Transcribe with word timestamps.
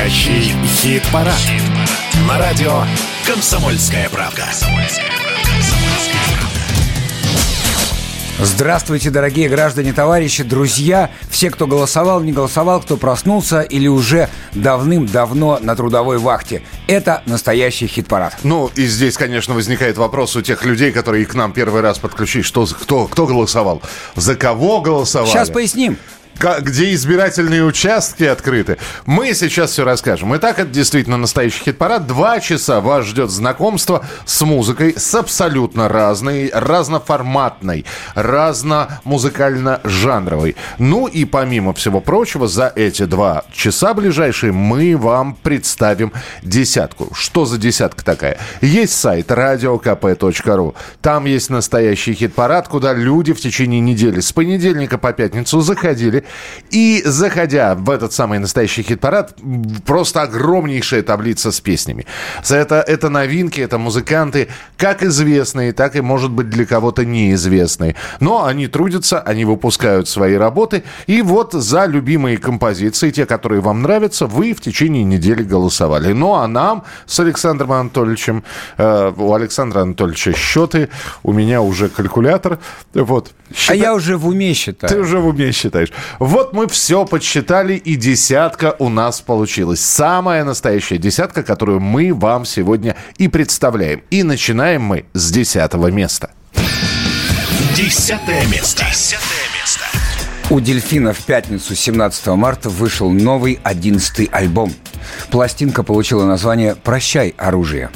Настоящий 0.00 0.54
хит-парад. 0.64 1.34
Хит 1.34 1.62
На 2.26 2.38
радио 2.38 2.84
«Комсомольская 3.26 4.08
правка». 4.08 4.44
Здравствуйте, 8.38 9.10
дорогие 9.10 9.50
граждане, 9.50 9.92
товарищи, 9.92 10.42
друзья, 10.42 11.10
все, 11.28 11.50
кто 11.50 11.66
голосовал, 11.66 12.22
не 12.22 12.32
голосовал, 12.32 12.80
кто 12.80 12.96
проснулся 12.96 13.60
или 13.60 13.88
уже 13.88 14.30
давным-давно 14.54 15.58
на 15.60 15.76
трудовой 15.76 16.16
вахте. 16.16 16.62
Это 16.86 17.22
настоящий 17.26 17.86
хит-парад. 17.86 18.38
Ну, 18.42 18.70
и 18.76 18.86
здесь, 18.86 19.18
конечно, 19.18 19.54
возникает 19.54 19.98
вопрос 19.98 20.34
у 20.34 20.40
тех 20.40 20.64
людей, 20.64 20.92
которые 20.92 21.26
к 21.26 21.34
нам 21.34 21.52
первый 21.52 21.82
раз 21.82 21.98
подключились. 21.98 22.46
Что, 22.46 22.64
кто, 22.64 23.06
кто 23.06 23.26
голосовал? 23.26 23.82
За 24.16 24.34
кого 24.34 24.80
голосовали? 24.80 25.30
Сейчас 25.30 25.50
поясним 25.50 25.98
где 26.40 26.94
избирательные 26.94 27.62
участки 27.64 28.24
открыты. 28.24 28.78
Мы 29.04 29.34
сейчас 29.34 29.72
все 29.72 29.84
расскажем. 29.84 30.34
Итак, 30.36 30.58
это 30.58 30.70
действительно 30.70 31.18
настоящий 31.18 31.64
хит-парад. 31.64 32.06
Два 32.06 32.40
часа 32.40 32.80
вас 32.80 33.04
ждет 33.06 33.28
знакомство 33.30 34.02
с 34.24 34.40
музыкой, 34.42 34.94
с 34.96 35.14
абсолютно 35.14 35.88
разной, 35.88 36.50
разноформатной, 36.52 37.84
разномузыкально-жанровой. 38.14 40.56
Ну 40.78 41.06
и 41.06 41.26
помимо 41.26 41.74
всего 41.74 42.00
прочего, 42.00 42.48
за 42.48 42.72
эти 42.74 43.04
два 43.04 43.44
часа 43.52 43.92
ближайшие 43.94 44.52
мы 44.52 44.96
вам 44.96 45.34
представим 45.34 46.12
десятку. 46.42 47.14
Что 47.14 47.44
за 47.44 47.58
десятка 47.58 48.02
такая? 48.04 48.38
Есть 48.62 48.98
сайт 48.98 49.30
radiokp.ru. 49.30 50.74
Там 51.02 51.26
есть 51.26 51.50
настоящий 51.50 52.14
хит-парад, 52.14 52.68
куда 52.68 52.94
люди 52.94 53.34
в 53.34 53.40
течение 53.40 53.80
недели 53.80 54.20
с 54.20 54.32
понедельника 54.32 54.96
по 54.96 55.12
пятницу 55.12 55.60
заходили 55.60 56.24
и 56.70 57.02
заходя 57.04 57.74
в 57.74 57.90
этот 57.90 58.12
самый 58.12 58.38
настоящий 58.38 58.82
хит-парад, 58.82 59.34
просто 59.84 60.22
огромнейшая 60.22 61.02
таблица 61.02 61.52
с 61.52 61.60
песнями. 61.60 62.06
Это, 62.48 62.76
это 62.86 63.08
новинки, 63.08 63.60
это 63.60 63.78
музыканты, 63.78 64.48
как 64.76 65.02
известные, 65.02 65.72
так 65.72 65.96
и, 65.96 66.00
может 66.00 66.30
быть, 66.30 66.50
для 66.50 66.66
кого-то 66.66 67.04
неизвестные. 67.04 67.96
Но 68.20 68.44
они 68.44 68.66
трудятся, 68.68 69.20
они 69.20 69.44
выпускают 69.44 70.08
свои 70.08 70.34
работы. 70.34 70.84
И 71.06 71.22
вот 71.22 71.52
за 71.52 71.86
любимые 71.86 72.38
композиции, 72.38 73.10
те, 73.10 73.26
которые 73.26 73.60
вам 73.60 73.82
нравятся, 73.82 74.26
вы 74.26 74.52
в 74.54 74.60
течение 74.60 75.04
недели 75.04 75.42
голосовали. 75.42 76.12
Ну, 76.12 76.34
а 76.34 76.46
нам 76.46 76.84
с 77.06 77.18
Александром 77.20 77.72
Анатольевичем, 77.72 78.44
э, 78.78 79.12
у 79.16 79.34
Александра 79.34 79.80
Анатольевича 79.80 80.32
счеты, 80.32 80.88
у 81.22 81.32
меня 81.32 81.62
уже 81.62 81.88
калькулятор. 81.88 82.58
Вот. 82.94 83.32
Считай... 83.54 83.76
А 83.76 83.80
я 83.80 83.94
уже 83.94 84.16
в 84.16 84.28
уме 84.28 84.54
считаю. 84.54 84.92
Ты 84.92 85.00
уже 85.00 85.18
в 85.18 85.26
уме 85.26 85.52
считаешь. 85.52 85.92
Вот 86.20 86.52
мы 86.52 86.68
все 86.68 87.06
подсчитали, 87.06 87.76
и 87.76 87.96
десятка 87.96 88.76
у 88.78 88.90
нас 88.90 89.22
получилась. 89.22 89.80
Самая 89.80 90.44
настоящая 90.44 90.98
десятка, 90.98 91.42
которую 91.42 91.80
мы 91.80 92.12
вам 92.12 92.44
сегодня 92.44 92.94
и 93.16 93.26
представляем. 93.26 94.02
И 94.10 94.22
начинаем 94.22 94.82
мы 94.82 95.06
с 95.14 95.32
десятого 95.32 95.90
места. 95.90 96.32
Десятое 97.74 98.46
место. 98.48 98.84
Десятое 98.84 99.46
место. 99.58 99.84
У 100.50 100.60
«Дельфина» 100.60 101.14
в 101.14 101.20
пятницу 101.20 101.74
17 101.74 102.26
марта 102.36 102.68
вышел 102.68 103.10
новый 103.10 103.58
одиннадцатый 103.62 104.28
альбом. 104.30 104.74
Пластинка 105.30 105.82
получила 105.82 106.26
название 106.26 106.74
«Прощай, 106.74 107.34
оружие». 107.38 107.88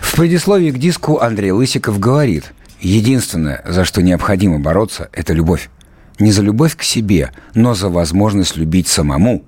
В 0.00 0.16
предисловии 0.16 0.72
к 0.72 0.78
диску 0.78 1.20
Андрей 1.20 1.52
Лысиков 1.52 2.00
говорит 2.00 2.52
«Единственное, 2.80 3.62
за 3.64 3.84
что 3.84 4.02
необходимо 4.02 4.58
бороться, 4.58 5.08
это 5.12 5.32
любовь. 5.34 5.70
Не 6.20 6.32
за 6.32 6.42
любовь 6.42 6.76
к 6.76 6.82
себе, 6.82 7.32
но 7.54 7.74
за 7.74 7.88
возможность 7.88 8.56
любить 8.56 8.86
самому. 8.86 9.44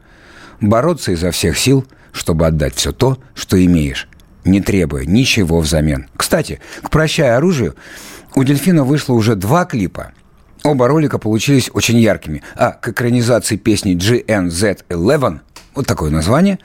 Бороться 0.60 1.12
изо 1.12 1.30
всех 1.30 1.58
сил, 1.58 1.86
чтобы 2.12 2.46
отдать 2.46 2.74
все 2.74 2.92
то, 2.92 3.18
что 3.34 3.62
имеешь, 3.62 4.08
не 4.44 4.60
требуя 4.60 5.04
ничего 5.04 5.60
взамен. 5.60 6.08
Кстати, 6.16 6.60
к 6.82 6.90
«Прощай 6.90 7.36
оружию» 7.36 7.76
у 8.34 8.42
«Дельфина» 8.42 8.84
вышло 8.84 9.12
уже 9.12 9.36
два 9.36 9.66
клипа. 9.66 10.12
Оба 10.64 10.88
ролика 10.88 11.18
получились 11.18 11.70
очень 11.72 11.98
яркими. 11.98 12.42
А 12.54 12.70
к 12.70 12.88
экранизации 12.88 13.56
песни 13.56 13.94
GNZ11, 13.96 15.40
вот 15.74 15.86
такое 15.86 16.10
название, 16.10 16.58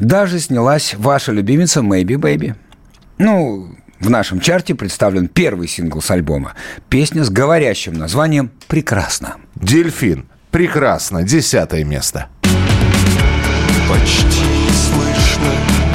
даже 0.00 0.40
снялась 0.40 0.94
ваша 0.94 1.32
любимица 1.32 1.80
Maybe 1.80 2.16
Baby. 2.16 2.54
Ну, 3.18 3.76
в 4.00 4.10
нашем 4.10 4.40
чарте 4.40 4.74
представлен 4.74 5.28
первый 5.28 5.68
сингл 5.68 6.02
с 6.02 6.10
альбома. 6.10 6.54
Песня 6.88 7.24
с 7.24 7.30
говорящим 7.30 7.94
названием 7.94 8.50
«Прекрасно». 8.68 9.36
«Дельфин». 9.56 10.28
Прекрасно. 10.50 11.22
Десятое 11.22 11.84
место. 11.84 12.28
Почти 13.88 14.70
слышно 14.72 15.85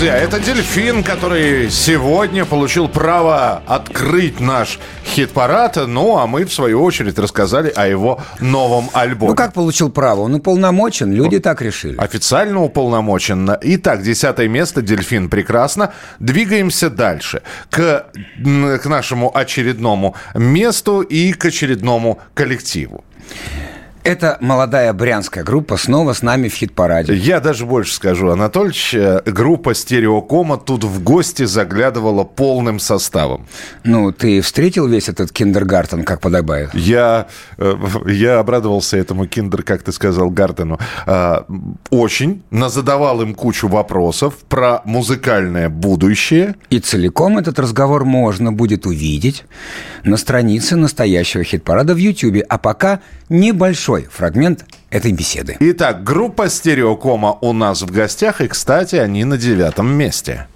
друзья, 0.00 0.16
это 0.16 0.40
«Дельфин», 0.40 1.04
который 1.04 1.68
сегодня 1.70 2.46
получил 2.46 2.88
право 2.88 3.62
открыть 3.66 4.40
наш 4.40 4.78
хит-парад. 5.04 5.76
Ну, 5.86 6.16
а 6.16 6.26
мы, 6.26 6.46
в 6.46 6.54
свою 6.54 6.82
очередь, 6.82 7.18
рассказали 7.18 7.70
о 7.76 7.86
его 7.86 8.18
новом 8.40 8.88
альбоме. 8.94 9.32
Ну, 9.32 9.36
как 9.36 9.52
получил 9.52 9.90
право? 9.90 10.22
Он 10.22 10.36
уполномочен, 10.36 11.12
люди 11.12 11.38
так 11.38 11.60
решили. 11.60 11.98
Официально 11.98 12.62
уполномочен. 12.62 13.50
Итак, 13.60 14.02
десятое 14.02 14.48
место 14.48 14.80
«Дельфин» 14.80 15.28
прекрасно. 15.28 15.92
Двигаемся 16.18 16.88
дальше. 16.88 17.42
К, 17.68 18.06
к 18.82 18.86
нашему 18.86 19.30
очередному 19.36 20.14
месту 20.34 21.02
и 21.02 21.34
к 21.34 21.44
очередному 21.44 22.20
коллективу. 22.32 23.04
Это 24.10 24.38
молодая 24.40 24.92
брянская 24.92 25.44
группа 25.44 25.76
снова 25.76 26.14
с 26.14 26.22
нами 26.22 26.48
в 26.48 26.54
хит-параде. 26.54 27.14
Я 27.14 27.38
даже 27.38 27.64
больше 27.64 27.94
скажу, 27.94 28.30
Анатольевич, 28.30 28.92
э, 28.92 29.22
группа 29.24 29.72
«Стереокома» 29.72 30.56
тут 30.56 30.82
в 30.82 31.00
гости 31.00 31.44
заглядывала 31.44 32.24
полным 32.24 32.80
составом. 32.80 33.46
Ну, 33.84 34.10
ты 34.10 34.40
встретил 34.40 34.88
весь 34.88 35.08
этот 35.08 35.30
киндергартен, 35.30 36.02
как 36.02 36.20
подобает? 36.20 36.74
Я, 36.74 37.28
э, 37.56 37.76
я 38.08 38.40
обрадовался 38.40 38.96
этому 38.96 39.28
киндер, 39.28 39.62
как 39.62 39.84
ты 39.84 39.92
сказал, 39.92 40.28
Гартену, 40.28 40.80
а, 41.06 41.46
очень. 41.90 42.42
Назадавал 42.50 43.22
им 43.22 43.32
кучу 43.36 43.68
вопросов 43.68 44.34
про 44.48 44.82
музыкальное 44.84 45.68
будущее. 45.68 46.56
И 46.68 46.80
целиком 46.80 47.38
этот 47.38 47.60
разговор 47.60 48.04
можно 48.04 48.50
будет 48.52 48.86
увидеть 48.86 49.44
на 50.02 50.16
странице 50.16 50.74
настоящего 50.74 51.44
хит-парада 51.44 51.94
в 51.94 51.98
Ютьюбе. 51.98 52.40
А 52.40 52.58
пока 52.58 53.02
небольшой 53.28 53.99
фрагмент 54.12 54.64
этой 54.90 55.12
беседы. 55.12 55.56
Итак, 55.60 56.02
группа 56.04 56.48
«Стереокома» 56.48 57.36
у 57.40 57.52
нас 57.52 57.82
в 57.82 57.90
гостях, 57.90 58.40
и, 58.40 58.48
кстати, 58.48 58.96
они 58.96 59.24
на 59.24 59.36
девятом 59.36 59.90
месте. 59.92 60.46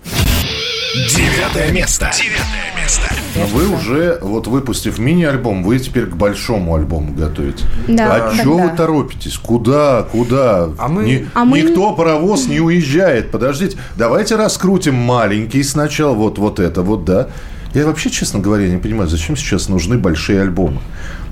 Девятое 0.95 1.73
место. 1.73 2.11
Девятое 2.17 2.81
место. 2.81 3.03
Но 3.37 3.47
вы 3.47 3.67
уже, 3.69 4.19
вот 4.23 4.47
выпустив 4.47 4.99
мини-альбом, 4.99 5.65
вы 5.65 5.81
теперь 5.81 6.07
к 6.07 6.15
большому 6.15 6.77
альбому 6.77 7.13
готовите. 7.15 7.65
Да, 7.89 8.31
а 8.31 8.37
чего 8.37 8.59
вы 8.59 8.69
торопитесь? 8.77 9.37
Куда? 9.37 10.03
Куда? 10.05 10.69
А 10.79 10.87
мы- 10.89 11.05
Ни- 11.05 11.29
А 11.35 11.45
мы- 11.45 11.61
Никто 11.63 11.93
паровоз 11.95 12.47
не 12.47 12.61
уезжает. 12.61 13.33
Подождите, 13.33 13.77
давайте 13.97 14.37
раскрутим 14.37 14.95
маленький 14.95 15.65
сначала. 15.65 16.15
Вот, 16.15 16.39
вот 16.39 16.61
это 16.61 16.83
вот, 16.83 17.05
да. 17.05 17.29
Я 17.75 17.87
вообще, 17.87 18.09
честно 18.09 18.39
говоря, 18.39 18.69
не 18.69 18.77
понимаю, 18.79 19.09
зачем 19.09 19.37
сейчас 19.37 19.69
нужны 19.69 19.99
большие 19.99 20.41
альбомы. 20.41 20.81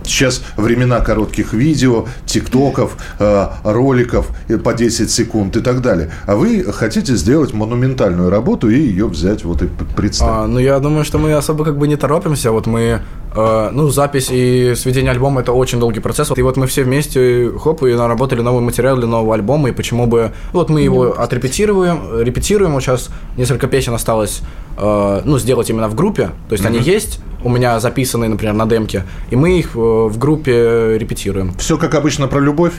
Сейчас 0.06 0.42
времена 0.56 1.00
коротких 1.00 1.52
видео, 1.52 2.06
тиктоков, 2.26 2.96
э, 3.18 3.46
роликов 3.64 4.30
э, 4.48 4.58
по 4.58 4.74
10 4.74 5.10
секунд 5.10 5.56
и 5.56 5.60
так 5.60 5.80
далее. 5.80 6.10
А 6.26 6.36
вы 6.36 6.64
хотите 6.72 7.16
сделать 7.16 7.52
монументальную 7.52 8.30
работу 8.30 8.68
и 8.68 8.78
ее 8.78 9.06
взять 9.06 9.44
вот 9.44 9.62
и 9.62 9.68
представить. 9.96 10.32
А, 10.32 10.46
ну, 10.46 10.58
я 10.58 10.78
думаю, 10.78 11.04
что 11.04 11.18
мы 11.18 11.32
особо 11.34 11.64
как 11.64 11.78
бы 11.78 11.88
не 11.88 11.96
торопимся. 11.96 12.52
Вот 12.52 12.66
мы, 12.66 13.00
э, 13.34 13.70
ну, 13.72 13.88
запись 13.90 14.28
и 14.30 14.74
сведение 14.76 15.12
альбома– 15.12 15.40
это 15.42 15.52
очень 15.52 15.80
долгий 15.80 16.00
процесс. 16.00 16.30
И 16.36 16.42
вот 16.42 16.56
мы 16.56 16.66
все 16.66 16.84
вместе, 16.84 17.50
хоп, 17.58 17.82
и 17.82 17.94
наработали 17.94 18.40
новый 18.40 18.62
материал 18.62 18.96
для 18.96 19.06
нового 19.06 19.34
альбома. 19.34 19.68
И 19.68 19.72
почему 19.72 20.06
бы... 20.06 20.32
Вот 20.52 20.70
мы 20.70 20.80
его 20.80 21.18
отрепетируем, 21.18 22.20
репетируем. 22.20 22.72
Вот 22.72 22.82
сейчас 22.82 23.10
несколько 23.36 23.66
песен 23.66 23.94
осталось, 23.94 24.40
э, 24.76 25.22
ну, 25.24 25.38
сделать 25.38 25.70
именно 25.70 25.88
в 25.88 25.94
группе. 25.94 26.30
То 26.48 26.52
есть 26.52 26.64
они 26.64 26.78
есть, 26.78 27.20
у 27.44 27.48
меня 27.48 27.80
записанные, 27.80 28.28
например, 28.28 28.54
на 28.54 28.66
демке. 28.66 29.04
И 29.30 29.36
мы 29.36 29.58
их 29.58 29.70
э, 29.74 29.78
в 30.08 30.18
группе 30.18 30.96
репетируем. 30.98 31.54
Все 31.58 31.78
как 31.78 31.94
обычно 31.94 32.28
про 32.28 32.40
любовь. 32.40 32.74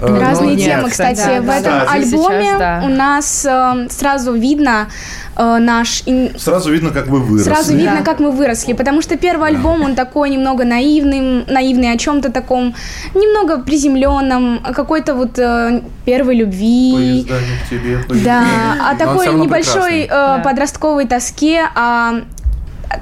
Э, 0.00 0.18
Разные 0.18 0.50
ну, 0.50 0.56
темы, 0.56 0.82
нет, 0.82 0.90
кстати, 0.90 1.18
да, 1.24 1.40
в 1.40 1.46
да, 1.46 1.58
этом 1.58 1.72
да. 1.72 1.86
альбоме 1.92 2.42
Сейчас, 2.42 2.58
да. 2.58 2.82
у 2.84 2.88
нас 2.88 3.46
э, 3.48 3.86
сразу 3.90 4.32
видно 4.32 4.88
э, 5.36 5.58
наш 5.58 6.02
ин- 6.06 6.36
Сразу 6.36 6.72
видно, 6.72 6.90
как 6.90 7.06
вы 7.06 7.20
выросли. 7.20 7.48
Сразу 7.48 7.76
видно, 7.76 7.98
Да. 7.98 8.02
как 8.02 8.18
мы 8.18 8.32
выросли, 8.32 8.72
потому 8.72 9.02
что 9.02 9.16
первый 9.16 9.50
альбом, 9.50 9.82
он 9.82 9.94
такой 9.94 10.30
немного 10.30 10.64
наивный, 10.64 11.44
наивный 11.46 11.92
о 11.92 11.96
чем-то 11.96 12.32
таком, 12.32 12.74
немного 13.14 13.58
приземленном, 13.60 14.60
о 14.64 14.72
какой-то 14.74 15.14
вот 15.14 15.38
э, 15.38 15.82
первой 16.04 16.34
любви. 16.34 17.24
Поезда 17.28 17.34
не 17.40 17.56
к 17.64 17.70
тебе, 17.70 17.98
поезда 17.98 18.24
Да, 18.24 18.88
о 18.88 18.92
он 18.92 18.98
такой 18.98 19.34
небольшой 19.34 20.00
э, 20.02 20.08
Да. 20.08 20.38
подростковой 20.44 21.06
тоске, 21.06 21.62
а 21.76 22.22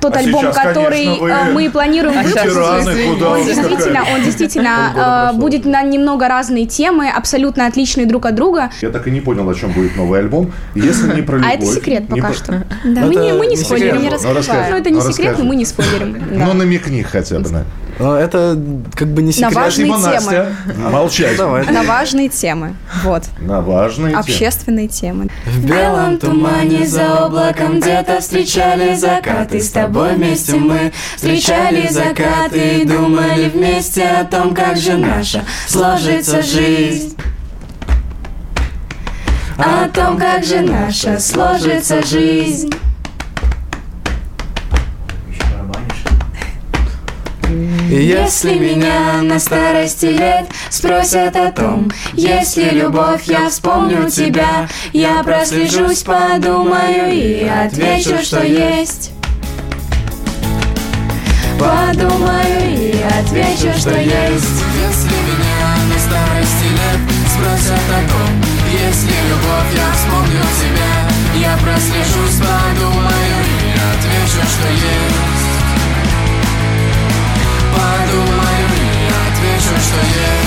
тот 0.01 0.17
А 0.17 0.19
альбом, 0.19 0.43
сейчас, 0.43 0.57
который 0.57 1.05
конечно, 1.05 1.25
вы 1.25 1.31
э, 1.31 1.53
мы 1.53 1.71
планируем 1.71 2.19
А 2.19 2.23
выпустить, 2.23 3.23
он 3.23 3.41
уж 3.41 3.47
действительно, 3.47 4.01
он 4.15 4.23
действительно 4.23 5.31
э, 5.35 5.37
будет 5.39 5.65
на 5.65 5.83
немного 5.83 6.29
разные 6.29 6.67
темы, 6.67 7.09
абсолютно 7.09 7.67
отличные 7.67 8.07
друг 8.07 8.27
от 8.27 8.35
друга. 8.35 8.71
Я 8.81 8.91
так 8.91 9.07
и 9.07 9.11
не 9.11 9.21
понял, 9.21 9.49
о 9.49 9.55
чем 9.55 9.73
будет 9.73 9.97
новый 9.97 10.21
альбом. 10.21 10.53
Если 10.75 11.13
не 11.15 11.23
про 11.23 11.37
любовь... 11.39 11.51
А 11.51 11.55
это 11.55 11.67
секрет 11.67 12.09
не 12.11 12.21
пока 12.21 12.29
про- 12.33 12.35
что. 12.37 12.53
Да. 12.85 13.01
Мы 13.03 13.13
Это 13.15 13.23
не, 13.23 13.33
мы 13.33 13.47
не 13.47 13.51
не 13.51 13.57
спойлерим. 13.57 14.03
секрет. 14.03 14.21
Ну, 14.23 14.35
расскажи. 14.35 14.71
Ну, 14.71 14.77
это 14.77 14.91
не 14.91 14.97
Ну, 15.01 15.13
секрет, 15.13 15.39
но 15.39 15.45
мы 15.45 15.57
не 15.57 15.65
спойлерим. 15.65 16.13
Да. 16.31 16.47
Ну, 16.47 16.53
намекни 16.55 17.03
хотя 17.03 17.39
бы 17.39 17.49
на. 17.51 17.65
Ну, 18.01 18.15
это 18.15 18.59
как 18.95 19.09
бы 19.09 19.21
не 19.21 19.31
секрет. 19.31 19.53
важные 19.53 19.93
Спасибо, 19.93 20.11
темы. 20.11 20.33
Настя. 20.33 20.91
Молчать. 20.91 21.37
Давай. 21.37 21.67
На 21.71 21.83
важные 21.83 22.31
темы. 22.31 22.75
Вот. 23.05 23.25
На 23.39 23.61
важные 23.61 24.13
темы. 24.13 24.21
Общественные 24.21 24.89
темы. 24.89 25.29
В 25.45 25.67
белом 25.67 26.17
тумане 26.17 26.87
за 26.87 27.27
облаком 27.27 27.79
где-то 27.79 28.21
встречали 28.21 28.95
закаты 28.95 29.61
С 29.61 29.71
тобой 29.71 30.15
вместе 30.15 30.57
мы 30.57 30.93
встречали 31.15 31.89
закаты 31.89 32.79
И 32.81 32.85
думали 32.87 33.51
вместе 33.51 34.05
о 34.05 34.25
том, 34.25 34.55
как 34.55 34.79
же 34.79 34.97
наша 34.97 35.45
сложится 35.67 36.41
жизнь 36.41 37.17
О 39.59 39.89
том, 39.89 40.17
как 40.17 40.43
же 40.43 40.61
наша 40.61 41.19
сложится 41.19 42.03
жизнь 42.07 42.73
Если 47.91 48.55
меня 48.55 49.21
на 49.21 49.41
старости 49.41 50.07
лет 50.07 50.47
спросят 50.69 51.35
о 51.35 51.51
том, 51.51 51.91
есть 52.13 52.57
ли 52.57 52.71
любовь, 52.71 53.25
я 53.25 53.51
вспомню 53.51 54.09
тебя, 54.09 54.69
я 54.93 55.25
прослежусь, 55.25 56.05
подумаю 56.05 57.13
и 57.13 57.49
отвечу, 57.49 58.23
что 58.23 58.45
есть. 58.45 59.11
Подумаю 61.59 62.71
и 62.71 62.95
отвечу, 63.03 63.77
что 63.77 63.99
есть. 63.99 64.63
Если 64.87 65.17
меня 65.27 65.75
на 65.91 65.99
старости 65.99 66.69
лет 66.71 67.01
спросят 67.27 67.87
о 67.91 68.09
том, 68.09 68.31
есть 68.71 69.03
ли 69.03 69.17
любовь, 69.31 69.75
я 69.75 69.91
вспомню 69.97 70.45
тебя, 70.61 71.49
я 71.49 71.57
прослежусь, 71.57 72.39
подумаю 72.39 73.41
и 73.51 73.73
отвечу, 73.75 74.47
что 74.47 74.69
есть. 74.69 75.20
Отвечу, 79.81 79.83
что 79.83 80.40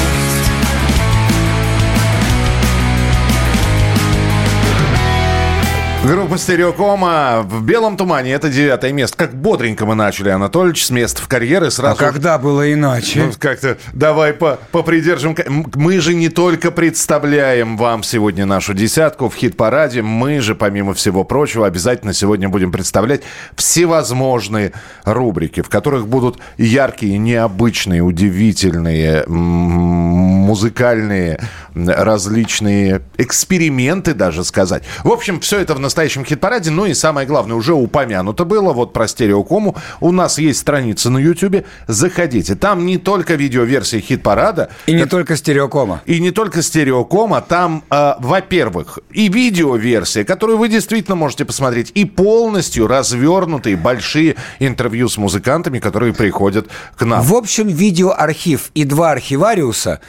Группа 6.06 6.38
«Стереокома» 6.38 7.46
в 7.48 7.64
белом 7.64 7.96
тумане. 7.96 8.34
Это 8.34 8.50
девятое 8.50 8.92
место. 8.92 9.16
Как 9.16 9.34
бодренько 9.34 9.86
мы 9.86 9.96
начали, 9.96 10.28
Анатольевич, 10.28 10.86
с 10.86 10.90
места 10.90 11.22
в 11.22 11.30
карьеры. 11.30 11.68
А 11.68 11.72
Сразу 11.72 11.98
когда 11.98 12.38
было 12.38 12.74
иначе? 12.74 13.24
Ну, 13.24 13.32
как-то 13.40 13.78
давай 13.94 14.34
по, 14.34 14.60
попридержим. 14.74 15.34
Мы 15.76 16.02
же 16.02 16.14
не 16.14 16.28
только 16.28 16.72
представляем 16.72 17.78
вам 17.78 18.04
сегодня 18.04 18.46
нашу 18.46 18.74
десятку 18.74 19.30
в 19.30 19.36
хит-параде, 19.36 20.02
мы 20.02 20.42
же, 20.42 20.56
помимо 20.56 20.94
всего 20.94 21.24
прочего, 21.24 21.66
обязательно 21.66 22.12
сегодня 22.12 22.50
будем 22.50 22.74
представлять 22.74 23.22
всевозможные 23.56 24.74
рубрики, 25.06 25.62
в 25.62 25.70
которых 25.70 26.10
будут 26.10 26.38
яркие, 26.58 27.18
необычные, 27.18 28.02
удивительные, 28.02 29.24
музыкальные, 29.26 31.40
различные 31.76 33.02
эксперименты 33.18 34.14
даже 34.14 34.44
сказать. 34.44 34.84
В 35.04 35.12
общем, 35.12 35.40
все 35.40 35.60
это 35.60 35.74
в 35.74 35.80
настоящем 35.80 36.24
хит-параде. 36.26 36.72
Ну 36.72 36.86
и 36.86 36.94
самое 36.94 37.28
главное, 37.28 37.56
уже 37.56 37.74
упомянуто 37.74 38.46
было, 38.46 38.74
вот 38.74 38.94
про 38.94 39.08
стереокому. 39.08 39.76
У 40.00 40.12
нас 40.12 40.38
есть 40.38 40.60
страница 40.60 41.10
на 41.10 41.18
YouTube. 41.18 41.66
Заходите. 41.88 42.56
Там 42.56 42.86
не 42.86 42.98
только 42.98 43.36
видеоверсия 43.36 44.00
хит-парада, 44.02 44.70
И 44.86 44.94
не 44.94 45.06
только 45.06 45.36
стереокома. 45.36 46.02
и 46.06 46.20
не 46.20 46.32
только 46.32 46.62
стереокома, 46.62 47.42
там, 47.42 47.84
э, 47.90 48.14
во-первых, 48.20 49.00
и 49.12 49.28
видеоверсия, 49.30 50.24
которую 50.24 50.58
вы 50.58 50.70
действительно 50.70 51.16
можете 51.16 51.46
посмотреть, 51.46 51.92
и 51.96 52.06
полностью 52.06 52.88
развернутые 52.88 53.76
большие 53.76 54.36
интервью 54.60 55.10
с 55.10 55.18
музыкантами, 55.18 55.80
которые 55.80 56.14
приходят 56.14 56.68
к 56.96 57.04
нам. 57.06 57.22
В 57.22 57.34
общем, 57.34 57.68
видеоархив 57.68 58.70
и 58.74 58.84
два 58.84 59.12
архивариуса, 59.12 60.00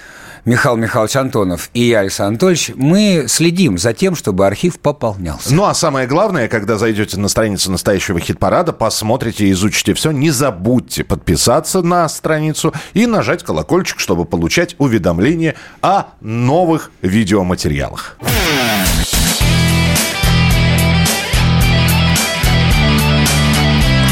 Михаил 0.45 0.77
Михайлович 0.77 1.17
Антонов 1.17 1.71
и 1.73 1.85
я, 1.85 2.01
Александр 2.01 2.33
Анатольевич, 2.33 2.73
мы 2.77 3.25
следим 3.29 3.79
за 3.79 3.95
тем, 3.95 4.15
чтобы 4.15 4.47
архив 4.47 4.79
пополнялся. 4.79 5.55
Ну 5.55 5.65
а 5.65 5.73
самое 5.73 6.07
главное, 6.07 6.49
когда 6.49 6.77
зайдете 6.77 7.19
на 7.19 7.29
страницу 7.29 7.71
настоящего 7.71 8.21
хит-парада, 8.21 8.75
посмотрите, 8.75 9.51
изучите 9.51 9.95
все. 9.95 10.11
Не 10.11 10.31
забудьте 10.31 11.03
подписаться 11.03 11.81
на 11.81 12.07
страницу 12.11 12.75
и 12.93 13.07
нажать 13.07 13.43
колокольчик, 13.43 13.99
чтобы 13.99 14.27
получать 14.27 14.77
уведомления 14.79 15.55
о 15.81 16.09
новых 16.21 16.91
видеоматериалах. 17.01 18.19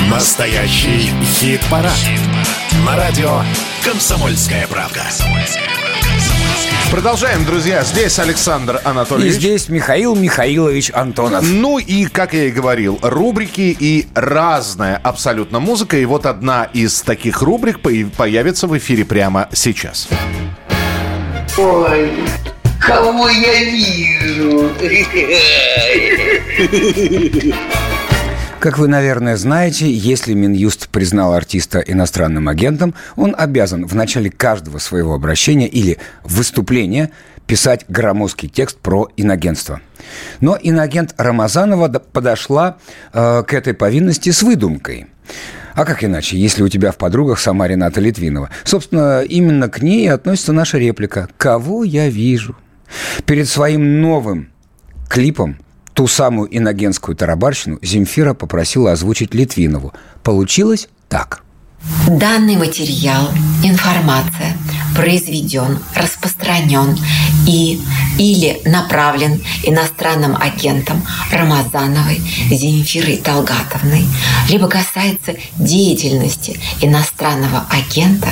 Настоящий 0.09 1.11
хит-парад. 1.35 1.93
хит-парад. 1.93 2.87
На 2.87 2.97
радио 2.97 3.43
«Комсомольская 3.85 4.67
правка». 4.67 5.01
«Комсомольская 5.01 5.65
правка». 5.65 5.82
Продолжаем, 6.93 7.47
друзья. 7.47 7.83
Здесь 7.85 8.19
Александр 8.19 8.79
И 8.85 8.87
Анатольевич. 8.87 9.33
здесь 9.37 9.71
Михаил 9.71 10.15
Михаилович 10.15 10.91
Антонов. 10.95 11.43
Ну 11.43 11.79
и, 11.79 12.05
как 12.05 12.35
я 12.35 12.45
и 12.45 12.51
говорил, 12.51 12.99
рубрики 13.01 13.75
и 13.81 14.07
разная 14.15 15.01
абсолютно 15.03 15.59
музыка. 15.59 15.97
И 15.97 16.05
вот 16.05 16.27
одна 16.27 16.65
из 16.75 17.01
таких 17.01 17.41
рубрик 17.41 17.81
появ- 17.81 18.11
появится 18.15 18.67
в 18.67 18.77
эфире 18.77 19.07
прямо 19.07 19.49
сейчас. 19.55 20.07
Ой, 21.57 22.11
кого 22.79 23.27
я 23.31 23.65
вижу? 23.65 24.71
Как 28.63 28.79
вы, 28.79 28.87
наверное, 28.87 29.37
знаете, 29.37 29.91
если 29.93 30.35
Минюст 30.35 30.89
признал 30.89 31.35
артиста 31.35 31.81
иностранным 31.81 32.47
агентом, 32.47 32.95
он 33.17 33.35
обязан 33.37 33.85
в 33.85 33.97
начале 33.97 34.31
каждого 34.31 34.79
своего 34.79 35.15
обращения 35.15 35.67
или 35.67 35.99
выступления 36.23 37.11
писать 37.49 37.85
громоздкий 37.89 38.49
текст 38.49 38.79
про 38.79 39.09
иногенство. 39.17 39.81
Но 40.39 40.57
иногент 40.63 41.13
Рамазанова 41.19 41.89
подошла 41.89 42.77
э, 43.13 43.43
к 43.43 43.53
этой 43.53 43.75
повинности 43.75 44.31
с 44.31 44.45
выдумкой. 44.45 45.09
А 45.75 45.85
как 45.85 46.05
иначе, 46.05 46.39
если 46.39 46.63
у 46.63 46.69
тебя 46.69 46.93
в 46.93 46.99
подругах 46.99 47.41
сама 47.41 47.67
Рената 47.67 48.01
Литвинова? 48.01 48.49
Собственно, 48.63 49.23
именно 49.23 49.69
к 49.69 49.83
ней 49.83 50.09
относится 50.09 50.53
наша 50.53 50.79
реплика 50.79 51.29
«Кого 51.37 51.83
я 51.83 52.09
вижу?». 52.09 52.55
Перед 53.27 53.49
своим 53.49 54.01
новым 54.01 54.53
клипом 55.09 55.59
ту 55.93 56.07
самую 56.07 56.49
иногенскую 56.57 57.17
тарабарщину 57.17 57.79
Земфира 57.83 58.35
попросила 58.35 58.93
озвучить 58.93 59.35
Литвинову. 59.35 59.93
Получилось 60.23 60.89
так. 61.09 61.42
Данный 62.07 62.57
материал, 62.57 63.29
информация 63.63 64.57
произведен, 64.95 65.79
распространен 65.95 66.97
и 67.47 67.81
или 68.19 68.61
направлен 68.67 69.41
иностранным 69.63 70.37
агентом 70.37 71.03
Рамазановой 71.33 72.21
Земфирой 72.51 73.17
Талгатовной, 73.17 74.05
либо 74.49 74.69
касается 74.69 75.35
деятельности 75.57 76.61
иностранного 76.81 77.65
агента 77.71 78.29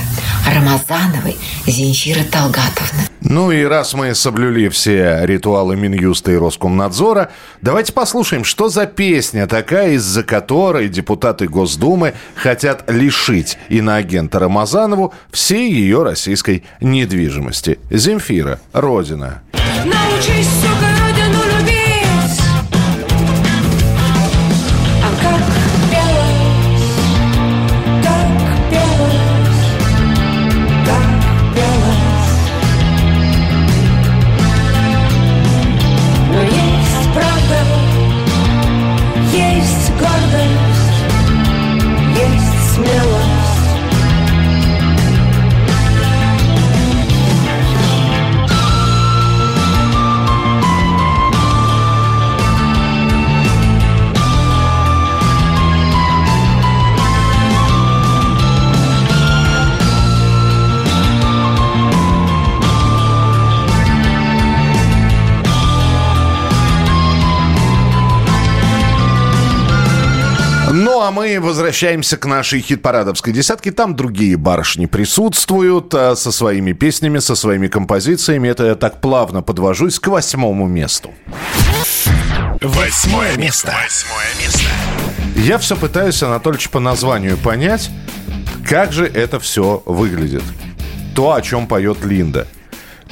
Рамазановой 0.47 1.37
Земфиры 1.67 2.25
Талгатовны. 2.25 3.09
Ну 3.23 3.53
и 3.53 3.63
раз 3.65 3.95
мы 3.95 4.15
соблюли 4.15 4.69
все 4.69 5.21
ритуалы 5.23 5.77
Минюста 5.77 6.33
и 6.33 6.37
Роскомнадзора, 6.37 7.31
давайте 7.61 7.93
послушаем, 7.93 8.45
что 8.45 8.69
за 8.69 8.87
песня 8.87 9.47
такая, 9.47 9.93
из-за 9.93 10.23
которой 10.23 10.89
депутаты 10.89 11.47
Госдумы 11.47 12.15
хотят 12.35 12.91
лишить 12.91 13.40
иноагента 13.69 14.39
Рамазанову 14.39 15.13
всей 15.31 15.71
ее 15.73 16.03
российской 16.03 16.65
недвижимости. 16.81 17.79
Земфира, 17.91 18.61
Родина. 18.73 19.43
Научись, 19.85 20.60
а 71.11 71.13
мы 71.13 71.41
возвращаемся 71.41 72.17
к 72.17 72.25
нашей 72.25 72.61
хит-парадовской 72.61 73.33
десятке. 73.33 73.73
Там 73.73 73.97
другие 73.97 74.37
барышни 74.37 74.87
присутствуют 74.87 75.93
а, 75.93 76.15
со 76.15 76.31
своими 76.31 76.73
песнями, 76.73 77.19
со 77.19 77.35
своими 77.35 77.67
композициями. 77.67 78.47
Это 78.47 78.67
я 78.67 78.75
так 78.77 79.01
плавно 79.01 79.43
подвожусь 79.43 79.99
к 79.99 80.07
восьмому 80.07 80.69
месту. 80.69 81.13
Восьмое 82.61 83.37
место. 83.37 83.75
Восьмое 83.83 84.29
место. 84.41 84.61
Я 85.35 85.59
все 85.59 85.75
пытаюсь, 85.77 86.23
Анатольевич, 86.23 86.71
по 86.71 86.79
названию 86.79 87.37
понять, 87.37 87.91
как 88.65 88.93
же 88.93 89.05
это 89.05 89.41
все 89.41 89.83
выглядит. 89.87 90.45
То, 91.17 91.33
о 91.33 91.43
чем 91.43 91.67
поет 91.67 92.05
Линда. 92.05 92.47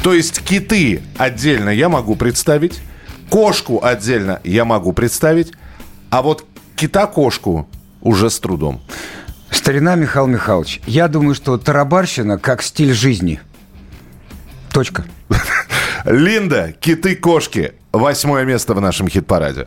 То 0.05 0.15
есть 0.15 0.41
киты 0.45 1.03
отдельно 1.17 1.71
я 1.71 1.89
могу 1.89 2.15
представить, 2.15 2.79
кошку 3.29 3.85
отдельно 3.85 4.41
я 4.45 4.65
могу 4.65 4.93
представить, 4.93 5.51
а 6.11 6.23
вот 6.23 6.47
кита-кошку 6.77 7.67
уже 8.01 8.31
с 8.31 8.39
трудом. 8.39 8.81
Старина 9.51 9.95
Михаил 9.95 10.27
Михайлович, 10.27 10.81
я 10.87 11.09
думаю, 11.09 11.35
что 11.35 11.57
тарабарщина 11.59 12.39
как 12.39 12.63
стиль 12.63 12.93
жизни. 12.93 13.41
Точка. 14.73 15.05
Линда, 16.05 16.75
киты-кошки. 16.81 17.73
Восьмое 17.93 18.45
место 18.45 18.75
в 18.75 18.81
нашем 18.81 19.09
хит-параде. 19.09 19.67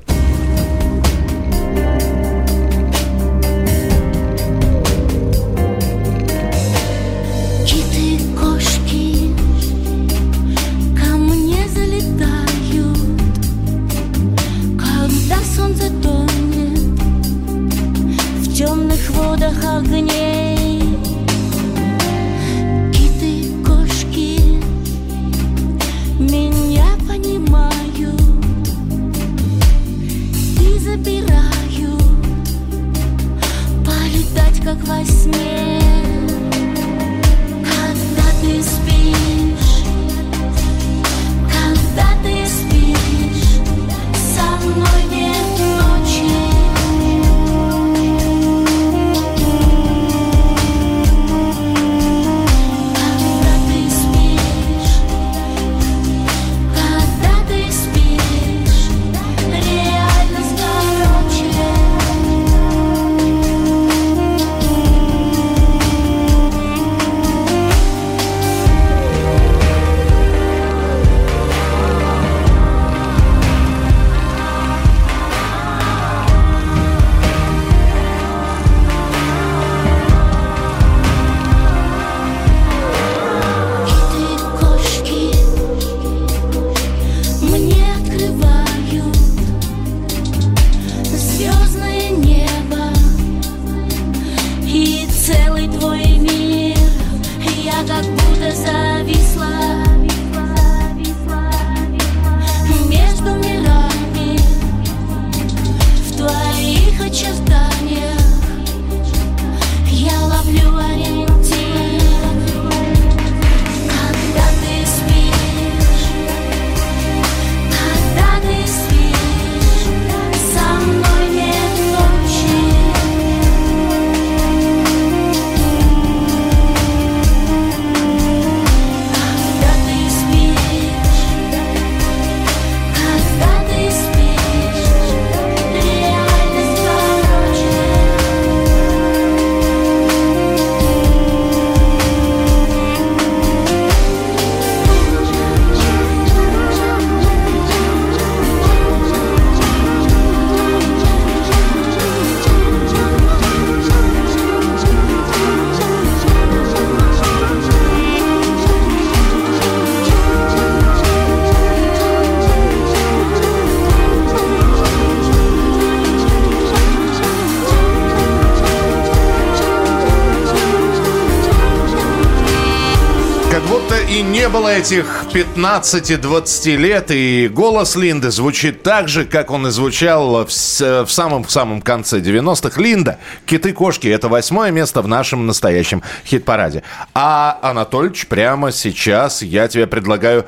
И 174.12 174.22
не 174.24 174.50
было 174.50 174.68
этих 174.68 175.24
15-20 175.32 176.75
лет, 176.75 177.12
и 177.12 177.48
голос 177.48 177.96
Линды 177.96 178.30
звучит 178.30 178.84
так 178.84 179.08
же, 179.08 179.24
как 179.24 179.51
он 179.51 179.68
и 179.68 179.72
звучал 179.72 180.46
в, 180.46 180.51
самом-самом 180.51 181.82
конце 181.82 182.20
90-х. 182.20 182.82
Линда, 182.82 183.20
«Киты-кошки»— 183.46 184.08
это 184.10 184.27
восьмое 184.27 184.72
место 184.72 185.01
в 185.01 185.08
нашем 185.08 185.48
настоящем 185.48 186.03
хит-параде. 186.25 186.84
А, 187.13 187.58
Анатольевич, 187.62 188.27
прямо 188.27 188.74
сейчас 188.74 189.41
я 189.44 189.70
тебе 189.70 189.88
предлагаю 189.88 190.46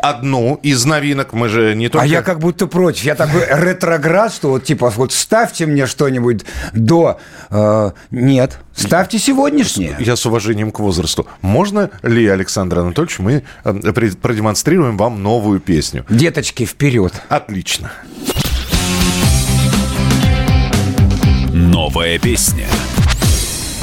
одну 0.00 0.58
из 0.62 0.84
новинок. 0.84 1.32
Мы 1.32 1.48
же 1.48 1.74
не 1.74 1.88
только... 1.88 2.04
А 2.04 2.06
я 2.06 2.22
как 2.22 2.38
будто 2.38 2.66
против. 2.66 3.04
Я 3.04 3.14
такой 3.14 3.42
ретроград, 3.50 4.32
что 4.32 4.50
вот 4.50 4.64
типа 4.64 4.90
вот 4.90 5.12
ставьте 5.12 5.66
мне 5.66 5.86
что-нибудь 5.86 6.44
до... 6.72 7.18
э, 7.50 7.90
нет, 8.10 8.58
ставьте 8.74 9.18
сегодняшнее. 9.18 9.96
Я 9.98 10.16
с 10.16 10.24
уважением 10.26 10.70
к 10.72 10.80
возрасту. 10.80 11.26
Можно 11.40 11.90
ли, 12.02 12.26
Александр 12.26 12.80
Анатольевич, 12.80 13.18
мы 13.18 13.42
э, 13.64 13.72
продемонстрируем 14.20 14.96
вам 14.96 15.22
новую 15.22 15.60
песню? 15.60 16.04
Деточки, 16.08 16.64
вперед. 16.64 17.12
Отлично. 17.28 17.92
Новая 21.52 22.18
песня. 22.18 22.66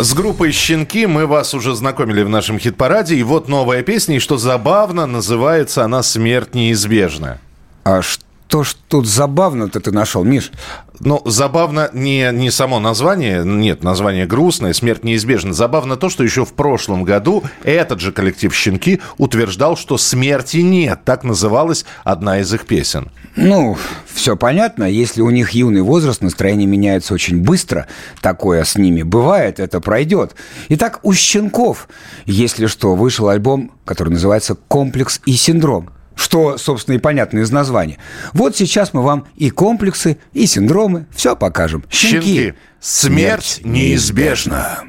С 0.01 0.13
группой 0.13 0.53
«Щенки» 0.53 1.05
мы 1.07 1.27
вас 1.27 1.53
уже 1.53 1.75
знакомили 1.75 2.23
в 2.23 2.29
нашем 2.29 2.57
хит-параде. 2.57 3.15
И 3.15 3.23
вот 3.23 3.49
новая 3.49 3.83
песня, 3.83 4.15
и 4.15 4.19
что 4.19 4.37
забавно, 4.37 5.05
называется 5.05 5.83
она 5.83 6.03
«Смерть 6.03 6.55
неизбежна». 6.55 7.37
А 7.83 8.01
что 8.01 8.23
ж 8.63 8.75
тут 8.87 9.05
забавно-то 9.05 9.79
ты 9.79 9.91
нашел, 9.91 10.23
Миш? 10.23 10.51
Ну, 10.99 11.21
забавно 11.23 11.91
не, 11.93 12.31
не 12.33 12.49
само 12.49 12.79
название, 12.79 13.43
нет, 13.45 13.83
название 13.83 14.25
грустное, 14.25 14.73
смерть 14.73 15.03
неизбежна. 15.03 15.53
Забавно 15.53 15.97
то, 15.97 16.09
что 16.09 16.23
еще 16.23 16.45
в 16.45 16.53
прошлом 16.53 17.03
году 17.03 17.43
этот 17.63 17.99
же 18.01 18.11
коллектив 18.11 18.53
«Щенки» 18.53 19.01
утверждал, 19.19 19.77
что 19.77 19.99
смерти 19.99 20.57
нет. 20.57 21.01
Так 21.05 21.23
называлась 21.23 21.85
одна 22.03 22.39
из 22.39 22.51
их 22.51 22.65
песен. 22.65 23.11
Ну, 23.35 23.77
все 24.11 24.35
понятно. 24.35 24.83
Если 24.83 25.21
у 25.21 25.29
них 25.29 25.51
юный 25.51 25.81
возраст, 25.81 26.21
настроение 26.21 26.67
меняется 26.67 27.13
очень 27.13 27.41
быстро. 27.41 27.87
Такое 28.19 28.63
с 28.63 28.75
ними 28.77 29.03
бывает, 29.03 29.59
это 29.59 29.79
пройдет. 29.79 30.35
Итак, 30.69 31.01
у 31.03 31.13
щенков, 31.13 31.87
если 32.25 32.65
что, 32.65 32.95
вышел 32.95 33.29
альбом, 33.29 33.71
который 33.85 34.09
называется 34.09 34.55
«Комплекс 34.55 35.21
и 35.25 35.33
синдром». 35.33 35.91
Что, 36.19 36.57
собственно, 36.57 36.95
и 36.95 36.99
понятно 36.99 37.39
из 37.39 37.49
названия. 37.49 37.97
Вот 38.33 38.53
сейчас 38.57 38.93
мы 38.93 39.01
вам 39.01 39.25
и 39.37 39.49
комплексы, 39.49 40.17
и 40.33 40.47
синдромы 40.47 41.05
все 41.15 41.33
покажем. 41.33 41.85
«Щенки. 41.89 42.55
Смерть 42.81 43.61
неизбежна». 43.63 44.83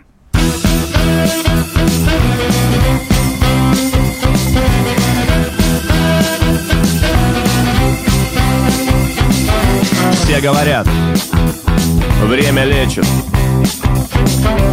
Все 10.31 10.41
говорят, 10.41 10.87
время 12.23 12.65
лечит. 12.65 13.05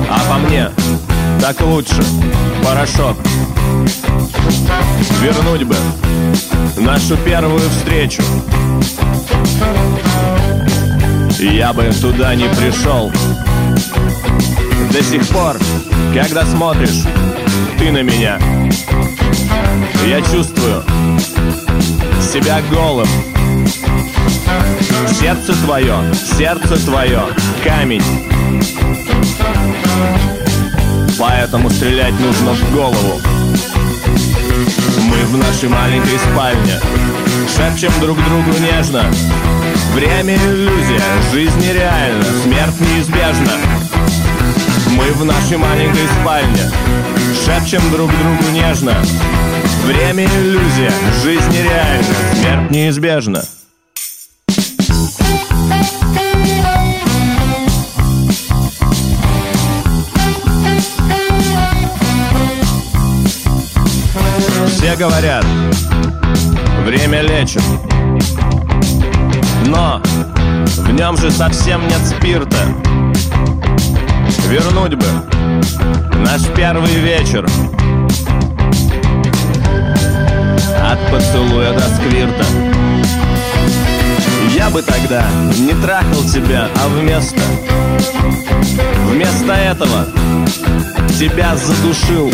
А 0.07 0.19
по 0.29 0.37
мне, 0.37 0.69
так 1.41 1.59
лучше, 1.61 1.99
порошок. 2.63 3.17
Вернуть 5.19 5.63
бы 5.63 5.75
нашу 6.77 7.17
первую 7.17 7.67
встречу. 7.71 8.21
Я 11.39 11.73
бы 11.73 11.91
туда 12.01 12.35
не 12.35 12.47
пришел. 12.49 13.11
До 14.91 15.03
сих 15.03 15.27
пор, 15.29 15.57
когда 16.13 16.45
смотришь 16.45 17.01
ты 17.79 17.91
на 17.91 18.03
меня, 18.03 18.37
я 20.05 20.21
чувствую 20.21 20.83
себя 22.21 22.61
голым. 22.69 23.07
Сердце 25.19 25.53
твое, 25.63 25.95
сердце 26.37 26.77
твое, 26.85 27.21
камень. 27.63 28.03
Поэтому 31.19 31.69
стрелять 31.69 32.13
нужно 32.19 32.53
в 32.53 32.73
голову. 32.73 33.21
Мы 35.09 35.25
в 35.25 35.37
нашей 35.37 35.69
маленькой 35.69 36.19
спальне 36.19 36.79
Шепчем 37.55 37.91
друг 37.99 38.17
другу 38.17 38.51
нежно 38.59 39.05
Время 39.93 40.35
иллюзия, 40.35 41.01
жизнь 41.31 41.59
нереальна 41.59 42.23
Смерть 42.43 42.79
неизбежна 42.79 43.53
Мы 44.91 45.11
в 45.13 45.25
нашей 45.25 45.57
маленькой 45.57 46.07
спальне 46.21 46.71
Шепчем 47.45 47.81
друг 47.91 48.11
другу 48.11 48.51
нежно 48.51 48.95
Время 49.85 50.25
иллюзия, 50.25 50.91
жизнь 51.23 51.49
нереальна 51.51 52.15
Смерть 52.35 52.71
неизбежна 52.71 53.43
Все 64.67 64.95
говорят, 64.95 65.45
время 66.85 67.21
лечит. 67.21 67.61
Но 69.65 70.01
в 70.03 70.91
нем 70.93 71.17
же 71.17 71.29
совсем 71.29 71.85
нет 71.87 71.99
спирта. 72.05 72.57
Вернуть 74.47 74.95
бы 74.95 75.05
наш 76.19 76.45
первый 76.55 76.93
вечер. 77.01 77.45
От 80.81 81.11
поцелуя 81.11 81.73
до 81.73 81.81
сквирта 81.95 82.45
Я 84.55 84.69
бы 84.69 84.81
тогда 84.81 85.25
не 85.59 85.73
трахал 85.73 86.23
тебя, 86.23 86.69
а 86.75 86.87
вместо 86.89 87.41
Вместо 89.05 89.53
этого 89.53 90.05
тебя 91.17 91.55
задушил. 91.55 92.31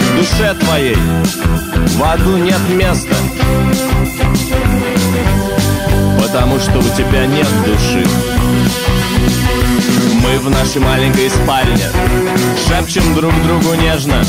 В 0.00 0.16
душе 0.16 0.54
твоей 0.60 0.96
в 0.96 2.02
аду 2.02 2.36
нет 2.38 2.60
места 2.70 3.14
Потому 6.20 6.58
что 6.58 6.78
у 6.78 6.96
тебя 6.96 7.26
нет 7.26 7.46
души. 7.64 8.06
Мы 10.22 10.38
в 10.38 10.50
нашей 10.50 10.80
маленькой 10.80 11.30
спальне 11.30 11.86
Шепчем 12.68 13.14
друг 13.14 13.32
другу 13.42 13.74
нежно. 13.74 14.22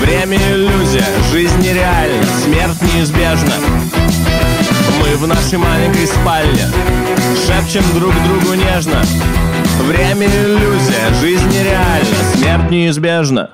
Время 0.00 0.36
иллюзия, 0.36 1.06
жизнь 1.30 1.58
нереальна 1.58 2.26
Смерть 2.44 2.80
неизбежна 2.94 3.54
Мы 5.10 5.16
в 5.16 5.26
нашей 5.26 5.58
маленькой 5.58 6.06
спальне 6.06 6.68
Шепчем 7.44 7.82
друг 7.94 8.14
другу 8.22 8.54
нежно 8.54 9.02
Время 9.80 10.26
иллюзия, 10.26 11.12
жизнь 11.20 11.48
нереальна 11.48 12.06
Смерть 12.36 12.70
неизбежна 12.70 13.50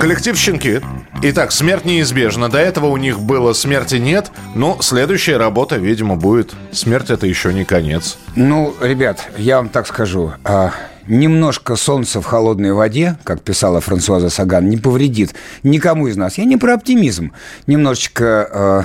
Коллектив 0.00 0.38
«Щенки». 0.38 0.80
Итак, 1.22 1.52
смерть 1.52 1.84
неизбежна. 1.84 2.50
До 2.50 2.58
этого 2.58 2.86
у 2.86 2.96
них 2.96 3.20
было 3.20 3.52
«Смерти 3.52 3.96
нет», 3.96 4.30
но 4.54 4.78
следующая 4.80 5.36
работа, 5.36 5.76
видимо, 5.76 6.16
будет 6.16 6.54
«Смерть– 6.72 7.08
это 7.10 7.26
еще 7.26 7.52
не 7.52 7.64
конец». 7.64 8.16
Ну, 8.36 8.74
ребят, 8.80 9.28
я 9.36 9.58
вам 9.58 9.68
так 9.68 9.86
скажу. 9.86 10.32
а, 10.44 10.72
немножко 11.06 11.76
солнца 11.76 12.20
в 12.20 12.24
холодной 12.24 12.72
воде, 12.72 13.16
как 13.24 13.42
писала 13.42 13.80
Франсуаза 13.80 14.30
Саган, 14.30 14.68
не 14.68 14.76
повредит 14.76 15.34
никому 15.62 16.08
из 16.08 16.16
нас. 16.16 16.38
Я 16.38 16.44
не 16.44 16.56
про 16.56 16.74
оптимизм. 16.74 17.32
Немножечко 17.66 18.48
а, 18.50 18.84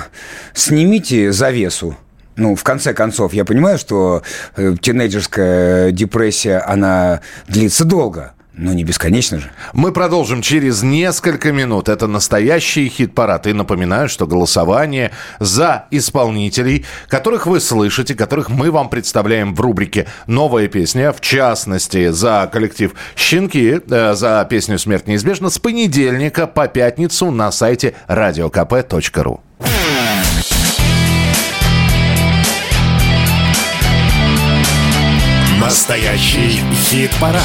снимите 0.54 1.32
завесу. 1.32 1.96
Ну, 2.36 2.54
в 2.54 2.62
конце 2.62 2.94
концов, 2.94 3.34
я 3.34 3.44
понимаю, 3.44 3.76
что 3.76 4.22
э, 4.56 4.74
тинейджерская 4.80 5.90
депрессия, 5.90 6.58
она 6.58 7.20
длится 7.48 7.84
долго. 7.84 8.32
Но 8.54 8.72
не 8.72 8.84
бесконечно 8.84 9.38
же. 9.38 9.50
Мы 9.72 9.92
продолжим 9.92 10.42
через 10.42 10.82
несколько 10.82 11.52
минут. 11.52 11.88
Это 11.88 12.06
настоящий 12.06 12.88
хит-парад. 12.88 13.46
И 13.46 13.52
напоминаю, 13.52 14.08
что 14.08 14.26
голосование 14.26 15.12
за 15.38 15.86
исполнителей, 15.90 16.84
которых 17.08 17.46
вы 17.46 17.60
слышите, 17.60 18.14
которых 18.14 18.48
мы 18.48 18.70
вам 18.70 18.88
представляем 18.88 19.54
в 19.54 19.60
рубрике 19.60 20.08
«Новая 20.26 20.66
песня», 20.68 21.12
в 21.12 21.20
частности, 21.20 22.10
за 22.10 22.50
коллектив 22.52 22.92
«Щенки», 23.14 23.80
э, 23.88 24.14
за 24.14 24.46
песню 24.50 24.78
«Смерть 24.78 25.06
неизбежна» 25.06 25.48
с 25.48 25.58
понедельника 25.58 26.46
по 26.46 26.66
пятницу 26.66 27.30
на 27.30 27.52
сайте 27.52 27.94
radiokp.ru. 28.08 29.40
Настоящий 35.60 36.60
хит-парад. 36.88 37.44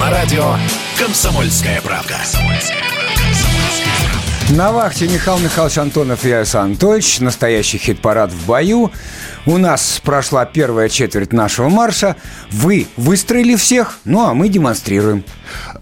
На 0.00 0.10
радио 0.10 0.56
«Комсомольская 0.98 1.80
правда». 1.80 2.16
На 4.50 4.72
вахте 4.72 5.06
Михаил 5.06 5.38
Михайлович 5.38 5.78
Антонов 5.78 6.24
и 6.24 6.32
Александр 6.32 6.72
Анатольевич. 6.72 7.20
Настоящий 7.20 7.78
хит-парад 7.78 8.32
в 8.32 8.46
бою. 8.46 8.92
У 9.46 9.58
нас 9.58 10.00
прошла 10.02 10.46
первая 10.46 10.88
четверть 10.88 11.32
нашего 11.32 11.68
марша. 11.68 12.16
Вы 12.50 12.86
выстроили 12.96 13.56
всех, 13.56 13.98
ну 14.04 14.26
а 14.26 14.32
мы 14.32 14.48
демонстрируем. 14.48 15.22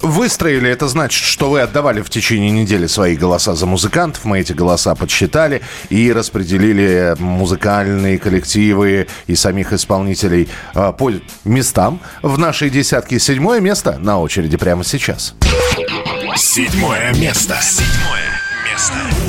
Выстроили, 0.00 0.68
это 0.68 0.88
значит, 0.88 1.24
что 1.24 1.48
вы 1.48 1.60
отдавали 1.60 2.00
в 2.00 2.10
течение 2.10 2.50
недели 2.50 2.88
свои 2.88 3.16
голоса 3.16 3.54
за 3.54 3.66
музыкантов. 3.66 4.24
Мы 4.24 4.40
эти 4.40 4.52
голоса 4.52 4.96
подсчитали 4.96 5.62
и 5.90 6.12
распределили 6.12 7.14
музыкальные 7.20 8.18
коллективы 8.18 9.06
и 9.28 9.36
самих 9.36 9.72
исполнителей 9.72 10.48
э, 10.74 10.92
по 10.98 11.12
местам 11.44 12.00
в 12.22 12.36
нашей 12.38 12.68
десятке. 12.68 13.20
Седьмое 13.20 13.60
место 13.60 13.96
на 14.00 14.18
очереди 14.18 14.56
прямо 14.56 14.82
сейчас. 14.82 15.34
Седьмое 16.36 17.14
место. 17.14 17.56
Седьмое 17.62 18.40
место. 18.68 19.21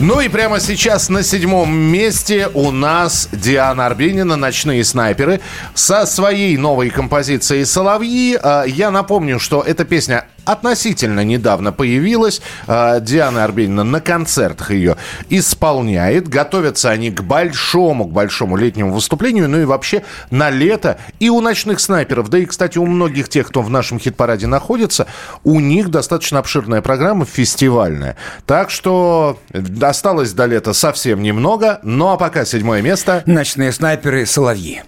Ну 0.00 0.20
и 0.20 0.28
прямо 0.28 0.58
сейчас 0.58 1.08
на 1.08 1.22
седьмом 1.22 1.72
месте 1.72 2.48
у 2.52 2.72
нас 2.72 3.28
Диана 3.30 3.86
Арбенина 3.86 4.34
«Ночные 4.34 4.82
снайперы» 4.82 5.40
со 5.72 6.04
своей 6.04 6.56
новой 6.56 6.90
композицией 6.90 7.64
«Соловьи». 7.64 8.36
А, 8.42 8.64
Я 8.64 8.90
напомню, 8.90 9.38
что 9.38 9.62
эта 9.62 9.84
песня 9.84 10.26
относительно 10.44 11.24
недавно 11.24 11.72
появилась. 11.72 12.40
А, 12.66 13.00
Диана 13.00 13.44
Арбенина 13.44 13.84
на 13.84 14.00
концертах 14.00 14.70
ее 14.70 14.96
исполняет. 15.30 16.28
Готовятся 16.28 16.90
они 16.90 17.10
к 17.10 17.22
большому, 17.22 18.06
к 18.06 18.12
большому 18.12 18.56
летнему 18.56 18.92
выступлению. 18.92 19.48
Ну 19.48 19.60
и 19.60 19.64
вообще 19.64 20.04
на 20.30 20.50
лето 20.50 20.98
и 21.20 21.28
у 21.28 21.40
«Ночных 21.40 21.80
снайперов», 21.80 22.28
да 22.28 22.38
и, 22.38 22.46
кстати, 22.46 22.78
у 22.78 22.86
многих 22.86 23.28
тех, 23.28 23.48
кто 23.48 23.62
в 23.62 23.70
нашем 23.70 23.98
хит-параде 23.98 24.46
находится, 24.46 25.06
у 25.42 25.60
них 25.60 25.90
достаточно 25.90 26.38
обширная 26.38 26.82
программа 26.82 27.24
фестивальная. 27.24 28.16
Так 28.46 28.70
что 28.70 29.38
осталось 29.82 30.32
до 30.32 30.46
лета 30.46 30.72
совсем 30.72 31.22
немного. 31.22 31.80
Ну 31.82 32.08
а 32.08 32.16
пока 32.16 32.44
седьмое 32.44 32.82
место. 32.82 33.22
Ночные 33.26 33.72
снайперы 33.72 34.26
«Соловьи». 34.26 34.82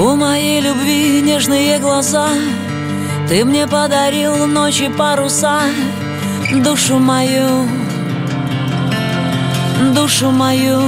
У 0.00 0.14
моей 0.14 0.60
любви 0.60 1.20
нежные 1.22 1.80
глаза. 1.80 2.28
Ты 3.28 3.44
мне 3.44 3.66
подарил 3.66 4.46
ночи 4.46 4.88
паруса. 4.88 5.62
Душу 6.62 7.00
мою, 7.00 7.68
душу 9.92 10.30
мою. 10.30 10.80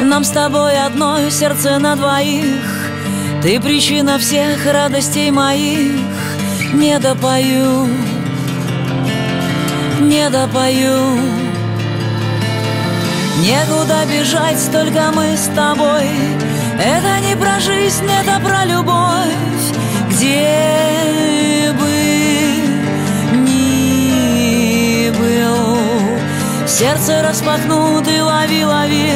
Нам 0.00 0.24
с 0.24 0.30
тобой 0.30 0.80
одно 0.80 1.28
сердце 1.28 1.78
на 1.78 1.96
двоих. 1.96 2.64
Ты 3.42 3.60
причина 3.60 4.18
всех 4.18 4.64
радостей 4.64 5.30
моих. 5.30 5.92
Не 6.72 6.98
допою, 6.98 7.88
не 10.00 10.30
допою. 10.30 11.18
Некуда 13.42 14.06
бежать, 14.10 14.70
только 14.72 15.12
мы 15.14 15.36
с 15.36 15.46
тобой 15.54 16.08
Это 16.82 17.20
не 17.20 17.36
про 17.36 17.60
жизнь, 17.60 18.06
это 18.06 18.40
про 18.40 18.64
любовь. 18.64 19.36
Где 20.08 21.72
бы 21.78 21.90
ни 23.46 25.10
был 25.10 26.66
Сердце 26.66 27.22
распахнуто, 27.22 28.24
лови, 28.24 28.64
лови. 28.64 29.12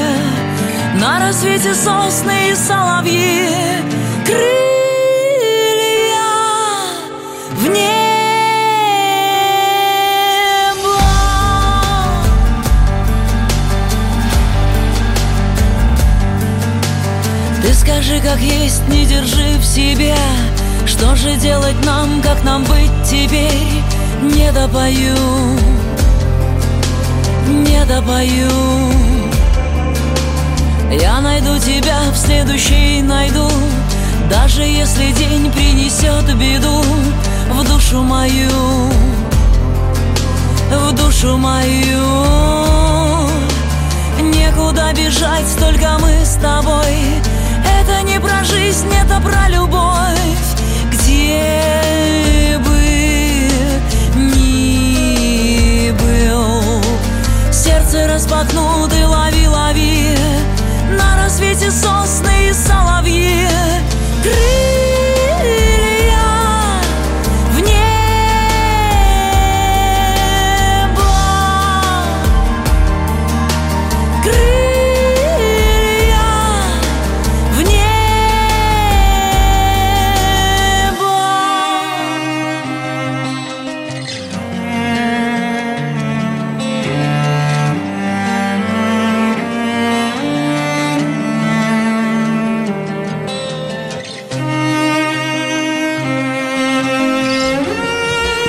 На 1.00 1.18
рассвете 1.20 1.74
сосны 1.74 2.50
и 2.50 2.54
соловьи. 2.54 3.48
Крылья 4.26 4.44
в 7.52 7.66
небо 7.68 8.03
скажи, 17.84 18.18
как 18.20 18.40
есть, 18.40 18.86
не 18.88 19.04
держи 19.04 19.58
в 19.58 19.64
себе. 19.64 20.16
Что 20.86 21.14
же 21.16 21.36
делать 21.36 21.76
нам, 21.84 22.22
как 22.22 22.42
нам 22.42 22.64
быть 22.64 22.90
теперь? 23.04 23.82
Не 24.22 24.50
допою, 24.52 25.16
не 27.46 27.84
допою. 27.84 28.50
Я 30.98 31.20
найду 31.20 31.58
тебя 31.58 31.98
в 32.12 32.16
следующий 32.16 33.02
найду. 33.02 33.48
Даже 34.30 34.62
если 34.62 35.12
день 35.12 35.52
принесет 35.52 36.24
беду 36.36 36.82
В 37.52 37.68
душу 37.68 38.02
мою, 38.02 38.88
в 40.70 40.92
душу 40.94 41.36
мою. 41.36 42.04
Некуда 44.22 44.92
бежать, 44.94 45.58
только 45.58 45.98
мы 46.00 46.24
с 46.24 46.36
тобой 46.36 47.33
Это 47.86 48.02
не 48.02 48.18
про 48.18 48.42
жизнь, 48.44 48.88
это 48.94 49.20
про 49.20 49.46
любовь. 49.48 49.76
Где 50.90 52.58
бы 52.64 53.50
ни 54.16 55.90
был 55.90 56.82
Сердце 57.52 58.06
распахнуто, 58.06 59.06
лови, 59.06 59.46
лови. 59.46 60.16
На 60.96 61.24
рассвете 61.24 61.70
сосны 61.70 62.48
и 62.48 62.52
соловьи. 62.54 63.48
Крылья 64.22 64.93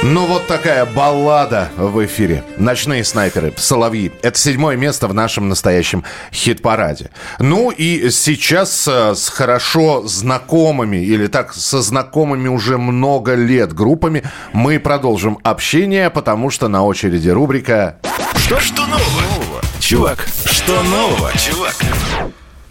Ну 0.07 0.27
вот 0.27 0.45
такая 0.45 0.85
баллада 0.85 1.71
в 1.77 2.05
эфире. 2.05 2.43
«Ночные 2.57 3.03
снайперы», 3.03 3.51
«Соловьи». 3.57 4.11
Это 4.21 4.37
седьмое 4.37 4.77
место 4.77 5.07
в 5.07 5.15
нашем 5.15 5.49
настоящем 5.49 6.03
хит-параде. 6.31 7.09
Ну 7.39 7.71
и 7.71 8.11
сейчас 8.11 8.87
э, 8.87 9.15
с 9.15 9.29
хорошо 9.29 10.03
знакомыми, 10.05 10.97
или 10.97 11.25
так, 11.25 11.55
со 11.55 11.81
знакомыми 11.81 12.47
уже 12.49 12.77
много 12.77 13.33
лет 13.33 13.73
группами 13.73 14.21
мы 14.53 14.79
продолжим 14.79 15.39
общение, 15.41 16.11
потому 16.11 16.51
что 16.51 16.67
на 16.67 16.85
очереди 16.85 17.29
рубрика 17.29 17.97
Что, 18.35 18.59
что 18.59 18.85
нового? 18.85 19.61
Чувак, 19.79 20.27
что 20.45 20.83
нового, 20.83 21.31
чувак? 21.35 21.75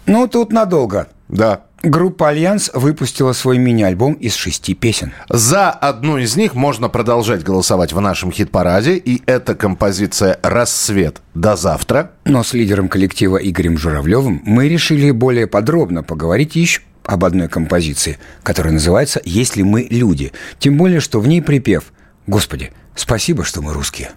Ну, 0.05 0.29
тут 0.29 0.53
надолго. 0.53 1.07
Да. 1.27 1.63
Группа 1.83 2.29
«Альянс» 2.29 2.71
выпустила 2.73 3.33
свой 3.33 3.57
мини-альбом 3.57 4.13
из 4.13 4.33
шести 4.33 4.73
песен. 4.73 5.13
За 5.29 5.69
одну 5.69 6.17
из 6.17 6.35
них 6.35 6.55
можно 6.55 6.89
продолжать 6.89 7.43
голосовать 7.43 7.93
в 7.93 8.01
нашем 8.01 8.31
хит-параде, 8.31 8.95
и 8.97 9.21
это 9.27 9.53
композиция 9.55 10.39
«Рассвет 10.41 11.21
до 11.35 11.55
завтра». 11.55 12.11
Но 12.25 12.43
с 12.43 12.53
лидером 12.53 12.89
коллектива 12.89 13.37
Игорем 13.37 13.77
Журавлевым 13.77 14.41
мы 14.45 14.67
решили 14.67 15.11
более 15.11 15.47
подробно 15.47 16.01
поговорить 16.01 16.55
еще 16.55 16.81
об 17.03 17.23
одной 17.23 17.49
композиции, 17.49 18.17
которая 18.41 18.73
называется 18.73 19.21
«Если 19.23 19.61
мы 19.61 19.87
люди». 19.89 20.31
Тем 20.59 20.77
более, 20.77 20.99
что 20.99 21.19
в 21.19 21.27
ней 21.27 21.41
припев 21.41 21.93
«Господи, 22.25 22.71
спасибо, 22.95 23.43
что 23.43 23.61
мы 23.61 23.73
русские». 23.73 24.09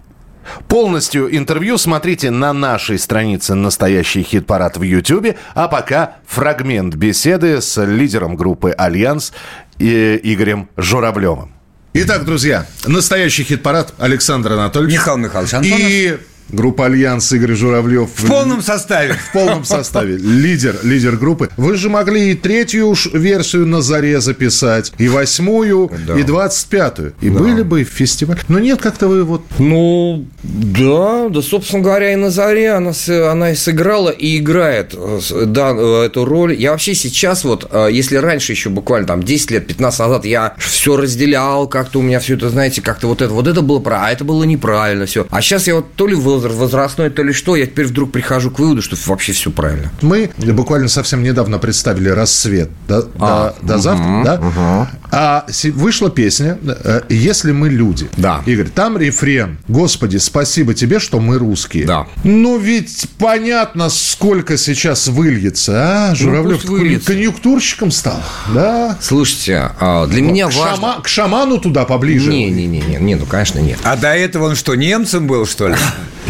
Полностью 0.67 1.35
интервью 1.35 1.77
смотрите 1.77 2.31
на 2.31 2.53
нашей 2.53 2.99
странице 2.99 3.55
«Настоящий 3.55 4.23
хит-парад» 4.23 4.77
в 4.77 4.83
YouTube, 4.83 5.35
а 5.55 5.67
пока 5.67 6.17
фрагмент 6.27 6.95
беседы 6.95 7.61
с 7.61 7.83
лидером 7.83 8.35
группы 8.35 8.71
«Альянс» 8.71 9.33
и 9.77 10.19
Игорем 10.23 10.69
Журавлевым. 10.77 11.53
Итак, 11.93 12.23
друзья, 12.25 12.67
настоящий 12.85 13.43
хит-парад 13.43 13.93
Александр 13.97 14.53
Анатольевич. 14.53 14.95
Михаил 14.95 15.17
Михайлович 15.17 15.53
Антонов. 15.55 15.79
И 15.79 16.17
Группа 16.51 16.85
«Альянс» 16.85 17.31
Игорь 17.31 17.53
Журавлев. 17.53 18.09
В 18.15 18.27
полном 18.27 18.61
составе. 18.61 19.13
В 19.13 19.33
полном 19.33 19.63
составе. 19.63 20.17
Лидер, 20.17 20.75
лидер 20.83 21.15
группы. 21.15 21.49
Вы 21.57 21.75
же 21.75 21.89
могли 21.89 22.31
и 22.31 22.35
третью 22.35 22.87
уж 22.87 23.07
версию 23.13 23.67
на 23.67 23.81
заре 23.81 24.19
записать, 24.21 24.91
и 24.97 25.07
восьмую, 25.07 25.91
и 26.17 26.23
двадцать 26.23 26.67
пятую. 26.69 27.13
И 27.21 27.29
были 27.29 27.61
бы 27.61 27.83
в 27.83 27.89
фестивале. 27.89 28.39
Но 28.47 28.59
нет, 28.59 28.81
как-то 28.81 29.07
вы 29.07 29.23
вот... 29.23 29.43
Ну, 29.59 30.25
да, 30.43 31.29
да, 31.29 31.41
собственно 31.41 31.83
говоря, 31.83 32.13
и 32.13 32.15
на 32.15 32.29
заре 32.31 32.71
она, 32.71 32.93
с- 32.93 33.09
она 33.31 33.51
и 33.51 33.55
сыграла, 33.55 34.09
и 34.09 34.37
играет 34.37 34.93
э, 34.95 35.19
да, 35.45 35.71
э, 35.75 36.05
эту 36.05 36.25
роль. 36.25 36.55
Я 36.55 36.71
вообще 36.71 36.95
сейчас 36.95 37.43
вот, 37.43 37.67
э, 37.71 37.89
если 37.91 38.15
раньше 38.17 38.53
еще 38.53 38.69
буквально 38.69 39.07
там 39.07 39.23
10 39.23 39.51
лет, 39.51 39.67
15 39.67 39.99
назад 39.99 40.25
я 40.25 40.55
все 40.57 40.97
разделял, 40.97 41.67
как-то 41.67 41.99
у 41.99 42.01
меня 42.01 42.19
все 42.19 42.35
это, 42.35 42.49
знаете, 42.49 42.81
как-то 42.81 43.07
вот 43.07 43.21
это, 43.21 43.33
вот 43.33 43.47
это 43.47 43.61
было 43.61 43.79
правильно, 43.79 44.07
а 44.07 44.11
это 44.11 44.23
было 44.23 44.43
неправильно, 44.43 45.05
все. 45.05 45.27
А 45.29 45.41
сейчас 45.41 45.67
я 45.67 45.75
вот 45.75 45.93
то 45.95 46.07
ли 46.07 46.15
возра- 46.39 46.53
возрастной, 46.55 47.09
то 47.09 47.23
ли 47.23 47.33
что, 47.33 47.55
я 47.55 47.65
теперь 47.65 47.85
вдруг 47.87 48.11
прихожу 48.11 48.51
к 48.51 48.59
выводу, 48.59 48.81
что 48.81 48.95
вообще 49.05 49.33
все 49.33 49.51
правильно. 49.51 49.91
Мы 50.01 50.29
буквально 50.37 50.87
совсем 50.87 51.23
недавно 51.23 51.59
представили 51.59 52.09
«Рассвет» 52.09 52.69
до, 52.87 53.07
А, 53.19 53.55
до- 53.61 53.67
до 53.73 53.77
завтра, 53.79 54.21
да? 54.23 54.89
А 55.11 55.45
си- 55.49 55.71
вышла 55.71 56.09
песня 56.09 56.57
э, 56.63 57.01
«Если 57.09 57.51
мы 57.51 57.69
люди». 57.69 58.09
Да. 58.17 58.41
Игорь, 58.45 58.67
там 58.69 58.97
рефрен 58.97 59.57
«Господи, 59.67 60.17
спасибо 60.17 60.73
тебе, 60.73 60.99
что 60.99 61.19
мы 61.19 61.37
русские». 61.37 61.85
Да. 61.85 62.07
Ну, 62.23 62.57
ведь 62.59 63.07
понятно, 63.17 63.89
сколько 63.89 64.57
сейчас 64.57 65.07
выльется, 65.07 66.09
а? 66.11 66.15
Журавлев 66.15 66.57
пусть 66.57 66.69
выльется. 66.69 67.07
конъюнктурщиком 67.07 67.91
стал, 67.91 68.21
да? 68.53 68.97
Слушайте, 69.01 69.71
а, 69.79 70.05
для 70.07 70.21
меня 70.21 70.47
к, 70.47 70.53
важно... 70.55 70.75
шама- 70.85 71.01
к 71.01 71.07
шаману 71.07 71.57
туда 71.57 71.85
поближе. 71.85 72.29
Не-не-не, 72.31 72.81
не, 72.99 73.15
ну, 73.15 73.25
конечно, 73.25 73.59
нет. 73.59 73.79
А 73.83 73.95
до 73.97 74.09
этого 74.15 74.45
он 74.49 74.55
что, 74.55 74.75
немцем 74.75 75.27
был, 75.27 75.45
что 75.47 75.67
ли? 75.69 75.75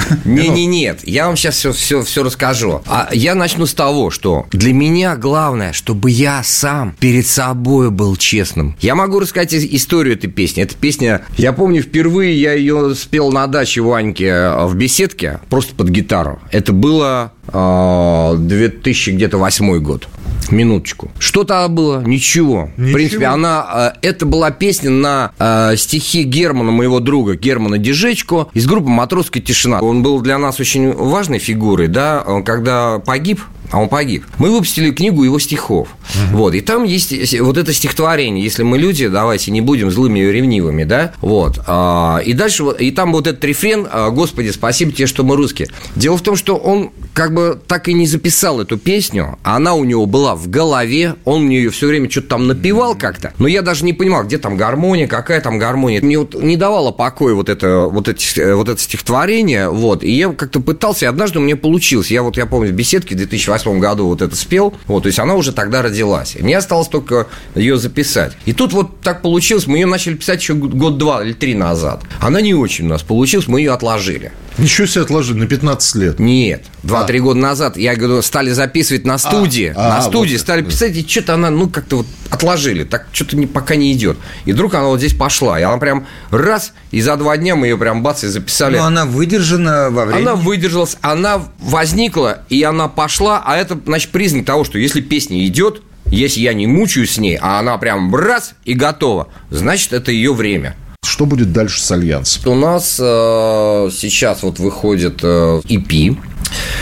Не, 0.25 0.47
не, 0.49 0.65
нет. 0.65 0.99
Я 1.03 1.27
вам 1.27 1.35
сейчас 1.35 1.55
все, 1.55 1.71
все, 1.71 2.03
все 2.03 2.23
расскажу. 2.23 2.81
А 2.88 3.09
я 3.12 3.35
начну 3.35 3.65
с 3.65 3.73
того, 3.73 4.09
что 4.12 4.45
для 4.51 4.73
меня 4.73 5.15
главное, 5.15 5.73
чтобы 5.73 6.12
я 6.12 6.41
сам 6.43 6.95
перед 6.99 7.27
собой 7.27 7.89
был 7.91 8.15
честным. 8.15 8.75
Я 8.79 8.95
могу 8.95 9.19
рассказать 9.19 9.53
ис- 9.53 9.67
историю 9.71 10.15
этой 10.15 10.27
песни. 10.29 10.63
Эта 10.63 10.75
песня, 10.75 11.21
я 11.38 11.53
помню, 11.53 11.81
впервые 11.81 12.39
я 12.39 12.53
ее 12.53 12.95
спел 12.95 13.31
на 13.31 13.47
даче 13.47 13.81
Ваньки 13.81 14.23
э, 14.23 14.65
в 14.65 14.75
беседке, 14.75 15.39
просто 15.49 15.75
под 15.75 15.89
гитару. 15.89 16.39
Это 16.51 16.73
было 16.73 17.31
э, 17.47 18.35
2000 18.38 19.12
где-то 19.12 19.38
восьмой 19.38 19.79
год. 19.79 20.07
Минуточку. 20.52 21.12
Что 21.19 21.43
тогда 21.43 21.67
было? 21.67 22.02
Ничего. 22.02 22.69
В 22.78 22.93
принципе, 22.93 23.25
она... 23.25 23.93
э, 24.02 24.08
это 24.08 24.25
была 24.25 24.52
песня 24.52 24.89
на 24.89 25.32
э, 25.38 25.75
стихи 25.78 26.23
Германа, 26.23 26.71
моего 26.71 26.99
друга, 26.99 27.36
Германа 27.36 27.78
Дежечко, 27.78 28.47
из 28.54 28.65
группы 28.65 28.89
«Матросская 28.89 29.41
тишина». 29.43 29.80
Он 29.80 30.02
был 30.02 30.21
для 30.21 30.38
нас 30.38 30.60
очень 30.60 30.91
важной 30.91 31.39
фигурой, 31.39 31.88
да, 31.88 32.23
Он 32.25 32.43
когда 32.43 32.99
погиб, 32.99 33.41
а 33.71 33.79
он 33.79 33.89
погиб. 33.89 34.25
Мы 34.38 34.51
выпустили 34.51 34.91
книгу 34.91 35.23
его 35.23 35.39
стихов. 35.39 35.89
Вот. 36.32 36.53
И 36.53 36.62
там 36.62 36.84
есть 36.84 37.39
вот 37.39 37.58
это 37.58 37.73
стихотворение. 37.73 38.43
Если 38.43 38.63
мы 38.63 38.77
люди, 38.77 39.08
давайте 39.08 39.51
не 39.51 39.62
будем 39.62 39.91
злыми 39.91 40.19
и 40.19 40.32
ревнивыми, 40.32 40.84
да? 40.84 41.13
Вот. 41.21 41.60
А, 41.67 42.19
и 42.25 42.34
дальше, 42.34 42.63
и 42.77 42.91
там 42.91 43.13
вот 43.13 43.27
этот 43.27 43.43
рефрен 43.43 43.88
а, 43.89 44.10
«Господи, 44.10 44.49
спасибо 44.49 44.91
тебе, 44.91 45.08
что 45.08 45.23
мы 45.23 45.36
русские». 45.36 45.69
Дело 45.95 46.17
в 46.17 46.21
том, 46.21 46.36
что 46.36 46.55
он 46.55 46.91
как 47.13 47.34
бы 47.34 47.60
так 47.67 47.88
и 47.88 47.93
не 47.93 48.08
записал 48.08 48.62
эту 48.62 48.77
песню, 48.77 49.38
а 49.43 49.58
она 49.58 49.73
у 49.73 49.84
него 49.84 50.05
была 50.05 50.36
в 50.36 50.49
голове, 50.49 51.15
он 51.25 51.45
мне 51.45 51.58
ее 51.58 51.69
все 51.69 51.88
время 51.88 52.10
что-то 52.10 52.29
там 52.29 52.47
напевал 52.47 52.95
как-то, 52.95 53.34
но 53.39 53.47
я 53.47 53.62
даже 53.62 53.84
не 53.86 53.93
понимал, 53.93 54.23
где 54.23 54.38
там 54.38 54.58
гармония, 54.58 55.08
какая 55.08 55.41
там 55.41 55.60
гармония. 55.60 56.01
Мне 56.01 56.17
вот 56.17 56.34
не 56.34 56.58
давало 56.58 56.91
покоя 56.91 57.34
вот 57.34 57.49
это, 57.49 57.82
вот 57.82 58.08
эти, 58.08 58.39
э, 58.39 58.55
вот 58.55 58.69
это 58.69 58.82
стихотворение, 58.82 59.69
вот, 59.69 60.03
и 60.03 60.12
я 60.12 60.29
как-то 60.29 60.60
пытался, 60.60 61.05
и 61.05 61.08
однажды 61.08 61.39
у 61.39 61.41
меня 61.41 61.55
получилось. 61.55 62.12
Я 62.12 62.23
вот, 62.23 62.38
я 62.38 62.45
помню, 62.45 62.69
в 62.69 62.73
беседке 62.73 63.15
в 63.15 63.17
2008 63.17 63.58
году 63.65 64.07
вот 64.07 64.21
это 64.21 64.35
спел, 64.35 64.73
вот, 64.87 65.03
то 65.03 65.07
есть 65.07 65.19
она 65.19 65.35
уже 65.35 65.51
тогда 65.51 65.81
родилась. 65.81 66.35
И 66.35 66.43
мне 66.43 66.57
осталось 66.57 66.87
только 66.87 67.27
ее 67.55 67.77
записать. 67.77 68.33
И 68.45 68.53
тут 68.53 68.73
вот 68.73 69.01
так 69.01 69.21
получилось, 69.21 69.67
мы 69.67 69.77
ее 69.77 69.85
начали 69.85 70.15
писать 70.15 70.41
еще 70.41 70.53
год-два 70.53 71.23
или 71.23 71.33
три 71.33 71.53
назад. 71.55 72.03
Она 72.19 72.41
не 72.41 72.53
очень 72.53 72.85
у 72.85 72.89
нас 72.89 73.03
получилась, 73.03 73.47
мы 73.47 73.59
ее 73.59 73.73
отложили. 73.73 74.31
Ничего 74.57 74.87
себе 74.87 75.03
отложили 75.03 75.37
на 75.39 75.47
15 75.47 75.95
лет. 75.95 76.19
Нет, 76.19 76.65
два-три 76.83 77.19
года 77.19 77.39
назад, 77.39 77.77
я 77.77 77.95
говорю, 77.95 78.21
стали 78.21 78.51
записывать 78.51 79.05
на 79.05 79.17
студии, 79.17 79.73
а, 79.75 79.89
на 79.89 80.01
студии 80.01 80.33
вот 80.33 80.41
стали 80.41 80.61
писать, 80.61 80.97
и 80.97 81.07
что-то 81.07 81.35
она, 81.35 81.49
ну, 81.49 81.69
как-то 81.69 81.97
вот 81.97 82.07
отложили, 82.29 82.83
так 82.83 83.07
что-то 83.13 83.37
не, 83.37 83.47
пока 83.47 83.75
не 83.75 83.93
идет. 83.93 84.17
И 84.45 84.51
вдруг 84.51 84.73
она 84.73 84.87
вот 84.87 84.99
здесь 84.99 85.13
пошла, 85.13 85.59
и 85.59 85.63
она 85.63 85.77
прям 85.77 86.07
раз, 86.29 86.73
и 86.91 86.99
за 87.01 87.15
два 87.15 87.37
дня 87.37 87.55
мы 87.55 87.67
ее 87.67 87.77
прям 87.77 88.03
бац 88.03 88.23
и 88.23 88.27
записали. 88.27 88.77
Ну, 88.77 88.83
она 88.83 89.05
выдержана 89.05 89.89
во 89.91 90.05
времени. 90.05 90.27
Она 90.27 90.35
выдержалась, 90.35 90.97
она 91.01 91.41
возникла, 91.59 92.43
и 92.49 92.61
она 92.63 92.89
пошла, 92.89 93.41
а 93.49 93.57
это, 93.57 93.79
значит, 93.83 94.12
признак 94.12 94.45
того, 94.45 94.63
что 94.63 94.77
если 94.77 95.01
песня 95.01 95.43
идет, 95.47 95.81
если 96.05 96.39
я 96.41 96.53
не 96.53 96.67
мучаюсь 96.67 97.13
с 97.13 97.17
ней, 97.17 97.35
а 97.41 97.57
она 97.57 97.79
прям 97.79 98.15
раз 98.15 98.53
и 98.63 98.75
готова, 98.75 99.29
значит, 99.49 99.91
это 99.91 100.12
ее 100.12 100.35
время. 100.35 100.75
Что 101.03 101.25
будет 101.25 101.51
дальше 101.51 101.81
с 101.81 101.91
Альянсом? 101.91 102.51
У 102.51 102.55
нас 102.55 102.99
э, 102.99 103.89
сейчас 103.91 104.43
вот 104.43 104.59
выходит 104.59 105.21
э, 105.23 105.62
EP, 105.67 106.15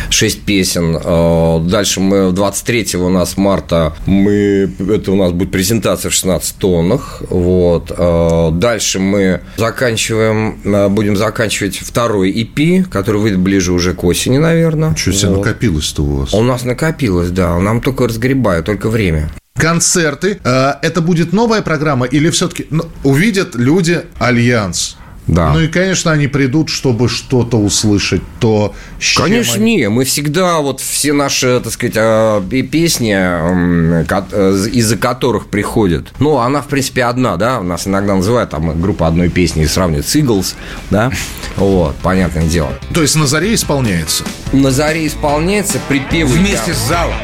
6 0.10 0.42
песен. 0.44 0.98
Э, 1.04 1.60
Дальше 1.68 2.00
мы 2.00 2.32
23 2.32 2.98
у 2.98 3.10
нас 3.10 3.38
марта 3.38 3.94
мы 4.06 4.70
это 4.80 5.12
у 5.12 5.16
нас 5.16 5.32
будет 5.32 5.52
презентация 5.52 6.10
в 6.10 6.14
16 6.14 6.56
тоннах. 6.58 7.22
Вот. 7.30 7.92
Э, 7.96 8.50
Дальше 8.52 9.00
мы 9.00 9.42
заканчиваем, 9.58 10.60
э, 10.64 10.88
будем 10.90 11.16
заканчивать 11.16 11.78
второй 11.78 12.32
EP, 12.32 12.84
который 12.90 13.22
выйдет 13.22 13.40
ближе 13.40 13.72
уже 13.74 13.94
к 13.94 14.04
осени, 14.04 14.38
наверное. 14.38 14.96
Что 14.96 15.14
себе 15.14 15.30
Вот. 15.32 15.46
накопилось-то 15.46 16.04
у 16.04 16.16
вас? 16.18 16.34
У 16.34 16.44
нас 16.44 16.64
накопилось, 16.64 17.30
да. 17.32 17.58
Нам 17.60 17.82
только 17.82 18.08
разгребают, 18.08 18.66
только 18.66 18.90
время. 18.90 19.30
Концерты. 19.56 20.40
Это 20.44 21.02
будет 21.02 21.34
новая 21.34 21.62
программа 21.64 22.06
или 22.06 22.30
все-таки 22.30 22.68
увидят 23.04 23.56
люди 23.56 24.02
Альянс? 24.20 24.98
Да. 25.28 25.52
Ну 25.54 25.60
и, 25.60 25.68
конечно, 25.68 26.12
они 26.12 26.28
придут, 26.28 26.70
чтобы 26.70 27.10
что-то 27.10 27.58
услышать, 27.58 28.22
то 28.40 28.74
с 29.00 29.04
чем 29.04 29.24
Конечно, 29.26 29.56
они- 29.56 29.76
не. 29.78 29.90
Мы 29.90 30.06
всегда, 30.06 30.60
вот 30.60 30.80
все 30.80 31.12
наши, 31.12 31.60
так 31.60 31.74
сказать, 31.74 31.96
пе- 32.50 32.62
песни, 32.64 33.14
э, 33.14 34.68
из-за 34.72 34.96
которых 34.98 35.48
приходят. 35.48 36.08
Ну, 36.20 36.38
она, 36.38 36.62
в 36.62 36.68
принципе, 36.68 37.04
одна, 37.04 37.36
да. 37.38 37.62
Нас 37.62 37.88
иногда 37.88 38.16
называют 38.16 38.52
там 38.52 38.80
группа 38.82 39.06
одной 39.08 39.30
песни 39.30 39.64
и 39.64 39.68
сравнивают 39.68 40.08
с 40.08 40.16
Eagles, 40.16 40.56
да. 40.92 41.12
Вот, 41.58 41.96
понятное 41.98 42.46
дело. 42.48 42.70
То 42.94 43.02
есть 43.02 43.16
на 43.16 43.28
заре 43.28 43.54
исполняется. 43.54 44.24
На 44.54 44.72
заре 44.72 45.08
исполняется 45.08 45.80
припевы. 45.90 46.38
Вместе 46.38 46.74
с 46.74 46.78
залом. 46.88 47.16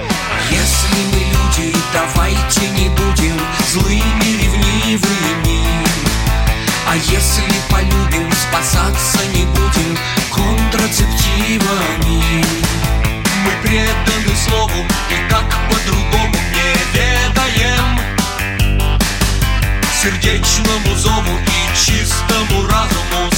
Если 0.52 0.98
мы 1.14 1.20
люди, 1.20 1.74
давайте 1.94 2.62
не 2.78 2.90
будем 2.90 3.40
злыми, 3.72 4.44
ревнивыми. 4.44 5.64
А 6.86 6.96
если 6.96 7.44
полюбим, 8.54 8.54
спасаться 8.54 9.20
не 9.34 9.46
будем 9.46 9.98
контрацептивами. 10.32 12.46
Мы 13.44 13.52
преданы 13.62 14.36
слову, 14.48 14.86
и 15.10 15.16
как 15.30 15.48
по-другому 15.70 16.38
не 16.54 16.70
ведаем. 16.94 17.88
Сердечному 20.02 20.92
зову 20.96 21.36
и 21.38 21.50
чистому 21.78 22.56
разуму 22.68 23.33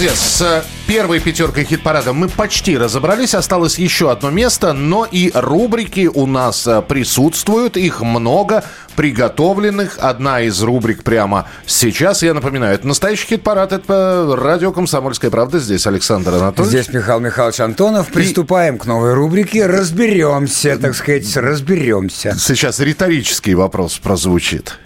друзья, 0.00 0.16
с 0.16 0.64
первой 0.86 1.20
пятеркой 1.20 1.66
хит-парада 1.66 2.14
мы 2.14 2.30
почти 2.30 2.78
разобрались. 2.78 3.34
Осталось 3.34 3.78
еще 3.78 4.10
одно 4.10 4.30
место, 4.30 4.72
но 4.72 5.04
и 5.04 5.30
рубрики 5.34 6.08
у 6.12 6.24
нас 6.26 6.66
э, 6.66 6.80
присутствуют. 6.80 7.76
Их 7.76 8.00
много 8.00 8.64
приготовленных. 8.96 9.98
Одна 10.00 10.40
из 10.40 10.62
рубрик 10.62 11.02
прямо 11.02 11.48
сейчас. 11.66 12.22
Я 12.22 12.32
напоминаю, 12.32 12.76
это 12.76 12.86
настоящий 12.86 13.26
хит-парад. 13.26 13.72
Это 13.72 14.34
радио 14.40 14.72
«Комсомольская 14.72 15.30
правда». 15.30 15.58
Здесь 15.58 15.86
Александр 15.86 16.32
Анатольевич. 16.32 16.84
Здесь 16.84 16.94
Михаил 16.94 17.20
Михайлович 17.20 17.60
Антонов. 17.60 18.08
Приступаем 18.08 18.78
к 18.78 18.86
новой 18.86 19.12
рубрике. 19.12 19.66
Разберемся, 19.66 20.78
так 20.78 20.94
сказать, 20.94 21.36
разберемся. 21.36 22.34
Сейчас 22.38 22.80
риторический 22.80 23.54
вопрос 23.54 23.98
прозвучит. 23.98 24.78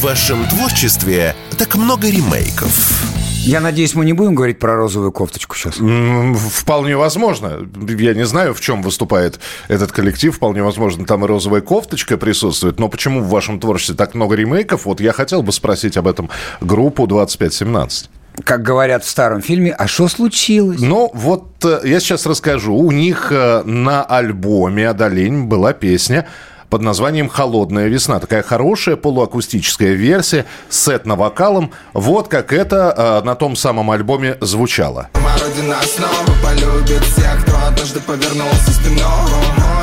В 0.00 0.04
вашем 0.04 0.48
творчестве 0.48 1.36
так 1.58 1.76
много 1.76 2.08
ремейков? 2.08 3.04
Я 3.44 3.60
надеюсь, 3.60 3.94
мы 3.94 4.06
не 4.06 4.14
будем 4.14 4.34
говорить 4.34 4.58
про 4.58 4.74
розовую 4.74 5.12
кофточку 5.12 5.54
сейчас. 5.56 5.74
Вполне 5.74 6.96
возможно. 6.96 7.68
Я 7.86 8.14
не 8.14 8.24
знаю, 8.24 8.54
в 8.54 8.62
чем 8.62 8.80
выступает 8.80 9.40
этот 9.68 9.92
коллектив. 9.92 10.34
Вполне 10.34 10.62
возможно, 10.62 11.04
там 11.04 11.26
и 11.26 11.28
розовая 11.28 11.60
кофточка 11.60 12.16
присутствует. 12.16 12.78
Но 12.78 12.88
почему 12.88 13.20
в 13.20 13.28
вашем 13.28 13.60
творчестве 13.60 13.94
так 13.94 14.14
много 14.14 14.36
ремейков? 14.36 14.86
Вот 14.86 15.02
я 15.02 15.12
хотел 15.12 15.42
бы 15.42 15.52
спросить 15.52 15.98
об 15.98 16.08
этом 16.08 16.30
группу 16.62 17.06
2517. 17.06 18.08
Как 18.42 18.62
говорят 18.62 19.04
в 19.04 19.08
старом 19.08 19.42
фильме, 19.42 19.72
а 19.72 19.86
что 19.86 20.08
случилось? 20.08 20.80
Ну, 20.80 21.10
вот 21.12 21.62
э, 21.64 21.80
я 21.84 22.00
сейчас 22.00 22.24
расскажу. 22.24 22.74
У 22.74 22.90
них 22.90 23.32
э, 23.32 23.62
на 23.64 24.02
альбоме 24.02 24.88
«Одолень» 24.88 25.44
была 25.44 25.74
песня 25.74 26.26
под 26.70 26.82
названием 26.82 27.28
«Холодная 27.28 27.88
весна». 27.88 28.20
Такая 28.20 28.42
хорошая 28.42 28.96
полуакустическая 28.96 29.92
версия 29.92 30.46
с 30.68 30.88
этно-вокалом. 30.88 31.72
Вот 31.92 32.28
как 32.28 32.52
это 32.52 32.94
э, 32.96 33.26
на 33.26 33.34
том 33.34 33.56
самом 33.56 33.90
альбоме 33.90 34.38
звучало. 34.40 35.08
Родина 35.14 35.76
снова 35.82 36.38
полюбит 36.42 37.02
всех, 37.02 37.42
кто 37.44 37.56
однажды 37.66 38.00
повернулся 38.00 38.70
спиной 38.70 39.00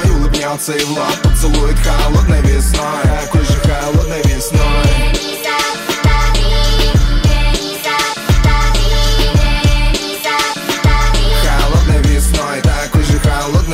И 0.05 0.09
улыбнется 0.11 0.73
и 0.73 0.83
в 0.83 0.91
лоб 0.91 1.21
поцелует 1.23 1.75
холодной 1.79 2.41
весной 2.41 3.03
Такой 3.23 3.41
же 3.41 3.53
холодной 3.53 4.21
весной 4.23 5.17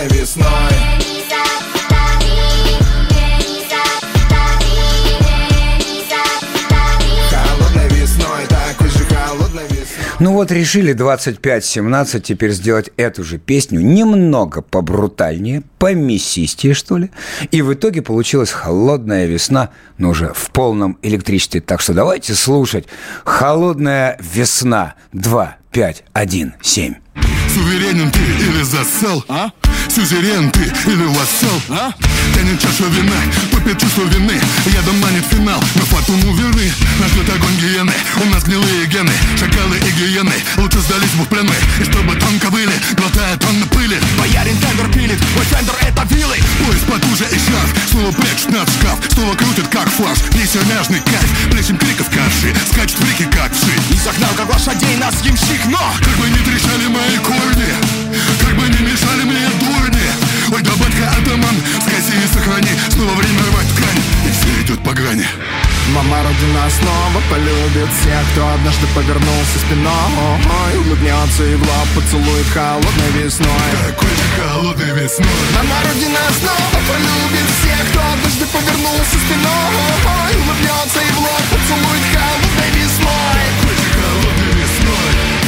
весной, 0.08 0.62
Ну 10.24 10.32
вот 10.32 10.53
решили 10.53 10.95
25-17 10.95 12.21
теперь 12.21 12.51
сделать 12.51 12.91
эту 12.95 13.26
же 13.26 13.39
песню 13.39 13.82
немного 13.82 14.61
побрутальнее, 14.61 15.63
помесистее, 15.80 16.74
что 16.74 16.95
ли. 16.95 17.11
И 17.51 17.61
в 17.61 17.74
итоге 17.74 18.01
получилась 18.01 18.49
холодная 18.49 19.26
весна, 19.26 19.71
но 19.97 20.11
уже 20.11 20.32
в 20.34 20.51
полном 20.51 20.97
электричестве. 21.01 21.59
Так 21.59 21.82
что 21.82 21.93
давайте 21.93 22.36
слушать. 22.36 22.86
Холодная 23.26 24.17
весна 24.21 24.93
2, 25.11 25.57
5, 25.74 26.05
1, 26.13 26.53
7. 26.61 26.93
Суверенен 27.53 28.09
ты 28.09 28.19
или 28.19 28.63
засал? 28.63 29.26
А? 29.28 29.51
Сюзерен 29.94 30.50
ты 30.50 30.62
или 30.89 31.06
вассал? 31.06 31.62
А? 31.70 31.94
Тянет 32.34 32.60
чашу 32.60 32.89
вина, 32.89 33.14
топит 33.52 33.80
чувство 33.80 34.02
вины. 34.06 34.41
Ядом 34.74 34.98
манит 35.00 35.24
финал, 35.30 35.64
но 35.76 35.86
фатуму 35.86 36.34
верны. 36.34 36.74
Нас 37.00 37.12
ждет 37.12 37.30
огонь 37.30 37.56
гиены, 37.62 37.94
у 38.18 38.26
нас 38.34 38.44
гнилые 38.44 38.88
гены. 38.88 39.14
Шакалы 39.38 39.78
и 39.78 39.91
гиены, 39.91 40.34
лучше 40.58 40.80
сдались 40.80 41.14
бы 41.14 41.26
в 41.26 41.28
плены 41.28 41.54
И 41.80 41.84
чтобы 41.84 42.16
тонко 42.16 42.50
были, 42.50 42.74
глотая 42.98 43.38
тонны 43.38 43.68
пыли. 43.68 44.00
Боярин 44.18 44.58
тендер 44.58 44.89
пилит, 44.91 45.22
мой 45.36 45.46
тендер 45.46 45.76
это 45.80 46.02
вилы. 46.10 46.38
Поезд 46.66 46.86
потуже 46.88 47.26
и 47.30 47.38
шарф, 47.38 47.70
снова 47.91 48.12
прячет 48.14 48.50
нас 48.50 48.68
в 48.68 48.74
шкаф. 48.74 48.98
Снова 49.14 49.36
крутит 49.36 49.68
как 49.68 49.89
фарш, 49.89 50.18
несет 50.34 50.66
нежный 50.66 51.02
кайф. 51.06 51.30
Плещем 51.52 51.78
криков 51.78 52.10
карши, 52.10 52.50
скачет 52.72 52.98
в 52.98 53.06
реки 53.08 53.26
как 53.26 53.54
вши 53.54 53.78
И 53.91 53.98
загнал 54.00 54.34
как 54.36 54.52
лошадей 54.52 54.98
нас 54.98 55.14
ямщик, 55.24 55.66
но! 55.68 55.94
Как 56.02 56.18
бы 56.18 56.28
не 56.30 56.41
трещали 56.41 56.88
мои 56.88 57.18
корни 57.22 57.70
Как 58.41 58.56
бы 58.58 58.64
не 58.74 58.89
мешали 58.89 59.24
мне 59.24 59.48
дурни 59.60 59.83
Ой, 59.84 60.62
да 60.62 60.72
батька 60.80 61.10
атаман, 61.12 61.56
скоси 61.82 62.16
и 62.16 62.28
сохрани. 62.34 62.72
Снова 62.90 63.14
время 63.16 63.44
рвать 63.52 63.68
ткань, 63.76 64.02
и 64.26 64.32
все 64.32 64.62
идет 64.62 64.84
по 64.84 64.94
грани. 64.94 65.28
Мама 65.94 66.24
родина 66.24 66.64
снова 66.72 67.20
полюбит 67.30 67.92
всех, 68.00 68.24
кто 68.32 68.48
однажды 68.48 68.88
повернулся 68.96 69.58
спиной. 69.60 70.40
Улыбнется 70.86 71.44
и 71.44 71.56
в 71.56 71.62
лоб 71.62 71.88
поцелует 71.96 72.48
холодной 72.54 73.12
весной. 73.20 73.72
Такой 73.88 74.10
же 74.10 74.28
холодной 74.40 74.92
весной. 74.96 75.44
Мама 75.56 75.76
родина 75.84 76.24
снова 76.40 76.78
полюбит 76.88 77.48
всех, 77.60 77.84
кто 77.92 78.00
однажды 78.00 78.46
повернулся 78.48 79.18
спиной. 79.26 80.32
Улыбнется 80.40 81.00
и 81.04 81.12
в 81.12 81.20
лоб 81.20 81.44
поцелует 81.52 82.06
холодной 82.16 82.70
весной. 82.80 83.44
Такой 83.60 83.76
же 83.76 83.88
холодной 84.00 84.52
весной 84.56 85.43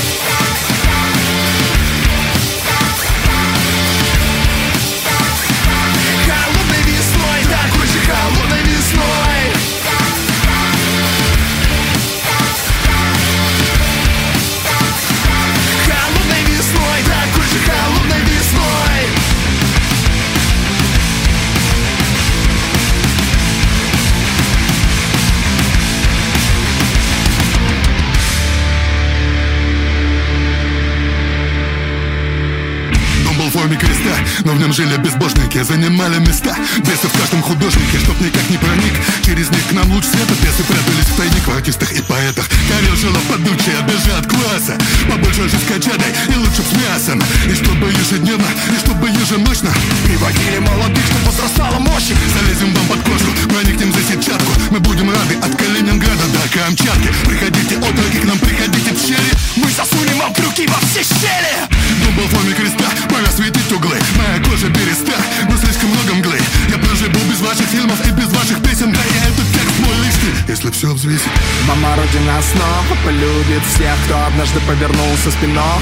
жили 34.76 34.98
безбожники 34.98 35.64
Занимали 35.64 36.20
места, 36.20 36.54
бесы 36.80 37.08
в 37.08 37.18
каждом 37.18 37.42
художнике 37.42 37.98
Чтоб 38.00 38.20
никак 38.20 38.50
не 38.50 38.58
проник, 38.58 38.94
через 39.26 39.50
них 39.50 39.66
к 39.70 39.72
нам 39.72 39.90
луч 39.92 40.04
света 40.04 40.34
Бесы 40.44 40.64
прятались 40.68 41.08
в 41.08 41.16
тайник 41.16 41.48
в 41.48 41.56
артистах 41.56 41.92
и 41.94 42.02
поэтах. 42.02 42.48
Карел 42.68 42.96
жила 42.96 43.20
подучая, 43.30 43.82
бежа 43.84 44.18
от 44.20 44.28
класса. 44.28 44.78
Побольше 45.10 45.48
же 45.48 45.58
с 45.58 45.64
качадой 45.68 46.12
и 46.28 46.36
лучше 46.38 46.62
с 46.62 46.72
мясом. 46.76 47.22
И 47.48 47.54
чтобы 47.56 47.88
ежедневно, 47.88 48.48
и 48.74 48.78
чтобы 48.78 49.10
еженочно. 49.10 49.72
Приводили 50.06 50.60
молодых, 50.60 51.04
чтобы 51.06 51.26
возрастала 51.26 51.80
мощь. 51.80 52.12
Залезем 52.36 52.74
вам 52.74 52.86
под 52.88 53.02
кожу, 53.04 53.32
проникнем 53.48 53.94
за 53.94 54.02
сетчатку. 54.04 54.52
Мы 54.72 54.80
будем 54.80 55.10
рады 55.10 55.36
от 55.42 55.56
Калининграда 55.56 56.26
до 56.34 56.44
Камчатки. 56.52 57.10
Приходите, 57.26 57.78
отроки, 57.78 58.20
к 58.20 58.26
нам 58.26 58.40
приходите 58.40 58.92
в 58.94 59.00
щели. 59.00 59.32
Мы 59.56 59.70
засунем 59.72 60.20
вам 60.20 60.34
крюки 60.34 60.68
во 60.68 60.80
все 60.80 61.04
щели 61.04 61.85
В 62.06 62.28
форме 62.30 62.54
креста, 62.54 62.86
пора 63.10 63.28
светить 63.28 63.72
углы. 63.72 63.98
Моя 64.18 64.40
кожа 64.46 64.70
береста, 64.70 65.14
но 65.50 65.58
слишком 65.58 65.90
много 65.90 66.14
мглы. 66.14 66.40
Я 66.70 66.78
проживу 66.78 67.20
без 67.30 67.42
ваших 67.42 67.68
фильмов 67.68 68.00
и 68.08 68.12
без 68.12 68.30
ваших 68.32 68.62
песен. 68.64 68.94
Да 68.94 69.00
и 69.02 69.16
этот 69.30 69.46
текст 69.52 69.78
мой 69.80 69.96
лишний, 70.06 70.34
если 70.48 70.72
все 70.72 70.94
взвесить. 70.94 71.34
Мама 71.68 71.96
родина 71.98 72.42
снова 72.42 72.96
полюбит 73.04 73.64
всех, 73.68 73.98
кто 74.06 74.16
однажды 74.26 74.60
повернулся 74.62 75.32
спиной. 75.32 75.82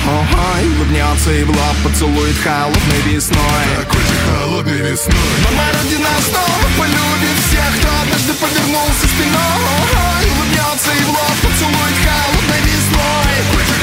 Улыбнется 0.76 1.32
и 1.34 1.44
в 1.44 1.52
лоб 1.52 1.78
поцелует 1.84 2.38
холодной 2.44 3.02
весной. 3.06 3.64
Такой 3.78 4.02
же 4.02 4.16
холодной 4.26 4.80
весной. 4.90 5.36
Мама 5.46 5.66
родина 5.76 6.14
снова 6.28 6.68
полюбит 6.80 7.38
всех, 7.46 7.72
кто 7.78 7.90
однажды 8.02 8.34
повернулся 8.42 9.06
спиной. 9.12 10.24
Улыбнется 10.34 10.92
и 10.98 11.04
в 11.04 11.10
лоб 11.14 11.36
поцелует 11.46 11.98
холодной 12.04 12.62
весной. 12.68 13.32
Такой 13.38 13.64
же 13.64 13.76
холодной 13.76 13.83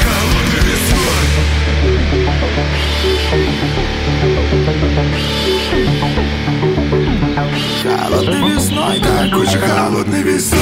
Холодной 7.83 8.53
весной, 8.53 8.99
такой 8.99 9.45
же 9.47 9.59
холодной 9.59 10.23
весной 10.23 10.59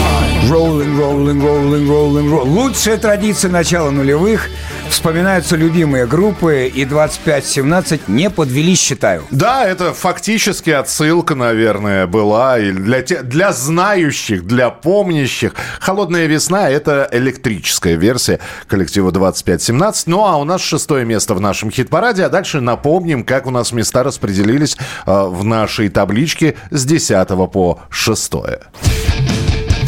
rolling 0.50 0.98
rolling, 0.98 1.42
rolling, 1.42 1.88
rolling, 1.88 2.30
rolling. 2.30 2.50
Лучшая 2.50 2.98
традиция 2.98 3.52
начала 3.52 3.92
нулевых. 3.92 4.50
Вспоминаются 4.90 5.56
любимые 5.56 6.08
группы, 6.08 6.72
и 6.74 6.84
25-17 6.84 8.02
не 8.08 8.30
подвели, 8.30 8.76
считаю. 8.76 9.24
Да, 9.32 9.66
это 9.66 9.94
фактически 9.94 10.72
отсылка, 10.72 11.36
наверное, 11.36 12.08
была 12.08 12.60
и 12.60 12.72
для, 12.72 13.02
те, 13.02 13.22
для 13.22 13.54
знающих, 13.54 14.46
для 14.46 14.70
помнящих. 14.70 15.54
«Холодная 15.80 16.26
весна»— 16.26 16.70
это 16.72 17.08
электрическая 17.12 17.96
версия 17.96 18.40
коллектива 18.68 19.12
2517. 19.12 20.08
Ну, 20.08 20.26
а 20.26 20.38
у 20.38 20.44
нас 20.44 20.62
шестое 20.62 21.06
место 21.06 21.36
в 21.36 21.42
нашем 21.42 21.72
хит-параде. 21.72 22.26
А 22.26 22.30
дальше 22.30 22.60
напомним, 22.60 23.24
как 23.24 23.46
у 23.46 23.52
нас 23.52 23.72
места 23.72 24.04
распределились 24.04 24.76
э, 25.06 25.26
в 25.28 25.44
нашей 25.44 25.90
табличке 25.90 26.56
с 26.72 26.84
10 26.86 27.28
по 27.52 27.80
6. 27.90 28.32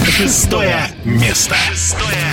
Шестое 0.06 0.82
место. 1.04 1.56
Шестое 1.56 2.06
место. 2.06 2.31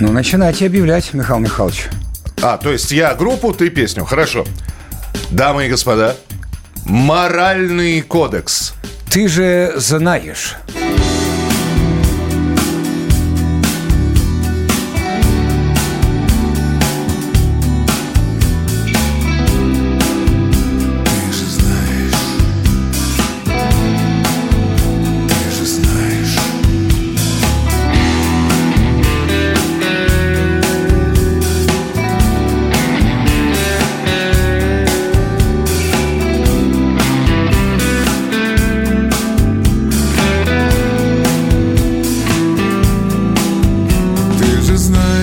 Ну, 0.00 0.12
начинайте 0.12 0.64
объявлять, 0.64 1.12
Михаил 1.12 1.40
Михайлович. 1.40 1.88
А, 2.40 2.56
то 2.56 2.72
есть 2.72 2.90
я 2.90 3.14
группу, 3.14 3.52
ты 3.52 3.68
песню. 3.68 4.06
Хорошо. 4.06 4.46
Дамы 5.30 5.66
и 5.66 5.68
господа, 5.68 6.16
моральный 6.86 8.00
кодекс. 8.00 8.72
Ты 9.10 9.28
же 9.28 9.74
знаешь. 9.76 10.56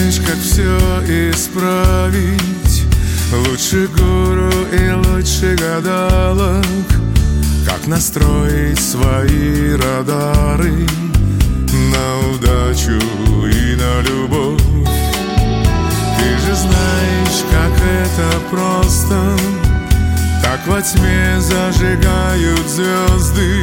Знаешь, 0.08 0.22
как 0.26 0.38
все 0.38 0.78
исправить. 1.32 2.86
Лучше 3.50 3.88
гуру 3.88 4.50
и 4.72 4.92
лучше 4.92 5.58
гадалок 5.60 6.66
Как 7.66 7.86
настроить 7.88 8.80
свои 8.80 9.76
радары 9.76 10.88
На 11.92 12.30
удачу 12.34 12.98
и 13.48 13.76
на 13.76 14.02
любовь. 14.02 14.62
Ты 16.18 16.38
же 16.46 16.56
знаешь, 16.56 17.44
как 17.52 17.74
это 17.82 18.40
просто. 18.50 19.22
Так 20.42 20.66
во 20.68 20.82
тьме 20.82 21.42
зажигают 21.42 22.68
звезды. 22.70 23.62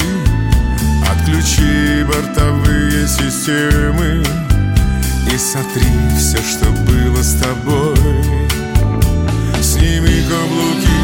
Отключи 1.10 2.04
бортовые 2.04 3.08
системы 3.08 4.22
и 5.32 5.38
сотри 5.38 5.86
все, 6.16 6.38
что 6.38 6.70
было 6.70 7.22
с 7.22 7.34
тобой. 7.34 7.96
Сними 9.62 10.22
каблуки 10.28 11.00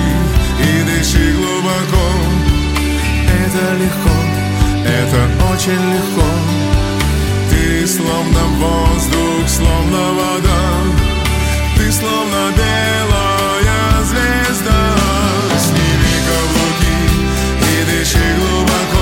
и 0.61 0.83
дыши 0.85 1.33
глубоко. 1.33 2.05
Это 3.43 3.75
легко, 3.83 4.17
это 4.85 5.53
очень 5.53 5.85
легко. 5.95 6.29
Ты 7.51 7.87
словно 7.87 8.43
воздух, 8.59 9.49
словно 9.49 10.13
вода. 10.13 10.63
Ты 11.77 11.91
словно 11.91 12.53
белая 12.57 14.05
звезда. 14.05 14.97
Сними 15.59 16.17
каблуки 16.29 16.97
и 17.61 17.85
дыши 17.91 18.37
глубоко 18.39 19.00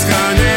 Ты 0.00 0.49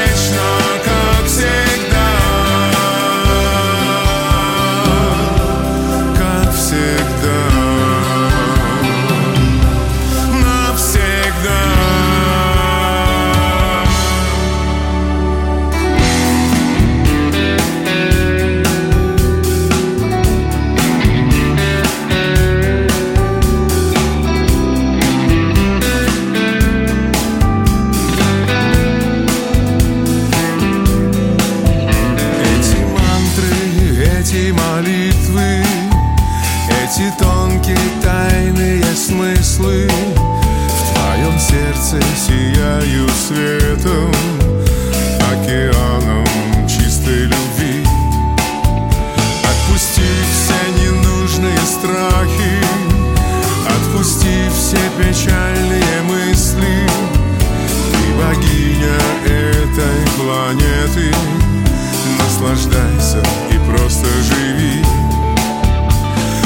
Наслаждайся 62.54 63.18
и 63.50 63.58
просто 63.68 64.06
живи. 64.06 64.86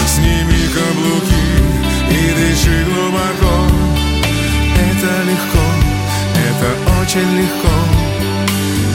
Сними 0.08 0.68
каблуки 0.74 1.44
и 2.10 2.34
дыши 2.34 2.86
глубоко. 2.86 3.56
Это 4.74 5.24
легко, 5.30 5.66
это 6.48 7.02
очень 7.02 7.38
легко. 7.38 7.76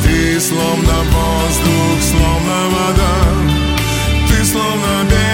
Ты 0.02 0.40
словно 0.40 0.94
воздух, 1.12 1.98
словно 2.00 2.56
вода. 2.70 3.14
Ты 4.28 4.44
словно 4.46 5.04
белая 5.10 5.31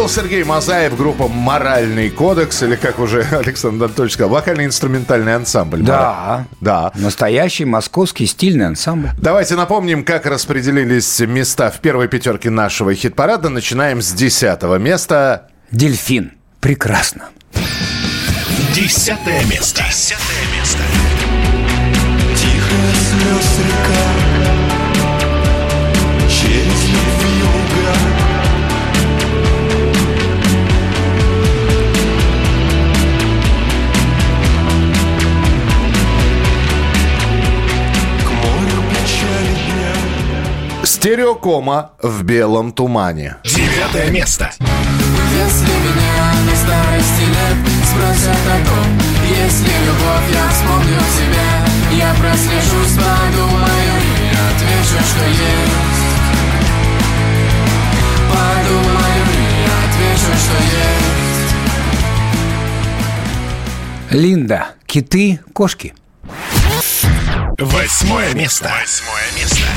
был 0.00 0.08
Сергей 0.08 0.44
Мазаев, 0.44 0.96
группа 0.96 1.28
«Моральный 1.28 2.08
кодекс», 2.08 2.62
или, 2.62 2.74
как 2.74 2.98
уже 2.98 3.20
Александр 3.32 3.84
Анатольевич 3.84 4.14
сказал, 4.14 4.30
вокально-инструментальный 4.30 5.34
ансамбль. 5.34 5.82
Да. 5.82 6.46
Да. 6.62 6.90
Настоящий 6.94 7.66
московский 7.66 8.24
стильный 8.24 8.66
ансамбль. 8.66 9.10
Давайте 9.18 9.56
напомним, 9.56 10.02
как 10.04 10.24
распределились 10.24 11.20
места 11.20 11.70
в 11.70 11.80
первой 11.80 12.08
пятерке 12.08 12.48
нашего 12.48 12.94
хит-парада. 12.94 13.50
Начинаем 13.50 14.00
с 14.00 14.12
десятого 14.12 14.76
места. 14.76 15.50
Дельфин. 15.70 16.32
Прекрасно. 16.60 17.28
Десятое 18.74 19.44
место. 19.44 19.82
Десятое 19.86 20.44
место. 20.56 20.82
Тихая 22.36 22.94
слез 22.94 23.58
река 23.66 24.19
Стереокома 41.00 41.92
в 42.02 42.22
белом 42.24 42.72
тумане. 42.72 43.36
Девятое 43.42 44.10
место. 44.10 44.50
Если 44.58 45.72
меня 45.72 46.34
на 46.44 46.54
старости 46.54 47.24
лет 47.24 47.56
спросят 47.86 48.36
о 48.46 48.58
том 48.68 48.84
Есть 49.30 49.62
ли 49.66 49.72
любовь, 49.86 50.28
я 50.30 50.44
вспомню 50.50 51.00
тебя 51.16 51.50
Я 51.96 52.12
прослежусь, 52.20 52.98
подумаю 52.98 53.96
и 54.20 54.28
отвечу, 54.28 55.00
что 55.08 55.24
есть 55.24 56.04
Подумаю 58.28 59.24
и 59.40 59.64
отвечу, 59.80 60.32
что 60.36 60.58
есть 64.10 64.20
Линда. 64.22 64.74
Киты, 64.84 65.40
кошки. 65.54 65.94
Восьмое 67.58 68.34
место. 68.34 68.70
Восьмое 68.78 69.30
место. 69.38 69.69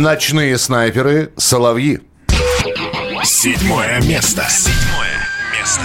Ночные 0.00 0.56
снайперы, 0.56 1.30
соловьи. 1.36 2.00
Седьмое 3.22 4.00
место. 4.00 4.46
Седьмое 4.48 5.28
место. 5.52 5.82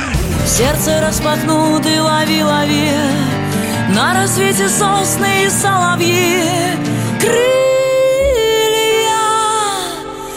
Сердце 0.48 1.02
распахнуты, 1.02 2.02
лови, 2.02 2.42
лови 2.42 2.92
На 3.94 4.14
рассвете 4.14 4.70
сосны 4.70 5.48
и 5.48 5.50
соловьи 5.50 6.44
Крылья 7.20 7.36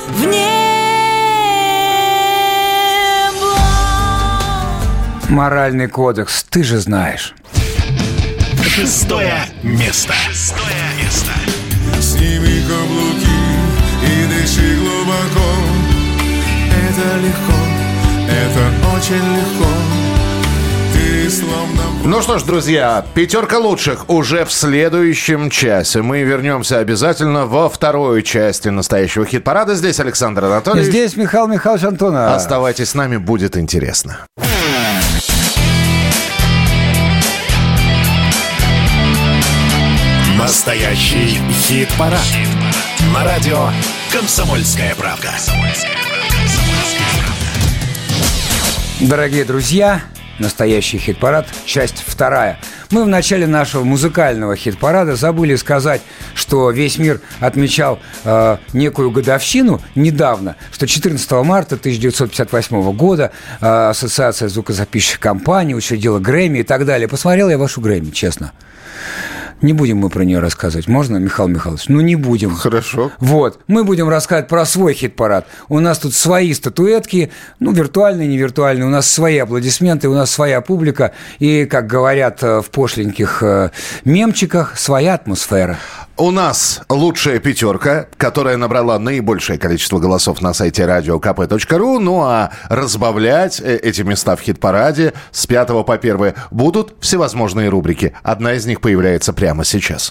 в 0.09 0.25
небо 0.25 0.49
Моральный 5.29 5.87
кодекс, 5.87 6.43
ты 6.43 6.65
же 6.65 6.79
знаешь. 6.79 7.33
Шестое 8.65 9.45
место. 9.63 10.15
Шестое 10.29 10.78
Это 16.99 17.17
легко, 17.19 17.53
это 18.29 18.97
очень 18.97 19.23
легко 19.37 19.67
Ну 22.05 22.21
что 22.23 22.39
ж, 22.39 22.43
друзья, 22.43 23.05
пятерка 23.15 23.59
лучших 23.59 24.11
уже 24.11 24.45
в 24.45 24.51
следующем 24.51 25.49
часе. 25.49 26.03
Мы 26.03 26.23
вернемся 26.23 26.79
обязательно 26.79 27.47
во 27.47 27.69
второй 27.69 28.25
части 28.25 28.69
настоящего 28.69 29.25
хит-парада. 29.25 29.77
Здесь 29.77 30.01
Александр 30.01 30.47
Анатольевич. 30.47 30.89
Здесь 30.89 31.17
Михаил 31.17 31.47
Михайлович 31.47 31.85
Антонов. 31.85 32.35
Оставайтесь 32.35 32.89
с 32.89 32.95
нами, 32.95 33.17
будет 33.17 33.57
интересно. 33.57 34.19
Настоящий 40.37 41.39
хит-парад. 41.63 42.19
На 43.15 43.23
радио 43.23 43.69
«Комсомольская 44.13 44.97
правда». 44.97 45.31
Дорогие 49.01 49.45
друзья, 49.45 50.03
настоящий 50.39 50.99
хит-парад, 50.99 51.47
часть 51.65 52.03
вторая. 52.07 52.59
Мы 52.91 53.05
в 53.05 53.09
начале 53.09 53.47
нашего 53.47 53.85
музыкального 53.85 54.57
хит-парада 54.57 55.15
забыли 55.15 55.57
сказать, 55.57 56.03
что 56.35 56.71
весь 56.71 56.99
мир 56.99 57.21
отмечал 57.41 58.01
э, 58.25 58.57
некую 58.73 59.11
годовщину 59.11 59.81
недавно, 59.95 60.57
что 60.73 60.87
14 60.87 61.31
марта 61.45 61.77
1958 61.77 62.93
года 62.93 63.33
э, 63.61 63.89
Ассоциация 63.91 64.49
звукозаписчиков 64.49 65.21
компаний 65.21 65.75
учредила 65.75 66.19
Грэмми 66.19 66.59
и 66.59 66.65
так 66.65 66.85
далее. 66.85 67.09
Посмотрел 67.09 67.51
я 67.51 67.59
вашу 67.59 67.81
Грэмми, 67.81 68.11
честно. 68.11 68.53
Не 69.61 69.73
будем 69.73 69.99
мы 69.99 70.09
про 70.09 70.25
нее 70.25 70.39
рассказывать. 70.39 70.87
Можно, 70.87 71.17
Михаил 71.17 71.49
Михайлович? 71.49 71.85
Ну, 71.89 72.01
не 72.01 72.15
будем. 72.15 72.55
Хорошо. 72.55 73.11
Вот. 73.19 73.59
Мы 73.67 73.83
будем 73.83 74.09
рассказывать 74.09 74.49
про 74.49 74.65
свой 74.65 74.95
хит-парад. 74.95 75.47
У 75.69 75.81
нас 75.81 75.99
тут 75.99 76.15
свои 76.15 76.55
статуэтки, 76.55 77.33
ну, 77.59 77.73
виртуальные, 77.73 78.29
не 78.29 78.39
виртуальные. 78.39 78.87
У 78.87 78.91
нас 78.91 79.11
свои 79.11 79.39
аплодисменты, 79.39 80.09
у 80.09 80.15
нас 80.15 80.31
своя 80.31 80.61
публика. 80.61 81.13
И, 81.41 81.65
как 81.65 81.89
говорят 81.89 82.43
э, 82.43 82.61
в 82.61 82.71
пошленьких 82.71 83.43
э, 83.43 83.71
мемчиках, 84.05 84.79
своя 84.79 85.15
атмосфера. 85.15 85.79
У 86.21 86.33
нас 86.33 86.81
лучшая 86.89 87.39
пятерка, 87.39 88.09
которая 88.17 88.57
набрала 88.57 88.99
наибольшее 88.99 89.57
количество 89.57 90.01
голосов 90.01 90.43
на 90.43 90.53
сайте 90.53 90.83
radiokp.ru. 90.83 92.01
Ну 92.01 92.23
а 92.23 92.51
разбавлять 92.69 93.61
э, 93.61 93.77
эти 93.77 94.03
места 94.03 94.35
в 94.35 94.41
хит-параде 94.41 95.13
с 95.31 95.47
5 95.47 95.69
по 95.87 95.95
1 95.95 96.35
будут 96.51 96.97
всевозможные 96.99 97.69
рубрики. 97.69 98.17
Одна 98.25 98.55
из 98.55 98.67
них 98.67 98.81
появляется 98.81 99.33
прямо 99.33 99.65
сейчас. 99.65 100.11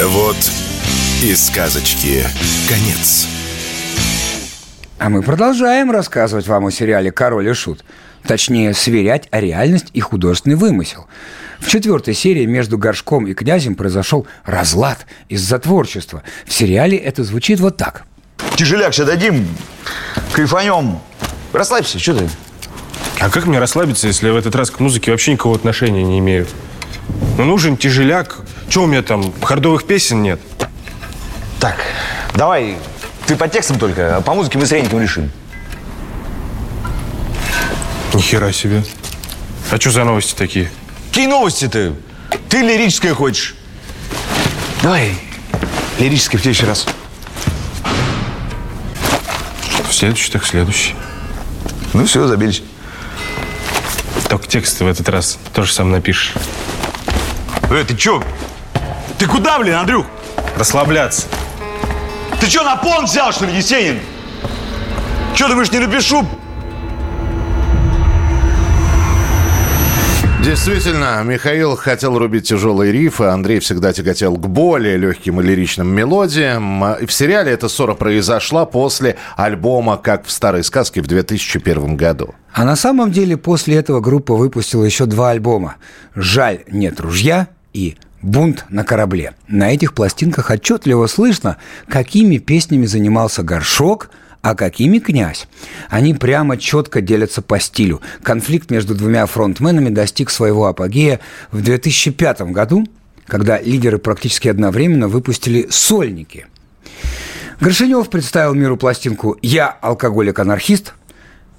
Вот 0.00 0.36
и 1.24 1.34
сказочки 1.34 2.24
конец. 2.68 3.26
А 5.00 5.08
мы 5.08 5.22
продолжаем 5.22 5.90
рассказывать 5.90 6.46
вам 6.46 6.66
о 6.66 6.70
сериале 6.70 7.10
«Король 7.10 7.48
и 7.48 7.52
Шут». 7.52 7.84
Точнее, 8.26 8.72
сверять 8.74 9.28
реальность 9.32 9.88
и 9.92 10.00
художественный 10.00 10.56
вымысел. 10.56 11.06
В 11.58 11.68
четвертой 11.68 12.14
серии 12.14 12.44
между 12.44 12.78
Горшком 12.78 13.26
и 13.26 13.34
Князем 13.34 13.74
произошел 13.74 14.26
разлад 14.44 15.06
из-за 15.28 15.58
творчества. 15.58 16.22
В 16.46 16.52
сериале 16.52 16.96
это 16.96 17.24
звучит 17.24 17.60
вот 17.60 17.76
так. 17.76 18.04
Тяжеляк 18.56 18.92
сейчас 18.92 19.06
дадим, 19.06 19.46
кайфанем. 20.32 20.98
Расслабься, 21.52 21.98
что 21.98 22.14
ты? 22.14 22.28
А 23.20 23.30
как 23.30 23.46
мне 23.46 23.58
расслабиться, 23.58 24.08
если 24.08 24.26
я 24.26 24.32
в 24.32 24.36
этот 24.36 24.54
раз 24.56 24.70
к 24.70 24.80
музыке 24.80 25.10
вообще 25.10 25.32
никакого 25.32 25.54
отношения 25.54 26.02
не 26.02 26.18
имею? 26.18 26.46
Ну, 27.38 27.44
нужен 27.44 27.76
тяжеляк. 27.76 28.38
Че 28.68 28.82
у 28.82 28.86
меня 28.86 29.02
там, 29.02 29.32
хардовых 29.42 29.84
песен 29.84 30.22
нет? 30.22 30.40
Так, 31.60 31.76
давай, 32.34 32.76
ты 33.26 33.36
по 33.36 33.48
текстам 33.48 33.78
только, 33.78 34.16
а 34.16 34.20
по 34.20 34.34
музыке 34.34 34.58
мы 34.58 34.66
с 34.66 34.72
Реником 34.72 35.00
решим. 35.00 35.30
Нихера 38.14 38.52
себе. 38.52 38.84
А 39.70 39.80
что 39.80 39.90
за 39.90 40.04
новости 40.04 40.34
такие? 40.34 40.70
Какие 41.08 41.26
новости-то? 41.26 41.94
Ты 42.48 42.58
лирическое 42.58 43.14
хочешь? 43.14 43.54
Давай, 44.82 45.16
лирическое 45.98 46.38
в 46.38 46.42
следующий 46.42 46.66
раз. 46.66 46.86
В 49.88 49.92
следующий, 49.94 50.30
так 50.30 50.44
следующий. 50.44 50.94
Ну 51.94 52.04
все, 52.04 52.26
забились. 52.26 52.62
Только 54.28 54.46
тексты 54.46 54.84
в 54.84 54.88
этот 54.88 55.08
раз 55.08 55.38
тоже 55.54 55.72
сам 55.72 55.90
напишешь. 55.90 56.34
Э, 57.70 57.84
ты 57.86 57.96
чё? 57.96 58.22
Ты 59.18 59.26
куда, 59.26 59.58
блин, 59.58 59.74
Андрюх? 59.74 60.06
Расслабляться. 60.56 61.26
Ты 62.40 62.48
чё, 62.48 62.62
на 62.62 62.76
понт 62.76 63.08
взял, 63.08 63.32
что 63.32 63.46
ли, 63.46 63.56
Есенин? 63.56 64.00
Чё, 65.34 65.48
думаешь, 65.48 65.70
не 65.70 65.78
напишу? 65.78 66.28
Действительно, 70.44 71.22
Михаил 71.22 71.76
хотел 71.76 72.18
рубить 72.18 72.48
тяжелые 72.48 72.90
рифы, 72.90 73.24
Андрей 73.24 73.60
всегда 73.60 73.92
тяготел 73.92 74.36
к 74.36 74.48
более 74.48 74.96
легким 74.96 75.40
и 75.40 75.44
лиричным 75.44 75.86
мелодиям. 75.86 76.80
В 76.80 77.12
сериале 77.12 77.52
эта 77.52 77.68
ссора 77.68 77.94
произошла 77.94 78.66
после 78.66 79.16
альбома 79.36 79.96
«Как 79.98 80.26
в 80.26 80.32
старой 80.32 80.64
сказке» 80.64 81.00
в 81.00 81.06
2001 81.06 81.96
году. 81.96 82.34
А 82.52 82.64
на 82.64 82.74
самом 82.74 83.12
деле 83.12 83.36
после 83.36 83.76
этого 83.76 84.00
группа 84.00 84.34
выпустила 84.34 84.82
еще 84.82 85.06
два 85.06 85.30
альбома 85.30 85.76
«Жаль, 86.16 86.64
нет 86.68 86.98
ружья» 86.98 87.46
и 87.72 87.96
«Бунт 88.20 88.64
на 88.68 88.82
корабле». 88.82 89.34
На 89.46 89.72
этих 89.72 89.94
пластинках 89.94 90.50
отчетливо 90.50 91.06
слышно, 91.06 91.56
какими 91.88 92.38
песнями 92.38 92.86
занимался 92.86 93.44
Горшок, 93.44 94.10
а 94.42 94.54
какими 94.56 94.98
князь. 94.98 95.46
Они 95.88 96.12
прямо 96.14 96.58
четко 96.58 97.00
делятся 97.00 97.40
по 97.40 97.58
стилю. 97.60 98.02
Конфликт 98.22 98.70
между 98.70 98.94
двумя 98.94 99.24
фронтменами 99.26 99.88
достиг 99.88 100.30
своего 100.30 100.66
апогея 100.66 101.20
в 101.52 101.62
2005 101.62 102.42
году, 102.52 102.86
когда 103.26 103.60
лидеры 103.60 103.98
практически 103.98 104.48
одновременно 104.48 105.08
выпустили 105.08 105.68
«Сольники». 105.70 106.46
Горшинев 107.60 108.10
представил 108.10 108.54
миру 108.54 108.76
пластинку 108.76 109.38
«Я 109.40 109.78
алкоголик-анархист», 109.80 110.94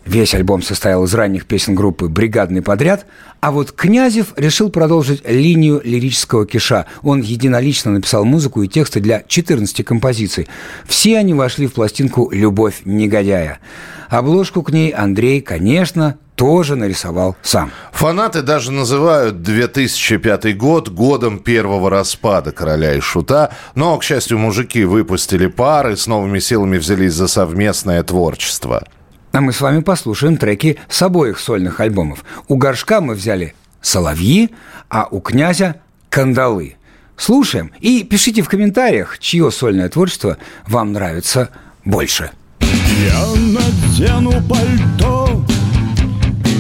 Весь 0.06 0.34
альбом 0.34 0.62
состоял 0.62 1.06
из 1.06 1.14
ранних 1.14 1.46
песен 1.46 1.76
группы 1.76 2.10
«Бригадный 2.10 2.62
подряд», 2.62 3.06
а 3.40 3.52
вот 3.52 3.72
Князев 3.72 4.34
решил 4.36 4.70
продолжить 4.70 5.28
линию 5.28 5.82
лирического 5.84 6.46
киша. 6.46 6.86
Он 7.02 7.22
единолично 7.22 7.92
написал 7.92 8.26
музыку 8.26 8.64
и 8.64 8.68
тексты 8.68 9.00
для 9.00 9.24
14 9.26 9.86
композиций. 9.86 10.48
Все 10.86 11.18
они 11.18 11.34
вошли 11.34 11.68
в 11.68 11.74
пластинку 11.74 12.30
«Любовь 12.32 12.82
негодяя». 12.86 13.60
Обложку 14.10 14.62
к 14.62 14.72
ней 14.72 14.92
Андрей, 14.92 15.42
конечно, 15.42 16.18
тоже 16.36 16.76
нарисовал 16.76 17.36
сам. 17.42 17.72
Фанаты 17.94 18.42
даже 18.42 18.72
называют 18.72 19.42
2005 19.42 20.58
год 20.58 20.90
годом 20.90 21.40
первого 21.40 21.90
распада 21.90 22.52
«Короля 22.52 22.96
и 22.96 23.00
Шута». 23.00 23.52
Но, 23.76 23.98
к 23.98 24.04
счастью, 24.04 24.38
мужики 24.38 24.84
выпустили 24.84 25.48
пары, 25.48 25.96
с 25.96 26.08
новыми 26.08 26.40
силами 26.40 26.78
взялись 26.78 27.14
за 27.14 27.28
совместное 27.28 28.04
творчество. 28.04 28.84
А 29.34 29.42
мы 29.42 29.52
с 29.52 29.62
вами 29.62 29.82
послушаем 29.82 30.38
треки 30.38 30.78
с 30.88 31.02
обоих 31.02 31.40
сольных 31.40 31.80
альбомов. 31.80 32.24
У 32.48 32.56
Горшка 32.56 33.02
мы 33.02 33.16
взяли 33.16 33.56
«Соловьи», 33.82 34.52
а 34.90 35.08
у 35.10 35.22
Князя 35.22 35.78
«Кандалы». 36.12 36.76
Слушаем 37.18 37.72
и 37.80 38.04
пишите 38.04 38.44
в 38.44 38.48
комментариях, 38.48 39.18
чье 39.18 39.50
сольное 39.50 39.90
творчество 39.90 40.38
вам 40.68 40.94
нравится 40.94 41.50
больше. 41.84 42.30
Я 42.60 43.26
надену 43.36 44.34
пальто 44.48 45.44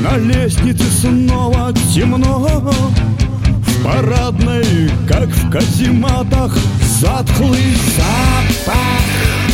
На 0.01 0.17
лестнице 0.17 0.83
снова 0.83 1.71
темно 1.93 2.39
В 2.39 3.83
парадной, 3.83 4.89
как 5.07 5.27
в 5.27 5.51
казематах 5.51 6.57
Затхлый 6.99 7.75
запах 7.95 9.52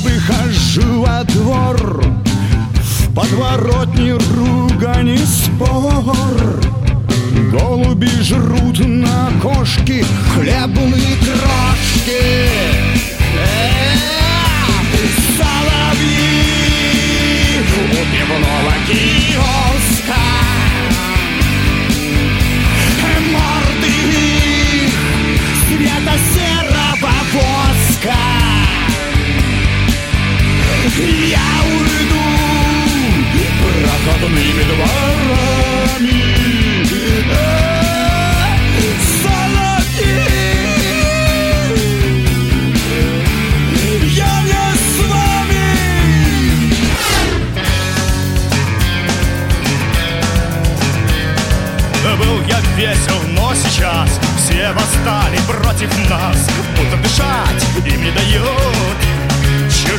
Выхожу 0.00 1.02
во 1.02 1.24
двор. 1.24 2.04
В 2.74 3.14
подворотне 3.14 4.12
ругань 4.12 5.08
и 5.08 5.18
спор. 5.18 6.60
Голуби 7.50 8.08
жрут 8.22 8.78
на 8.78 9.30
кошки 9.42 10.04
Хлебные 10.34 11.16
крошки 11.16 12.48
Соловьи 15.36 16.38
у 17.74 18.04
пивного 18.12 18.74
киоска. 18.86 20.22
Морды 23.32 23.92
их 24.14 24.96
цвета 25.66 26.16
серого 26.32 27.14
воска 27.32 28.37
Я 30.96 31.38
уйду 31.66 32.28
проходными 33.60 34.62
дворами 34.64 36.28
Был 52.16 52.42
я 52.48 52.60
весел, 52.76 53.20
но 53.28 53.54
сейчас 53.54 54.18
Все 54.38 54.72
восстали 54.72 55.38
против 55.46 56.10
нас. 56.10 56.48
Будто 56.76 56.96
дышать 56.96 57.64
им 57.86 58.02
не 58.02 58.10
дает 58.10 58.77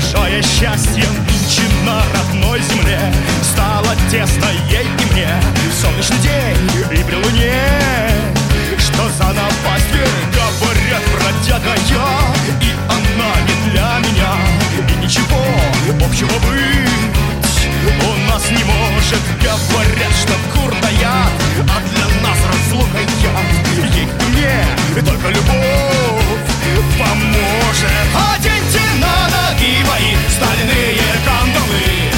Чужое 0.10 0.42
счастье 0.42 1.06
нынче 1.08 1.62
на 1.86 2.02
родной 2.16 2.60
земле. 2.62 3.00
Стало 3.44 3.96
тесно 4.10 4.48
ей 4.68 4.86
и 4.86 5.14
мне. 5.14 5.30
В 5.70 5.82
солнечный 5.82 6.18
день 6.18 7.00
и 7.00 7.04
при 7.04 7.16
луне. 7.16 7.62
Что 8.80 9.08
за 9.10 9.28
напасть? 9.28 9.86
Говорят 10.34 11.04
бродяга 11.14 11.76
я. 11.90 12.08
И 12.60 12.72
она 12.90 13.32
не 13.46 13.72
для 13.72 14.00
меня. 14.00 14.34
И 14.88 15.06
ничего 15.06 15.46
общего 16.04 16.40
быть 16.48 16.90
у 17.86 18.32
нас 18.32 18.50
не 18.50 18.64
может. 18.64 19.22
Говорят, 19.42 20.14
что 20.16 20.34
кур 20.54 20.72
дает 20.82 21.06
А 21.06 21.82
для 21.88 22.06
нас 22.22 22.38
разлука 22.52 22.98
яд 22.98 23.94
Ей 23.96 24.08
мне 24.94 25.02
только 25.02 25.30
любовь 25.30 26.50
поможет. 26.98 27.92
Оденьте 28.34 28.79
ноги 29.60 29.84
мои 29.84 30.16
стальные 30.30 31.00
кандалы 31.26 32.12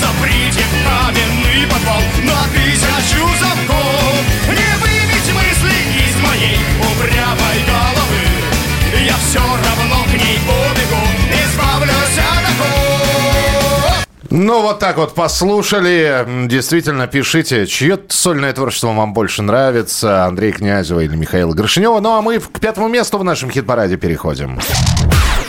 Заприте 0.00 0.60
в 0.60 0.84
каменный 0.86 1.66
подвал 1.66 2.02
на 2.22 2.42
тысячу 2.52 3.26
замков 3.40 4.24
Не 4.48 4.76
выбить 4.80 5.34
мысли 5.34 5.76
из 5.98 6.16
моей 6.22 6.58
упрямой 6.80 7.58
головы 7.66 9.04
Я 9.04 9.14
все 9.14 9.40
равно 9.40 10.04
к 10.04 10.12
ней 10.12 10.38
убегу 10.38 11.02
Избавлюсь 11.44 12.18
от 12.18 12.50
оков 12.50 14.06
Ну, 14.30 14.62
вот 14.62 14.78
так 14.78 14.96
вот 14.96 15.14
послушали. 15.14 16.46
Действительно, 16.48 17.06
пишите, 17.06 17.66
чье 17.66 17.98
сольное 18.08 18.52
творчество 18.52 18.92
вам 18.92 19.12
больше 19.12 19.42
нравится, 19.42 20.24
Андрей 20.24 20.52
Князева 20.52 21.00
или 21.00 21.16
Михаила 21.16 21.52
Горшинева. 21.52 22.00
Ну, 22.00 22.16
а 22.16 22.22
мы 22.22 22.38
к 22.38 22.60
пятому 22.60 22.88
месту 22.88 23.18
в 23.18 23.24
нашем 23.24 23.50
хит-параде 23.50 23.96
переходим. 23.96 24.58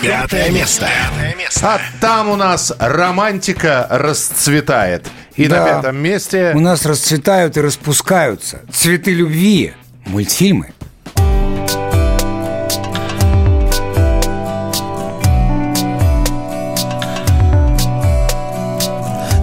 Пятое 0.04 0.51
место. 0.51 0.88
А 1.62 1.80
там 2.01 2.30
у 2.30 2.36
нас 2.36 2.74
романтика 2.78 3.88
расцветает. 3.89 5.08
И 5.36 5.47
на 5.47 5.56
Да. 5.56 5.66
пятом 5.66 5.97
месте... 5.97 6.51
У 6.54 6.60
нас 6.60 6.86
расцветают 6.86 7.58
и 7.58 7.62
распускаются 7.62 8.62
цветы 8.72 9.14
любви, 9.14 9.74
мультфильмы. 10.06 10.74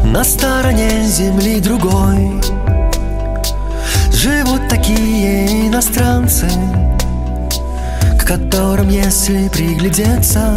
На 0.05 0.25
стороне 0.25 1.05
земли 1.05 1.61
другой 1.61 2.41
Живут 4.13 4.69
такие 4.69 5.69
иностранцы 5.69 6.49
которым, 8.31 8.89
если 8.89 9.49
приглядеться 9.49 10.55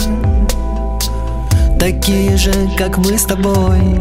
Такие 1.80 2.38
же, 2.38 2.54
как 2.78 3.00
мы 3.00 3.18
с 3.18 3.24
тобой. 3.24 4.00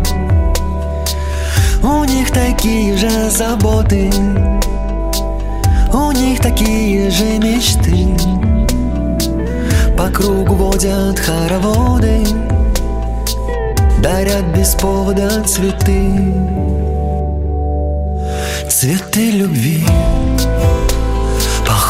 У 1.82 2.04
них 2.04 2.30
такие 2.30 2.94
же 2.98 3.30
заботы 3.30 4.10
У 5.90 6.12
них 6.12 6.40
такие 6.40 7.10
же 7.10 7.38
мечты. 7.38 8.08
По 9.96 10.08
кругу 10.08 10.54
водят 10.54 11.18
хороводы 11.18 12.26
Дарят 14.02 14.44
без 14.54 14.74
повода 14.74 15.42
цветы. 15.44 16.34
Цветы 18.68 19.30
любви 19.30 19.86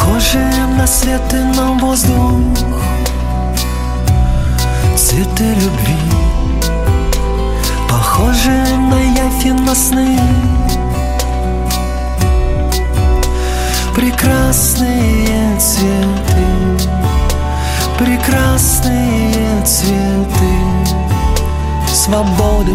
Похожи 0.03 0.39
на 0.77 0.85
свет 0.85 1.23
и 1.33 1.57
на 1.57 1.75
воздух. 1.75 2.59
Цветы 4.97 5.45
любви. 5.45 5.97
Похожи 7.89 8.51
на 8.91 9.01
явь 9.01 9.61
на 9.65 9.75
сны. 9.77 10.19
Прекрасные 13.95 15.57
цветы. 15.61 16.89
Прекрасные 17.97 19.65
цветы. 19.65 20.53
Свободы 21.95 22.75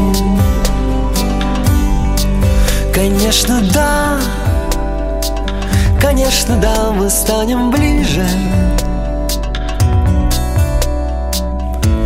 Конечно, 2.94 3.60
да, 3.74 4.18
конечно, 6.08 6.56
да, 6.56 6.92
мы 6.94 7.10
станем 7.10 7.70
ближе. 7.70 8.26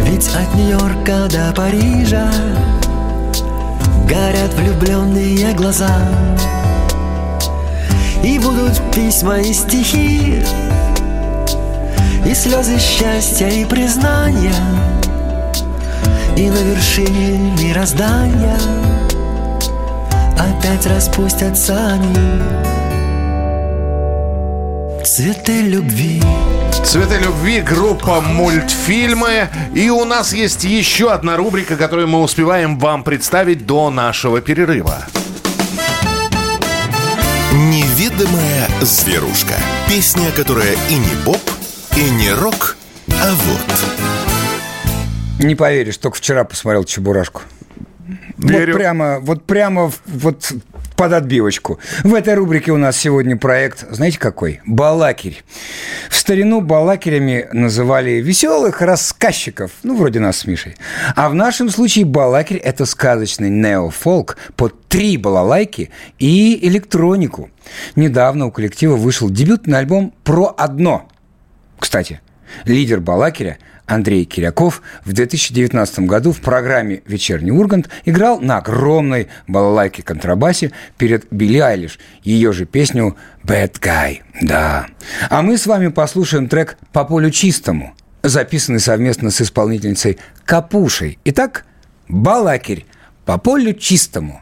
Ведь 0.03 0.27
от 0.29 0.55
Нью-Йорка 0.55 1.27
до 1.29 1.53
Парижа 1.55 2.27
Горят 4.09 4.55
влюбленные 4.55 5.53
глаза. 5.53 5.95
И 8.23 8.39
будут 8.39 8.81
письма 8.91 9.37
и 9.39 9.53
стихи 9.53 10.43
И 12.25 12.33
слезы 12.33 12.79
счастья 12.79 13.49
и 13.49 13.65
признания 13.65 14.55
и 16.35 16.49
на 16.49 16.57
вершине 16.57 17.51
мироздания 17.59 18.57
Опять 20.37 20.87
распустятся 20.87 21.75
они 21.93 22.80
Цветы 25.03 25.61
любви 25.61 26.21
Цветы 26.83 27.17
любви, 27.17 27.61
группа 27.61 28.21
мультфильмы. 28.21 29.49
И 29.73 29.89
у 29.89 30.05
нас 30.05 30.31
есть 30.31 30.63
еще 30.63 31.11
одна 31.11 31.37
рубрика, 31.37 31.75
которую 31.75 32.07
мы 32.07 32.21
успеваем 32.21 32.77
вам 32.77 33.03
представить 33.03 33.65
до 33.65 33.89
нашего 33.89 34.41
перерыва. 34.41 35.07
Неведомая 37.51 38.69
зверушка. 38.81 39.55
Песня, 39.87 40.31
которая 40.35 40.75
и 40.89 40.95
не 40.95 41.15
поп, 41.25 41.41
и 41.95 42.09
не 42.11 42.31
рок, 42.31 42.77
а 43.07 43.31
вот. 43.31 43.59
Не 45.43 45.55
поверишь, 45.55 45.97
только 45.97 46.17
вчера 46.17 46.43
посмотрел 46.43 46.83
«Чебурашку». 46.83 47.41
Верю. 48.37 48.73
Вот 48.73 48.79
прямо, 48.79 49.19
вот 49.19 49.45
прямо 49.45 49.91
вот 50.05 50.53
под 50.95 51.13
отбивочку. 51.13 51.79
В 52.03 52.13
этой 52.13 52.35
рубрике 52.35 52.71
у 52.71 52.77
нас 52.77 52.95
сегодня 52.95 53.35
проект, 53.35 53.85
знаете 53.89 54.19
какой? 54.19 54.61
Балакирь. 54.65 55.43
В 56.09 56.15
старину 56.15 56.61
балакирями 56.61 57.47
называли 57.53 58.21
веселых 58.21 58.81
рассказчиков, 58.81 59.71
ну, 59.81 59.97
вроде 59.97 60.19
нас 60.19 60.37
с 60.37 60.45
Мишей. 60.45 60.75
А 61.15 61.29
в 61.29 61.33
нашем 61.33 61.69
случае 61.69 62.05
балакирь– 62.05 62.57
это 62.63 62.85
сказочный 62.85 63.49
неофолк 63.49 64.37
под 64.55 64.87
три 64.87 65.17
балалайки 65.17 65.89
и 66.19 66.59
электронику. 66.67 67.49
Недавно 67.95 68.45
у 68.45 68.51
коллектива 68.51 68.95
вышел 68.95 69.29
дебютный 69.29 69.79
альбом 69.79 70.13
про 70.23 70.53
одно. 70.55 71.09
Кстати, 71.79 72.21
лидер 72.65 72.99
Балакиря 72.99 73.57
Андрей 73.85 74.25
Киряков 74.25 74.81
в 75.03 75.13
2019 75.13 75.99
году 75.99 76.31
в 76.31 76.41
программе 76.41 77.01
«Вечерний 77.05 77.51
Ургант» 77.51 77.89
играл 78.05 78.39
на 78.39 78.57
огромной 78.57 79.27
балалайке 79.47 80.03
контрабасе 80.03 80.71
перед 80.97 81.25
Билли 81.31 81.59
Айлиш, 81.59 81.99
ее 82.23 82.53
же 82.53 82.65
песню 82.65 83.17
«Bad 83.43 83.79
Guy». 83.79 84.21
Да. 84.41 84.87
А 85.29 85.41
мы 85.41 85.57
с 85.57 85.65
вами 85.65 85.87
послушаем 85.89 86.47
трек 86.47 86.77
«По 86.91 87.03
полю 87.03 87.31
чистому», 87.31 87.93
записанный 88.23 88.79
совместно 88.79 89.31
с 89.31 89.41
исполнительницей 89.41 90.17
Капушей. 90.45 91.19
Итак, 91.25 91.65
Балакирь 92.07 92.85
«По 93.25 93.37
полю 93.37 93.73
чистому». 93.73 94.41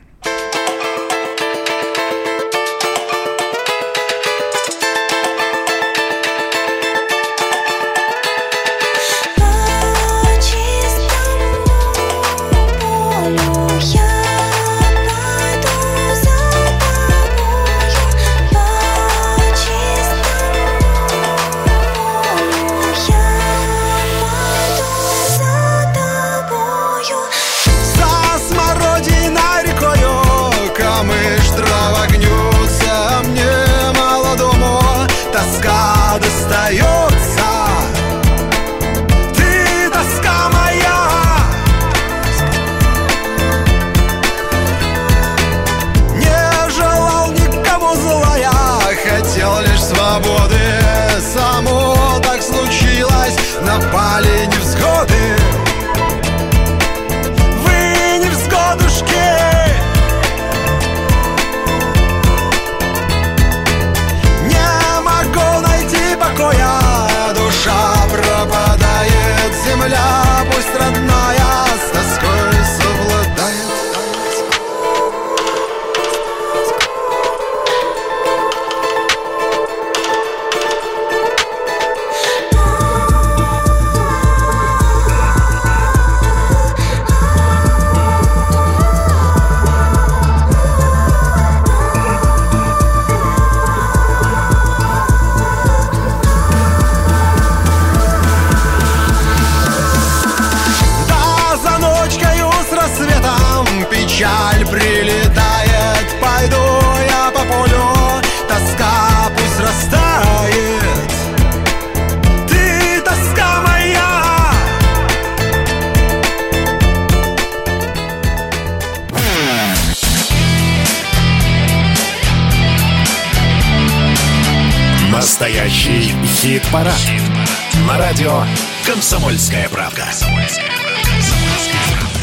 «Комсомольская 128.99 129.69
правда». 129.69 129.78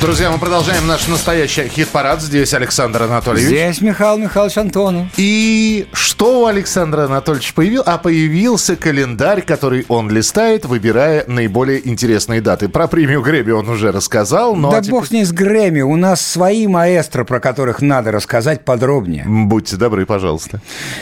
Друзья, 0.07 0.31
мы 0.31 0.39
продолжаем 0.39 0.87
наш 0.87 1.09
настоящий 1.09 1.67
хит-парад. 1.67 2.23
Здесь 2.23 2.55
Александр 2.55 3.03
Анатольевич. 3.03 3.49
Здесь 3.49 3.81
Михаил 3.81 4.19
Михайлович 4.19 4.57
Антонов. 4.57 5.09
И 5.17 5.89
что 5.93 6.43
у 6.43 6.47
Александра 6.47 7.07
Анатольевича 7.07 7.53
появился? 7.53 7.91
А 7.91 7.99
появился 7.99 8.77
календарь, 8.77 9.43
который 9.43 9.85
он 9.89 10.09
листает, 10.09 10.65
выбирая 10.65 11.25
наиболее 11.27 11.89
интересные 11.89 12.41
даты. 12.41 12.69
Про 12.69 12.87
премию 12.87 13.21
Гребби 13.21 13.51
он 13.51 13.69
уже 13.69 13.91
рассказал, 13.91 14.55
но... 14.55 14.71
да 14.71 14.77
а 14.77 14.81
теперь- 14.81 14.93
бог 14.93 15.09
с 15.09 15.11
ней 15.11 15.25
с 15.25 15.33
Грэмми. 15.33 15.81
У 15.81 15.97
нас 15.97 16.25
свои 16.25 16.69
маэстро, 16.69 17.25
про 17.25 17.41
которых 17.41 17.83
надо 17.83 18.13
рассказать 18.13 18.65
подробнее. 18.65 19.25
Будьте 19.27 19.75
добры, 19.75 20.07
пожалуйста. 20.07 20.61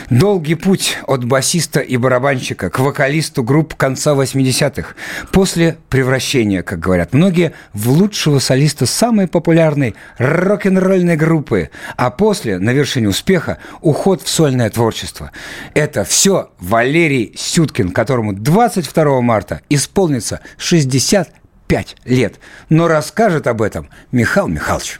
Долгий 0.09 0.55
путь 0.55 0.97
от 1.05 1.25
басиста 1.25 1.79
и 1.79 1.95
барабанщика 1.97 2.71
к 2.71 2.79
вокалисту 2.79 3.43
групп 3.43 3.75
конца 3.75 4.15
80-х. 4.15 4.95
После 5.31 5.77
превращения, 5.89 6.63
как 6.63 6.79
говорят 6.79 7.13
многие, 7.13 7.53
в 7.71 7.91
лучшего 7.91 8.39
солиста 8.39 8.87
самой 8.95 9.27
популярной 9.27 9.95
рок-н-ролльной 10.17 11.17
группы. 11.17 11.69
А 11.97 12.09
после, 12.09 12.57
на 12.57 12.71
вершине 12.71 13.09
успеха, 13.09 13.57
уход 13.81 14.21
в 14.21 14.29
сольное 14.29 14.69
творчество. 14.69 15.31
Это 15.73 16.03
все 16.05 16.49
Валерий 16.59 17.33
Сюткин, 17.37 17.91
которому 17.91 18.33
22 18.33 19.21
марта 19.21 19.61
исполнится 19.69 20.39
65 20.57 21.97
лет. 22.05 22.35
Но 22.69 22.87
расскажет 22.87 23.47
об 23.47 23.61
этом 23.61 23.89
Михаил 24.11 24.47
Михайлович. 24.47 24.99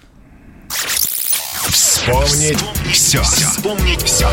Вспомнить 1.70 2.64
все. 2.92 3.22
Вспомнить 3.24 4.04
все. 4.04 4.28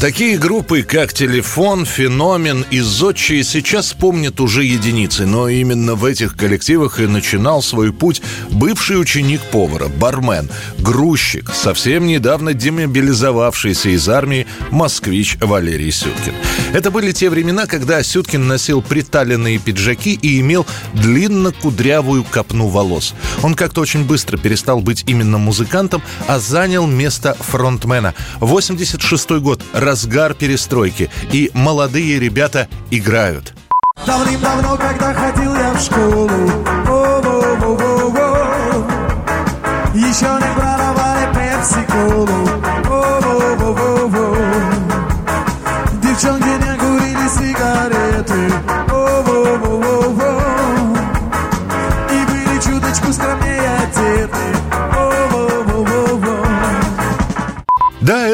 Такие 0.00 0.36
группы, 0.36 0.82
как 0.82 1.14
«Телефон», 1.14 1.86
«Феномен» 1.86 2.66
и 2.70 2.80
«Зодчие» 2.80 3.42
сейчас 3.42 3.94
помнят 3.94 4.38
уже 4.38 4.62
единицы, 4.64 5.24
но 5.24 5.48
именно 5.48 5.94
в 5.94 6.04
этих 6.04 6.36
коллективах 6.36 7.00
и 7.00 7.06
начинал 7.06 7.62
свой 7.62 7.90
путь 7.90 8.20
бывший 8.50 9.00
ученик 9.00 9.40
повара, 9.50 9.88
бармен, 9.88 10.50
грузчик, 10.78 11.50
совсем 11.54 12.06
недавно 12.06 12.52
демобилизовавшийся 12.52 13.90
из 13.90 14.06
армии 14.08 14.46
москвич 14.70 15.38
Валерий 15.40 15.90
Сюткин. 15.90 16.34
Это 16.74 16.90
были 16.90 17.12
те 17.12 17.30
времена, 17.30 17.66
когда 17.66 18.02
Сюткин 18.02 18.46
носил 18.46 18.82
приталенные 18.82 19.58
пиджаки 19.58 20.12
и 20.20 20.40
имел 20.40 20.66
длинно-кудрявую 20.92 22.24
копну 22.24 22.66
волос. 22.66 23.14
Он 23.42 23.54
как-то 23.54 23.80
очень 23.80 24.04
быстро 24.04 24.36
перестал 24.36 24.80
быть 24.80 25.04
именно 25.06 25.38
музыкантом, 25.38 26.02
а 26.26 26.40
занял 26.40 26.86
место 26.86 27.34
фронтмена. 27.40 28.12
86 28.40 29.30
год, 29.40 29.62
разгар 29.84 30.34
перестройки, 30.34 31.10
и 31.32 31.50
молодые 31.54 32.18
ребята 32.18 32.68
играют. 32.90 33.54
Давным-давно, 34.06 34.76
когда 34.76 35.14
ходил 35.14 35.54
я 35.54 35.72
в 35.72 35.80
школу 35.80 36.30
о-во-во-во-во, 36.88 38.34
Еще 39.94 40.26
не 40.26 40.54
пепси-колу 41.34 42.73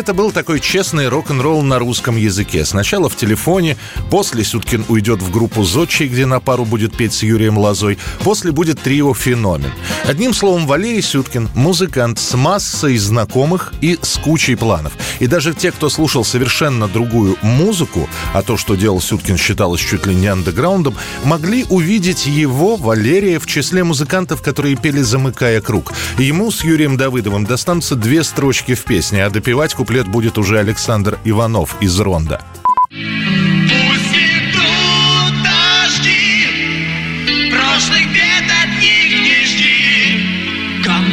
это 0.00 0.14
был 0.14 0.32
такой 0.32 0.60
честный 0.60 1.08
рок-н-ролл 1.08 1.60
на 1.60 1.78
русском 1.78 2.16
языке. 2.16 2.64
Сначала 2.64 3.10
в 3.10 3.16
телефоне, 3.16 3.76
после 4.10 4.44
Сюткин 4.44 4.86
уйдет 4.88 5.20
в 5.20 5.30
группу 5.30 5.62
«Зодчий», 5.62 6.08
где 6.08 6.24
на 6.24 6.40
пару 6.40 6.64
будет 6.64 6.96
петь 6.96 7.12
с 7.12 7.22
Юрием 7.22 7.58
Лозой, 7.58 7.98
после 8.24 8.50
будет 8.50 8.80
трио 8.80 9.12
«Феномен». 9.12 9.70
Одним 10.06 10.32
словом, 10.32 10.66
Валерий 10.66 11.02
Сюткин– 11.02 11.50
музыкант 11.54 12.18
с 12.18 12.34
массой 12.34 12.96
знакомых 12.96 13.74
и 13.82 13.98
с 14.00 14.16
кучей 14.16 14.54
планов. 14.54 14.94
И 15.18 15.26
даже 15.26 15.52
те, 15.52 15.70
кто 15.70 15.90
слушал 15.90 16.24
совершенно 16.24 16.88
другую 16.88 17.36
музыку, 17.42 18.08
а 18.32 18.40
то, 18.40 18.56
что 18.56 18.76
делал 18.76 19.02
Сюткин, 19.02 19.36
считалось 19.36 19.82
чуть 19.82 20.06
ли 20.06 20.14
не 20.14 20.28
андеграундом, 20.28 20.94
могли 21.24 21.66
увидеть 21.68 22.26
его, 22.26 22.76
Валерия, 22.76 23.38
в 23.38 23.46
числе 23.46 23.84
музыкантов, 23.84 24.40
которые 24.40 24.76
пели 24.76 25.02
«Замыкая 25.02 25.60
круг». 25.60 25.92
Ему 26.16 26.50
с 26.50 26.64
Юрием 26.64 26.96
Давыдовым 26.96 27.44
достанутся 27.44 27.96
две 27.96 28.24
строчки 28.24 28.72
в 28.72 28.84
песне, 28.84 29.26
а 29.26 29.30
допевать 29.30 29.74
куплет 29.74 29.89
будет 30.06 30.38
уже 30.38 30.58
Александр 30.58 31.18
Иванов 31.24 31.76
из 31.80 31.98
«Ронда». 31.98 32.40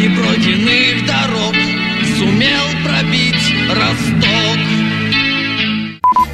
Пройденных 0.07 1.05
дорог 1.05 1.55
Сумел 2.17 2.63
пробить 2.85 3.53
росток 3.69 4.16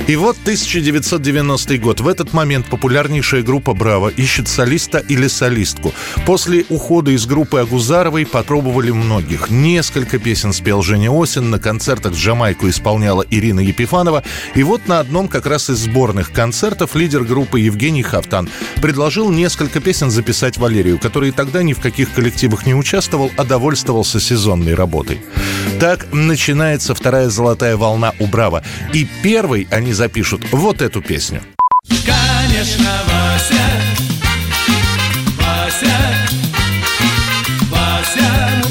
И 0.05 0.17
вот 0.17 0.35
1990 0.41 1.77
год. 1.77 2.01
В 2.01 2.09
этот 2.09 2.33
момент 2.33 2.65
популярнейшая 2.65 3.41
группа 3.41 3.73
«Браво» 3.73 4.09
ищет 4.09 4.49
солиста 4.49 4.97
или 4.97 5.27
солистку. 5.27 5.93
После 6.25 6.65
ухода 6.67 7.11
из 7.11 7.25
группы 7.25 7.59
Агузаровой 7.59 8.25
попробовали 8.25 8.91
многих. 8.91 9.49
Несколько 9.49 10.19
песен 10.19 10.51
спел 10.51 10.81
Женя 10.81 11.09
Осин, 11.09 11.51
на 11.51 11.57
концертах 11.57 12.15
Джамайку 12.15 12.67
исполняла 12.67 13.25
Ирина 13.29 13.61
Епифанова. 13.61 14.23
И 14.55 14.63
вот 14.63 14.89
на 14.89 14.99
одном 14.99 15.29
как 15.29 15.45
раз 15.45 15.69
из 15.69 15.77
сборных 15.77 16.33
концертов 16.33 16.95
лидер 16.95 17.23
группы 17.23 17.61
Евгений 17.61 18.03
Хафтан 18.03 18.49
предложил 18.81 19.31
несколько 19.31 19.79
песен 19.79 20.11
записать 20.11 20.57
Валерию, 20.57 20.99
который 20.99 21.31
тогда 21.31 21.63
ни 21.63 21.71
в 21.71 21.79
каких 21.79 22.11
коллективах 22.11 22.65
не 22.65 22.75
участвовал, 22.75 23.31
а 23.37 23.45
довольствовался 23.45 24.19
сезонной 24.19 24.73
работой. 24.75 25.21
Так 25.79 26.11
начинается 26.11 26.93
вторая 26.93 27.29
золотая 27.29 27.77
волна 27.77 28.13
у 28.19 28.27
«Браво». 28.27 28.63
И 28.91 29.07
первой 29.21 29.65
они 29.71 29.92
запишут 29.93 30.41
вот 30.51 30.81
эту 30.81 31.01
песню. 31.01 31.41
Конечно, 32.05 32.91
Вася, 33.07 33.65
Вася, 35.37 35.97
Вася, 37.69 38.62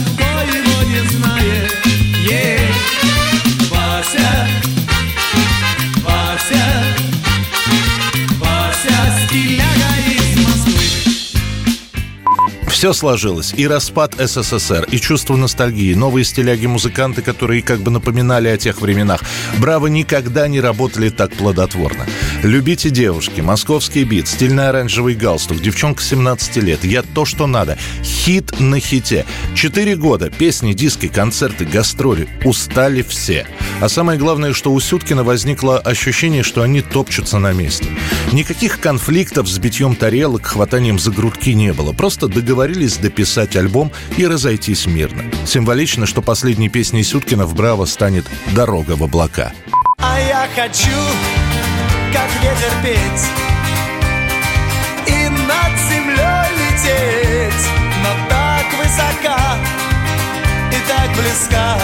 Все 12.83 12.93
сложилось. 12.93 13.55
И 13.57 13.68
распад 13.68 14.16
СССР, 14.18 14.89
и 14.91 14.99
чувство 14.99 15.37
ностальгии, 15.37 15.95
новые 15.95 16.24
стиляги-музыканты, 16.24 17.22
которые 17.22 17.62
как 17.62 17.78
бы 17.78 17.93
напоминали 17.93 18.49
о 18.49 18.57
тех 18.57 18.80
временах. 18.80 19.20
Браво 19.59 19.87
никогда 19.87 20.49
не 20.49 20.61
работали 20.61 21.09
так 21.09 21.33
плодотворно. 21.33 22.07
Любите 22.43 22.91
девушки, 22.91 23.41
московский 23.41 24.03
бит, 24.03 24.26
стильный 24.26 24.68
оранжевый 24.68 25.14
галстук, 25.14 25.61
девчонка 25.62 26.03
17 26.03 26.57
лет, 26.57 26.83
я 26.83 27.03
то, 27.03 27.24
что 27.24 27.47
надо. 27.47 27.78
Хит 28.03 28.59
на 28.59 28.80
хите. 28.80 29.26
Четыре 29.55 29.95
года, 29.95 30.28
песни, 30.28 30.72
диски, 30.72 31.07
концерты, 31.07 31.64
гастроли. 31.64 32.28
Устали 32.45 33.03
все. 33.03 33.47
А 33.80 33.89
самое 33.89 34.18
главное, 34.18 34.53
что 34.53 34.72
у 34.72 34.80
Сюткина 34.80 35.22
возникло 35.22 35.78
ощущение, 35.78 36.43
что 36.43 36.62
они 36.62 36.83
топчутся 36.83 37.39
на 37.39 37.53
месте. 37.53 37.87
Никаких 38.33 38.80
конфликтов 38.80 39.49
с 39.49 39.57
битьем 39.59 39.95
тарелок, 39.95 40.47
хватанием 40.47 40.99
за 40.99 41.12
грудки 41.12 41.55
не 41.55 41.72
было. 41.72 41.93
Просто 41.93 42.26
договорились 42.26 42.72
дописать 42.97 43.57
альбом 43.57 43.93
и 44.16 44.27
разойтись 44.27 44.87
мирно. 44.87 45.25
Символично, 45.47 46.07
что 46.07 46.23
последней 46.23 46.68
песней 46.68 47.03
в 47.47 47.55
«Браво» 47.55 47.85
станет 47.85 48.25
«Дорога 48.55 48.93
в 48.93 49.03
облака». 49.03 49.53
А 49.99 50.18
я 50.18 50.47
хочу, 50.55 50.91
как 52.12 52.29
ветер 52.43 52.73
петь 52.83 53.27
И 55.07 55.29
над 55.29 55.79
землей 55.89 56.49
лететь 56.59 57.68
Но 58.03 58.29
так 58.29 58.66
высока 58.79 59.59
и 60.70 60.89
так 60.89 61.11
близка 61.16 61.79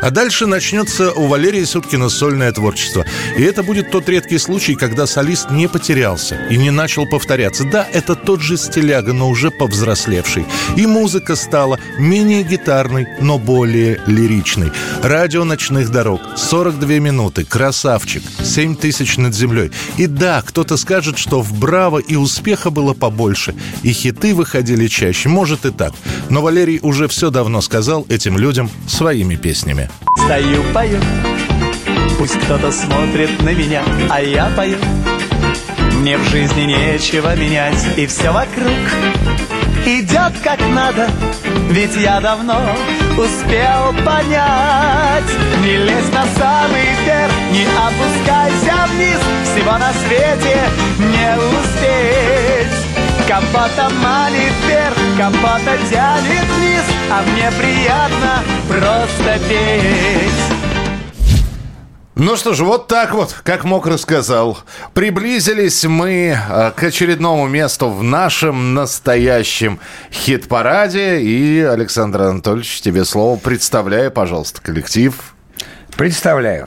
А 0.00 0.10
дальше 0.10 0.46
начнется 0.46 1.12
у 1.12 1.26
Валерия 1.26 1.66
Сюткина 1.66 2.08
сольное 2.08 2.50
творчество. 2.52 3.04
И 3.36 3.42
это 3.42 3.62
будет 3.62 3.90
тот 3.90 4.08
редкий 4.08 4.38
случай, 4.38 4.74
когда 4.74 5.06
солист 5.06 5.50
не 5.50 5.68
потерялся 5.68 6.36
и 6.50 6.56
не 6.56 6.70
начал 6.70 7.06
повторяться. 7.06 7.64
Да, 7.64 7.86
это 7.92 8.14
тот 8.14 8.40
же 8.40 8.56
стиляга, 8.56 9.12
но 9.12 9.28
уже 9.28 9.50
повзрослевший. 9.50 10.46
И 10.76 10.86
музыка 10.86 11.36
стала 11.36 11.78
менее 11.98 12.42
гитарной, 12.42 13.08
но 13.20 13.38
более 13.38 14.00
лиричной. 14.06 14.72
Радио 15.02 15.44
ночных 15.44 15.90
дорог, 15.90 16.20
42 16.36 16.88
минуты, 16.94 17.44
красавчик, 17.44 18.22
7 18.42 18.76
тысяч 18.76 19.18
над 19.18 19.34
землей. 19.34 19.70
И 19.98 20.06
да, 20.06 20.42
кто-то 20.42 20.78
скажет, 20.78 21.18
что 21.18 21.42
в 21.42 21.52
«Браво» 21.52 21.98
и 21.98 22.16
успеха 22.16 22.70
было 22.70 22.94
побольше, 22.94 23.54
и 23.82 23.92
хиты 23.92 24.34
выходили 24.34 24.86
чаще. 24.86 25.28
Может 25.28 25.66
и 25.66 25.70
так. 25.70 25.92
Но 26.30 26.40
Валерий 26.40 26.78
уже 26.82 27.06
все 27.06 27.30
давно 27.30 27.60
сказал 27.60 28.06
этим 28.08 28.38
людям 28.38 28.70
своими 28.86 29.36
песнями. 29.36 29.89
Стою, 30.16 30.62
пою. 30.72 30.98
Пусть 32.18 32.38
кто-то 32.40 32.70
смотрит 32.70 33.42
на 33.42 33.50
меня, 33.50 33.82
а 34.08 34.20
я 34.20 34.50
пою. 34.56 34.78
Мне 36.00 36.16
в 36.16 36.24
жизни 36.30 36.62
нечего 36.62 37.36
менять 37.36 37.84
И 37.98 38.06
все 38.06 38.30
вокруг 38.30 38.72
идет 39.86 40.32
как 40.42 40.60
надо. 40.60 41.08
Ведь 41.70 41.96
я 41.96 42.20
давно 42.20 42.60
успел 43.16 43.92
понять. 44.04 45.30
Не 45.62 45.76
лезь 45.76 46.12
на 46.12 46.24
самый 46.38 46.86
верх, 47.06 47.32
не 47.52 47.64
опускайся 47.64 48.86
вниз. 48.92 49.20
Всего 49.44 49.78
на 49.78 49.92
свете 49.92 50.56
не 50.98 51.36
успеть 51.36 52.79
Кого-то 53.30 53.88
манит 54.02 54.52
вверх, 54.66 54.96
кого-то 55.16 55.78
тянет 55.88 56.46
вниз 56.56 56.82
А 57.12 57.22
мне 57.22 57.48
приятно 57.56 58.42
просто 58.66 59.38
петь 59.48 60.56
Ну 62.16 62.34
что 62.34 62.54
ж, 62.54 62.62
вот 62.62 62.88
так 62.88 63.14
вот, 63.14 63.32
как 63.44 63.62
мог 63.62 63.86
рассказал. 63.86 64.58
Приблизились 64.94 65.84
мы 65.84 66.36
э, 66.36 66.72
к 66.72 66.82
очередному 66.82 67.46
месту 67.46 67.88
в 67.88 68.02
нашем 68.02 68.74
настоящем 68.74 69.78
хит-параде. 70.10 71.20
И, 71.20 71.60
Александр 71.60 72.22
Анатольевич, 72.22 72.80
тебе 72.80 73.04
слово. 73.04 73.38
Представляй, 73.38 74.10
пожалуйста, 74.10 74.60
коллектив. 74.60 75.14
Представляю. 75.96 76.66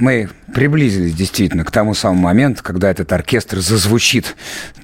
Мы 0.00 0.30
приблизились 0.54 1.14
действительно 1.14 1.62
к 1.62 1.70
тому 1.70 1.94
самому 1.94 2.22
моменту, 2.22 2.62
когда 2.62 2.90
этот 2.90 3.12
оркестр 3.12 3.60
зазвучит. 3.60 4.34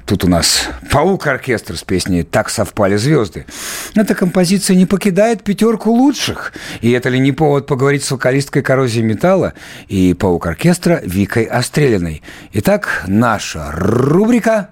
Тут 0.04 0.24
у 0.24 0.28
нас 0.28 0.68
паук-оркестр 0.90 1.76
с 1.78 1.82
песней 1.82 2.22
«Так 2.22 2.50
совпали 2.50 2.96
звезды». 2.96 3.46
Эта 3.94 4.14
композиция 4.14 4.76
не 4.76 4.84
покидает 4.84 5.42
пятерку 5.42 5.90
лучших. 5.90 6.52
И 6.82 6.90
это 6.90 7.08
ли 7.08 7.18
не 7.18 7.32
повод 7.32 7.66
поговорить 7.66 8.04
с 8.04 8.10
вокалисткой 8.10 8.62
коррозии 8.62 9.00
металла 9.00 9.54
и 9.88 10.12
паук-оркестра 10.12 11.00
Викой 11.02 11.44
Острелиной. 11.44 12.22
Итак, 12.52 13.04
наша 13.06 13.72
рубрика 13.72 14.68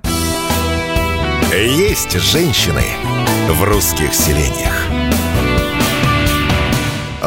Есть 1.53 2.21
женщины 2.21 2.85
в 3.49 3.65
русских 3.65 4.13
селениях. 4.13 5.04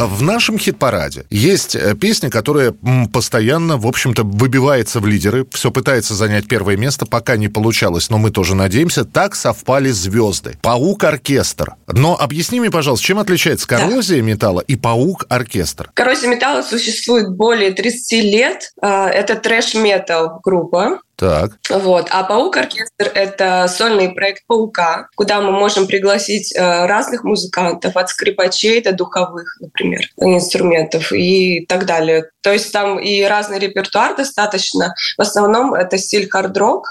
В 0.06 0.22
нашем 0.22 0.58
хит-параде 0.58 1.24
есть 1.28 1.74
э, 1.74 1.96
песня, 1.96 2.30
которая 2.30 2.72
постоянно, 3.12 3.76
в 3.76 3.86
общем-то, 3.86 4.22
выбивается 4.22 5.00
в 5.00 5.06
лидеры, 5.06 5.44
все 5.50 5.72
пытается 5.72 6.14
занять 6.14 6.46
первое 6.46 6.76
место, 6.76 7.04
пока 7.04 7.36
не 7.36 7.48
получалось, 7.48 8.08
но 8.08 8.16
мы 8.16 8.30
тоже 8.30 8.54
надеемся. 8.54 9.04
Так 9.04 9.34
совпали 9.34 9.90
звезды. 9.90 10.56
Паук-оркестр. 10.62 11.74
Но 11.88 12.16
объясни 12.16 12.60
мне, 12.60 12.70
пожалуйста, 12.70 13.04
чем 13.04 13.18
отличается 13.18 13.66
коррозия 13.66 14.22
металла 14.22 14.60
и 14.60 14.76
паук-оркестр? 14.76 15.90
Коррозия 15.94 16.28
металла 16.30 16.62
существует 16.62 17.30
более 17.30 17.72
30 17.72 18.12
лет. 18.22 18.70
А, 18.80 19.08
Это 19.08 19.34
трэш-метал 19.34 20.40
группа. 20.44 21.00
Так. 21.18 21.50
Вот. 21.68 22.06
А 22.10 22.22
«Паук-оркестр»— 22.22 23.10
это 23.14 23.66
сольный 23.68 24.10
проект 24.10 24.46
«Паука», 24.46 25.08
куда 25.16 25.40
мы 25.40 25.50
можем 25.50 25.88
пригласить 25.88 26.54
э, 26.54 26.86
разных 26.86 27.24
музыкантов, 27.24 27.96
от 27.96 28.08
скрипачей 28.08 28.80
до 28.80 28.92
духовых, 28.92 29.56
например, 29.60 30.02
инструментов 30.20 31.12
и 31.12 31.66
так 31.66 31.86
далее. 31.86 32.26
То 32.40 32.52
есть 32.52 32.72
там 32.72 33.00
и 33.00 33.22
разный 33.22 33.58
репертуар 33.58 34.14
достаточно. 34.14 34.94
В 35.16 35.22
основном 35.22 35.74
это 35.74 35.98
стиль 35.98 36.28
хард-рок, 36.28 36.86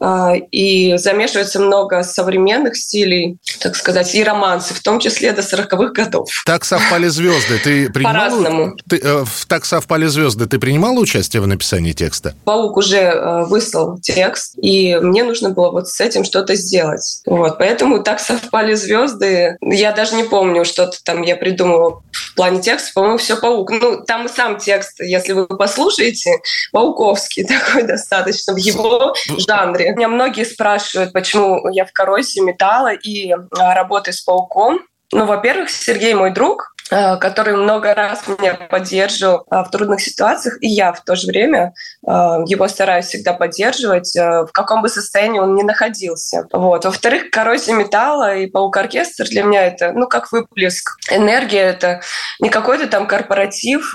э, 0.00 0.36
и 0.50 0.96
замешивается 0.96 1.60
много 1.60 2.02
современных 2.02 2.78
стилей, 2.78 3.36
так 3.60 3.76
сказать, 3.76 4.14
и 4.14 4.24
романсы, 4.24 4.72
в 4.72 4.80
том 4.80 5.00
числе 5.00 5.32
до 5.32 5.42
40-х 5.42 5.92
годов. 5.92 6.30
Так 6.46 6.64
совпали 6.64 7.08
звезды. 7.08 7.58
Ты 7.62 7.90
принимала... 7.92 8.14
По-разному. 8.14 8.76
Ты, 8.88 8.96
э, 8.96 9.24
в 9.26 9.44
«Так 9.44 9.66
совпали 9.66 10.06
звезды» 10.06 10.46
ты 10.46 10.58
принимала 10.58 10.98
участие 10.98 11.42
в 11.42 11.46
написании 11.46 11.92
текста? 11.92 12.34
Паук 12.44 12.78
уже 12.78 12.96
э, 12.96 13.44
выслал 13.66 13.98
текст, 14.00 14.54
и 14.60 14.96
мне 14.96 15.24
нужно 15.24 15.50
было 15.50 15.70
вот 15.70 15.88
с 15.88 16.00
этим 16.00 16.24
что-то 16.24 16.54
сделать. 16.54 17.20
Вот, 17.26 17.58
поэтому 17.58 18.02
так 18.02 18.20
совпали 18.20 18.74
звезды. 18.74 19.56
Я 19.60 19.92
даже 19.92 20.14
не 20.14 20.24
помню, 20.24 20.64
что-то 20.64 20.98
там 21.04 21.22
я 21.22 21.36
придумала 21.36 22.02
в 22.12 22.34
плане 22.34 22.62
текста. 22.62 22.92
По-моему, 22.94 23.18
все 23.18 23.36
Паук. 23.36 23.70
Ну, 23.70 24.04
там 24.04 24.26
и 24.26 24.28
сам 24.28 24.58
текст, 24.58 25.00
если 25.00 25.32
вы 25.32 25.46
послушаете, 25.46 26.40
пауковский 26.72 27.44
такой 27.46 27.82
достаточно 27.82 28.54
в 28.54 28.58
его 28.58 29.14
жанре. 29.48 29.92
Меня 29.92 30.08
многие 30.08 30.44
спрашивают, 30.44 31.12
почему 31.12 31.68
я 31.70 31.84
в 31.84 31.92
коррозии 31.92 32.40
металла 32.40 32.92
и 32.92 33.32
а, 33.32 33.74
работаю 33.74 34.14
с 34.14 34.20
Пауком. 34.20 34.80
Ну, 35.12 35.24
во-первых, 35.24 35.70
Сергей 35.70 36.14
мой 36.14 36.32
друг, 36.32 36.74
который 36.88 37.56
много 37.56 37.94
раз 37.94 38.28
меня 38.28 38.54
поддерживал 38.54 39.44
э, 39.50 39.62
в 39.64 39.70
трудных 39.70 40.00
ситуациях, 40.00 40.58
и 40.60 40.68
я 40.68 40.92
в 40.92 41.02
то 41.02 41.16
же 41.16 41.26
время 41.26 41.74
э, 42.06 42.10
его 42.46 42.68
стараюсь 42.68 43.06
всегда 43.06 43.32
поддерживать, 43.32 44.14
в 44.14 44.48
каком 44.52 44.82
бы 44.82 44.88
состоянии 44.88 45.40
он 45.40 45.54
ни 45.54 45.62
находился. 45.62 46.46
Вот. 46.52 46.84
Во-вторых, 46.84 47.30
коррозия 47.30 47.74
металла 47.74 48.36
и 48.36 48.46
паук-оркестр 48.46 49.24
для 49.24 49.42
меня 49.42 49.66
это, 49.66 49.92
ну, 49.92 50.06
как 50.06 50.30
выплеск 50.30 50.96
энергии, 51.10 51.58
это 51.58 52.00
не 52.40 52.50
какой-то 52.50 52.86
там 52.86 53.06
корпоратив, 53.06 53.94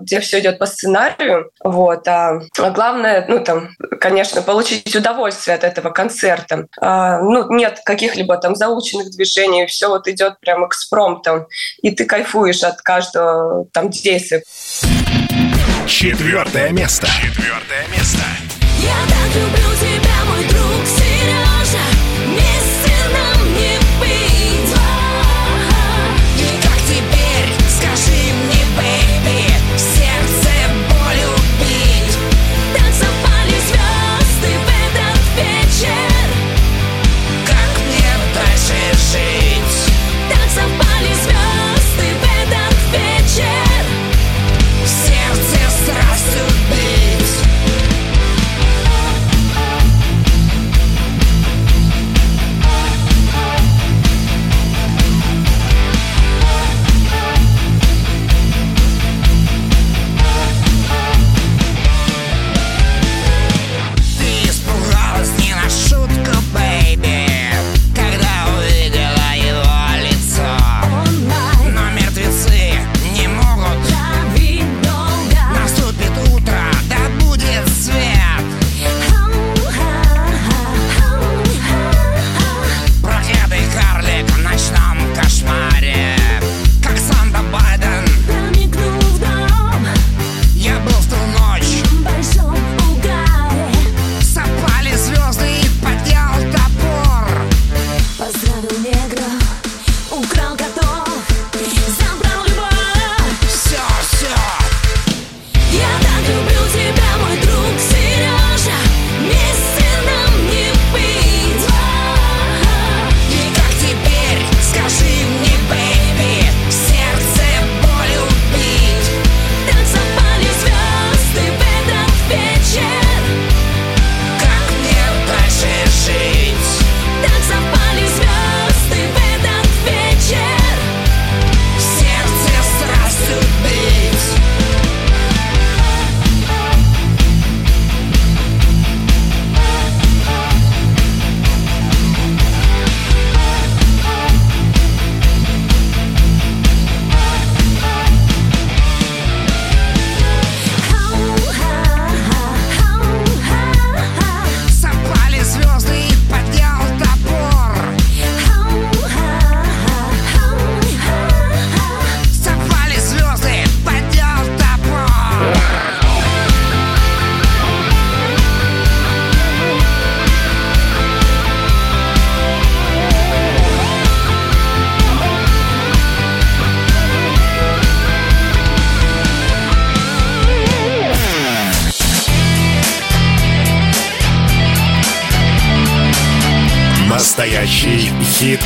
где 0.00 0.20
все 0.20 0.40
идет 0.40 0.58
по 0.58 0.66
сценарию, 0.66 1.50
вот, 1.62 2.06
а 2.08 2.40
главное, 2.56 3.24
ну, 3.28 3.42
там, 3.42 3.70
конечно, 4.00 4.42
получить 4.42 4.94
удовольствие 4.94 5.54
от 5.54 5.64
этого 5.64 5.90
концерта. 5.90 6.66
Ну, 6.80 7.52
нет 7.52 7.80
каких-либо 7.84 8.36
там 8.38 8.54
заученных 8.56 9.10
движений, 9.10 9.66
все 9.66 9.88
вот 9.88 10.08
идет 10.08 10.40
прям 10.40 10.66
экспромтом, 10.66 11.46
и 11.82 11.90
ты 11.90 12.04
кайфуешь 12.04 12.31
от 12.64 12.80
каждого 12.82 13.66
там 13.72 13.90
действия. 13.90 14.42
Четвертое 15.86 16.70
место. 16.70 17.06
Четвертое 17.06 17.86
место. 17.96 18.22
Я 18.80 18.94
так 19.08 19.34
люблю 19.36 19.70
тебя, 19.80 20.24
мой 20.24 20.44
друг 20.48 20.71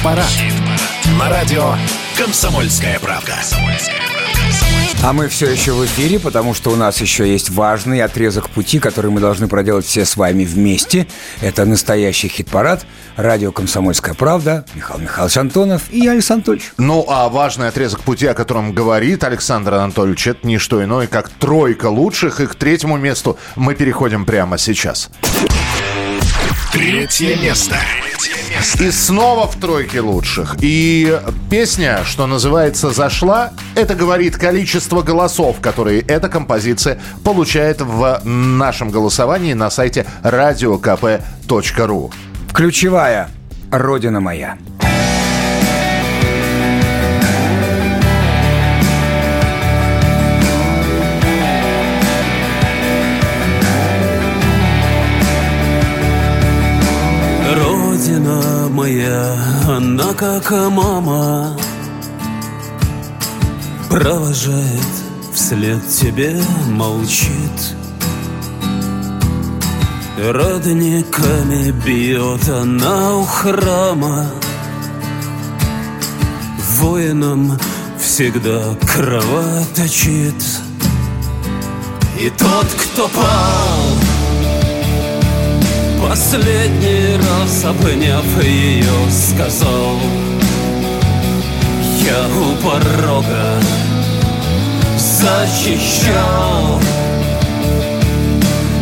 хит-парад. 0.06 0.26
На 1.18 1.28
радио 1.28 1.74
«Комсомольская 2.16 2.98
правда». 3.00 3.34
А 5.02 5.12
мы 5.12 5.28
все 5.28 5.50
еще 5.50 5.72
в 5.72 5.84
эфире, 5.84 6.18
потому 6.18 6.54
что 6.54 6.70
у 6.70 6.76
нас 6.76 7.00
еще 7.00 7.30
есть 7.30 7.50
важный 7.50 8.00
отрезок 8.00 8.48
пути, 8.48 8.78
который 8.78 9.10
мы 9.10 9.20
должны 9.20 9.46
проделать 9.46 9.84
все 9.84 10.04
с 10.04 10.16
вами 10.16 10.44
вместе. 10.44 11.06
Это 11.40 11.64
настоящий 11.64 12.28
хит-парад. 12.28 12.86
Радио 13.16 13.50
«Комсомольская 13.52 14.14
правда». 14.14 14.64
Михаил 14.74 15.00
Михайлович 15.00 15.36
Антонов 15.36 15.82
и 15.90 16.00
я, 16.00 16.12
Александр 16.12 16.50
Анатольевич. 16.50 16.72
Ну, 16.78 17.04
а 17.08 17.28
важный 17.28 17.68
отрезок 17.68 18.02
пути, 18.02 18.26
о 18.26 18.34
котором 18.34 18.72
говорит 18.72 19.24
Александр 19.24 19.74
Анатольевич, 19.74 20.26
это 20.28 20.46
не 20.46 20.58
что 20.58 20.82
иное, 20.82 21.08
как 21.08 21.30
тройка 21.30 21.86
лучших. 21.86 22.40
И 22.40 22.46
к 22.46 22.54
третьему 22.54 22.96
месту 22.96 23.38
мы 23.56 23.74
переходим 23.74 24.24
прямо 24.24 24.56
сейчас. 24.56 25.10
Третье 26.76 27.36
место. 27.36 27.74
И 28.78 28.90
снова 28.90 29.46
в 29.46 29.58
тройке 29.58 30.00
лучших. 30.00 30.56
И 30.60 31.18
песня, 31.48 32.00
что 32.04 32.26
называется 32.26 32.90
«Зашла», 32.90 33.52
это 33.74 33.94
говорит 33.94 34.36
количество 34.36 35.00
голосов, 35.00 35.56
которые 35.62 36.02
эта 36.02 36.28
композиция 36.28 37.00
получает 37.24 37.80
в 37.80 38.20
нашем 38.24 38.90
голосовании 38.90 39.54
на 39.54 39.70
сайте 39.70 40.04
radiokp.ru. 40.22 42.12
Ключевая 42.52 43.30
«Родина 43.72 44.20
моя». 44.20 44.58
Моя, 58.76 59.34
она 59.66 60.12
как 60.12 60.50
мама 60.50 61.56
Провожает 63.88 64.92
вслед 65.32 65.80
тебе, 65.88 66.38
молчит. 66.68 67.74
Родниками 70.18 71.70
бьет 71.70 72.48
она 72.48 73.16
у 73.16 73.24
храма. 73.24 74.30
Воинам 76.78 77.58
всегда 77.98 78.74
кровоточит. 78.86 80.42
И 82.20 82.28
тот, 82.30 82.66
кто 82.66 83.08
пал 83.08 84.05
Последний 86.16 87.14
раз 87.18 87.62
обняв 87.66 88.42
ее, 88.42 89.10
сказал 89.10 89.98
Я 92.00 92.26
у 92.40 92.56
порога 92.64 93.60
защищал 94.96 96.80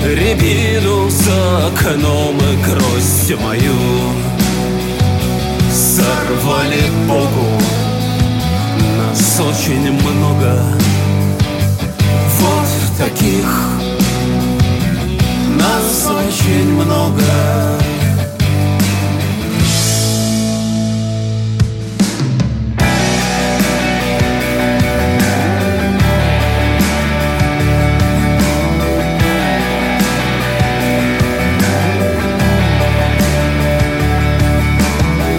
Рябину 0.07 1.11
за 1.11 1.67
окном 1.67 2.37
и 2.39 2.57
гроздь 2.71 3.35
мою. 3.43 3.75
Сорвали 5.73 6.85
Богу 7.09 7.61
Нас 8.97 9.41
очень 9.41 9.91
много. 9.91 10.63
Вот 12.39 12.97
таких 12.97 13.94
Нас 15.75 16.07
очень 16.07 16.73
много. 16.73 17.21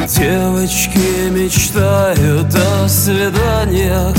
Девочки 0.06 1.30
мечтают 1.30 2.54
о 2.54 2.90
свиданиях. 2.90 4.18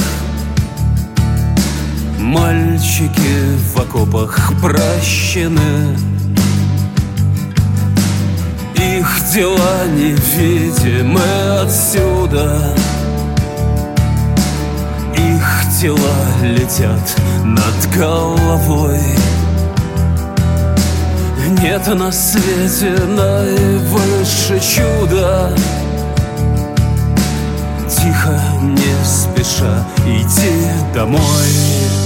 Мальчики 2.19 3.59
окопах 3.97 4.53
прощены. 4.61 5.97
Их 8.75 9.09
дела 9.33 9.87
невидимы 9.87 11.21
отсюда. 11.63 12.75
Их 15.15 15.81
тела 15.81 15.99
летят 16.43 17.17
над 17.43 17.97
головой. 17.97 19.01
Нет 21.63 21.87
на 21.87 22.13
свете 22.13 22.91
наивысше 23.07 24.61
чуда. 24.61 25.53
Тихо, 27.89 28.39
не 28.63 29.05
спеша, 29.05 29.87
иди 30.07 30.69
домой 30.95 32.06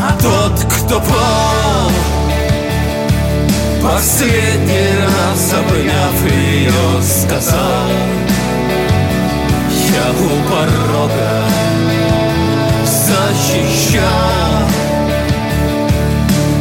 А 0.00 0.12
тот, 0.20 0.72
кто 0.72 1.00
пал 1.00 1.90
Последний 3.82 4.94
раз 5.04 5.54
обняв 5.54 6.32
ее, 6.32 7.02
сказал 7.02 7.88
Я 9.90 10.10
у 10.12 10.28
порога 10.48 11.42
защищал 12.84 14.68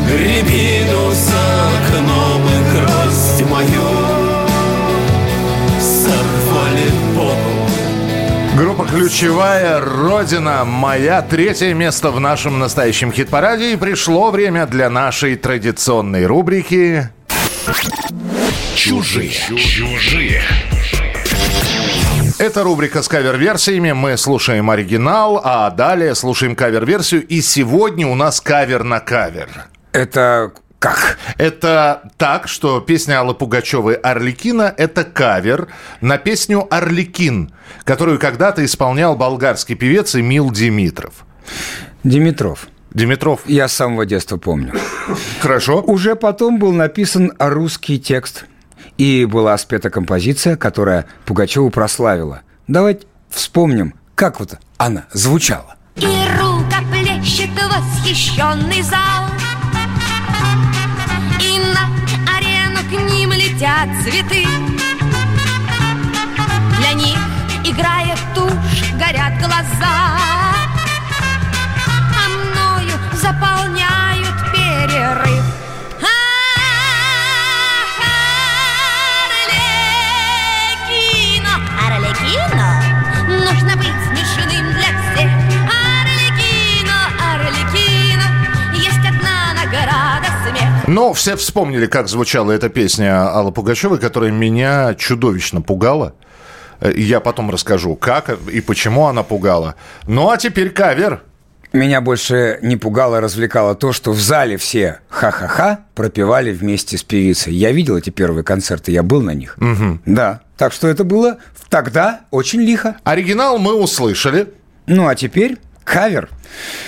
Рябину 0.10 1.12
за 1.12 1.46
окном 1.78 2.42
и 2.48 2.67
«Ключевая 8.90 9.82
Родина» 9.82 10.64
моя. 10.66 11.22
Третье 11.22 11.74
место 11.74 12.12
в 12.12 12.20
нашем 12.20 12.60
настоящем 12.60 13.12
хит-параде. 13.12 13.74
И 13.74 13.76
пришло 13.76 14.32
время 14.32 14.66
для 14.66 14.90
нашей 14.90 15.36
традиционной 15.36 16.26
рубрики 16.26 17.10
Чужие. 18.76 19.32
Чужие. 19.32 20.42
Это 22.40 22.64
рубрика 22.64 23.02
с 23.02 23.08
кавер-версиями. 23.08 23.92
Мы 23.92 24.16
слушаем 24.16 24.70
оригинал, 24.70 25.42
а 25.44 25.70
далее 25.72 26.16
слушаем 26.16 26.56
кавер-версию. 26.56 27.26
И 27.26 27.42
сегодня 27.42 28.08
у 28.08 28.16
нас 28.16 28.40
кавер 28.40 28.84
на 28.84 29.00
кавер. 29.00 29.50
Это 29.92 30.54
как? 30.80 31.18
Это 31.38 32.12
так, 32.18 32.48
что 32.48 32.80
песня 32.80 33.20
Аллы 33.20 33.34
Пугачевой 33.34 33.96
«Орликина»— 33.96 34.74
это 34.78 35.04
кавер 35.04 35.70
на 36.02 36.18
песню 36.18 36.68
«Орликин», 36.70 37.52
которую 37.84 38.20
когда-то 38.20 38.64
исполнял 38.64 39.16
болгарский 39.16 39.76
певец 39.76 40.16
Эмил 40.16 40.52
Димитров. 40.52 41.26
Димитров. 42.04 42.68
Димитров. 42.92 43.42
Я 43.46 43.68
с 43.68 43.74
самого 43.74 44.06
детства 44.06 44.38
помню. 44.38 44.74
Хорошо. 45.42 45.82
Уже 45.82 46.16
потом 46.16 46.60
был 46.60 46.72
написан 46.72 47.34
русский 47.40 48.00
текст. 48.00 48.46
И 48.98 49.26
была 49.26 49.58
спета 49.58 49.90
композиция, 49.90 50.56
которая 50.58 51.06
Пугачеву 51.26 51.70
прославила. 51.70 52.42
Давайте 52.68 53.06
вспомним, 53.30 53.94
как 54.16 54.40
вот 54.40 54.56
она 54.78 55.06
звучала. 55.12 55.76
И 55.96 56.08
рукоплещет 56.40 57.50
восхищенный 57.52 58.82
зал 58.82 59.37
летят 63.58 63.90
цветы. 64.04 64.46
Для 66.78 66.94
них, 66.94 67.18
играя 67.64 68.16
в 68.16 68.36
тушь, 68.36 68.92
горят 68.94 69.34
глаза. 69.40 70.20
А 72.14 72.30
мною 72.30 72.94
заполняют 73.14 73.57
Но 90.88 91.14
все 91.14 91.36
вспомнили, 91.36 91.86
как 91.86 92.08
звучала 92.08 92.52
эта 92.52 92.70
песня 92.70 93.30
Аллы 93.32 93.52
Пугачевой, 93.52 94.00
которая 94.00 94.32
меня 94.32 94.96
чудовищно 94.96 95.62
пугала. 95.62 96.14
Э, 96.80 96.92
Я 96.96 97.20
потом 97.20 97.52
расскажу, 97.52 97.96
как 97.96 98.30
и 98.30 98.62
почему 98.62 99.08
она 99.08 99.24
пугала. 99.24 99.76
Ну 100.08 100.30
а 100.30 100.38
теперь 100.38 100.70
кавер. 100.70 101.22
Меня 101.74 102.00
больше 102.00 102.60
не 102.62 102.78
пугало, 102.78 103.20
развлекало 103.20 103.76
то, 103.76 103.92
что 103.92 104.14
в 104.14 104.20
зале 104.22 104.56
все 104.56 105.00
ха-ха-ха 105.10 105.82
пропевали 105.96 106.54
вместе 106.54 106.98
с 106.98 107.04
певицей. 107.04 107.54
Я 107.54 107.74
видел 107.74 107.98
эти 107.98 108.10
первые 108.10 108.46
концерты, 108.46 108.94
я 108.94 109.04
был 109.04 109.22
на 109.22 109.32
них. 109.32 109.58
Да. 110.06 110.40
Так 110.56 110.72
что 110.72 110.88
это 110.88 111.04
было 111.04 111.38
тогда 111.70 112.22
очень 112.32 112.62
лихо. 112.62 112.96
Оригинал 113.04 113.58
мы 113.60 113.74
услышали. 113.76 114.54
Ну 114.86 115.08
а 115.10 115.16
теперь 115.16 115.58
кавер. 115.88 116.30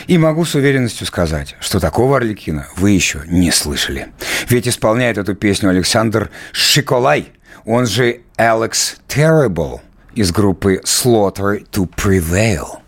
И 0.08 0.18
могу 0.18 0.46
с 0.46 0.56
уверенностью 0.56 1.08
сказать, 1.08 1.56
что 1.60 1.80
такого 1.80 2.18
Орликина 2.18 2.68
вы 2.76 2.92
еще 2.92 3.22
не 3.26 3.52
слышали. 3.52 4.08
Ведь 4.50 4.68
исполняет 4.68 5.18
эту 5.18 5.36
песню 5.36 5.70
Александр 5.70 6.30
Шиколай, 6.52 7.30
он 7.66 7.88
же 7.88 8.22
Алекс 8.36 8.98
Terrible 9.08 9.80
из 10.16 10.32
группы 10.32 10.82
Slaughter 10.84 11.66
to 11.72 11.90
Prevail. 11.96 12.80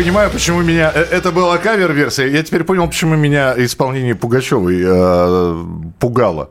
Понимаю, 0.00 0.30
почему 0.30 0.62
меня... 0.62 0.90
э, 0.94 1.04
Это 1.10 1.30
была 1.30 1.58
кавер-версия. 1.58 2.26
Я 2.28 2.42
теперь 2.42 2.64
понял, 2.64 2.86
почему 2.88 3.16
меня 3.16 3.52
исполнение 3.58 4.14
Пугачевой 4.14 4.80
э, 4.82 5.64
пугало. 5.98 6.48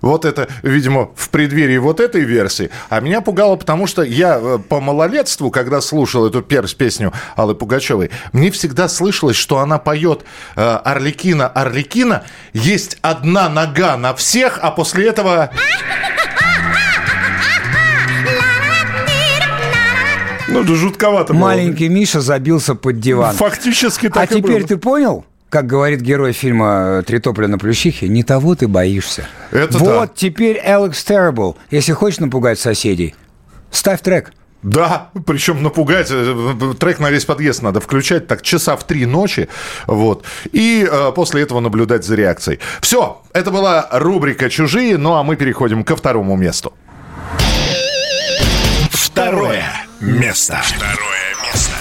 Вот 0.00 0.24
это, 0.24 0.48
видимо, 0.62 1.10
в 1.14 1.28
преддверии 1.28 1.76
вот 1.76 2.00
этой 2.00 2.22
версии. 2.22 2.70
А 2.88 3.00
меня 3.00 3.20
пугало, 3.20 3.56
потому 3.56 3.86
что 3.86 4.02
я 4.02 4.38
э, 4.40 4.58
по 4.70 4.80
малолетству, 4.80 5.50
когда 5.50 5.82
слушал 5.82 6.26
эту 6.26 6.40
перс 6.40 6.72
песню 6.72 7.12
Аллы 7.36 7.54
Пугачевой, 7.54 8.10
мне 8.32 8.50
всегда 8.50 8.88
слышалось, 8.88 9.36
что 9.36 9.58
она 9.58 9.78
поет 9.78 10.22
«Орликина, 10.54 11.46
Орликина». 11.46 12.24
Есть 12.54 12.96
одна 13.02 13.50
нога 13.50 13.98
на 13.98 14.14
всех, 14.14 14.60
а 14.62 14.70
после 14.70 15.08
этого... 15.08 15.50
Ну, 20.48 20.64
да 20.64 20.74
жутковато 20.74 21.34
было. 21.34 21.40
Маленький 21.40 21.88
Миша 21.88 22.20
забился 22.20 22.74
под 22.74 23.00
диван. 23.00 23.34
Фактически 23.36 24.08
так 24.08 24.16
А 24.30 24.34
и 24.34 24.38
теперь 24.38 24.60
было. 24.60 24.68
ты 24.68 24.76
понял? 24.78 25.24
Как 25.50 25.66
говорит 25.66 26.00
герой 26.00 26.32
фильма 26.32 27.02
«Три 27.06 27.18
топля 27.20 27.48
на 27.48 27.58
плющихе», 27.58 28.08
не 28.08 28.22
того 28.22 28.54
ты 28.54 28.68
боишься. 28.68 29.26
Это 29.50 29.78
вот 29.78 30.08
да. 30.08 30.10
теперь 30.14 30.58
Алекс 30.58 31.04
Terrible. 31.04 31.56
Если 31.70 31.92
хочешь 31.92 32.18
напугать 32.18 32.58
соседей, 32.58 33.14
ставь 33.70 34.00
трек. 34.02 34.32
Да, 34.62 35.10
причем 35.24 35.62
напугать. 35.62 36.08
э, 36.10 36.74
Трек 36.78 36.98
на 36.98 37.10
весь 37.10 37.24
подъезд 37.24 37.62
надо 37.62 37.80
включать 37.80 38.26
так 38.26 38.42
часа 38.42 38.76
в 38.76 38.84
три 38.84 39.06
ночи. 39.06 39.48
Вот. 39.86 40.24
И 40.50 40.86
э, 40.90 41.12
после 41.14 41.42
этого 41.42 41.60
наблюдать 41.60 42.04
за 42.04 42.16
реакцией. 42.16 42.58
Все, 42.80 43.22
это 43.32 43.50
была 43.50 43.88
рубрика 43.92 44.50
«Чужие», 44.50 44.98
ну 44.98 45.14
а 45.14 45.22
мы 45.22 45.36
переходим 45.36 45.84
ко 45.84 45.94
второму 45.94 46.36
месту. 46.36 46.72
Второе 48.90 49.87
место. 50.00 50.58
Второе 50.62 51.34
место. 51.44 51.72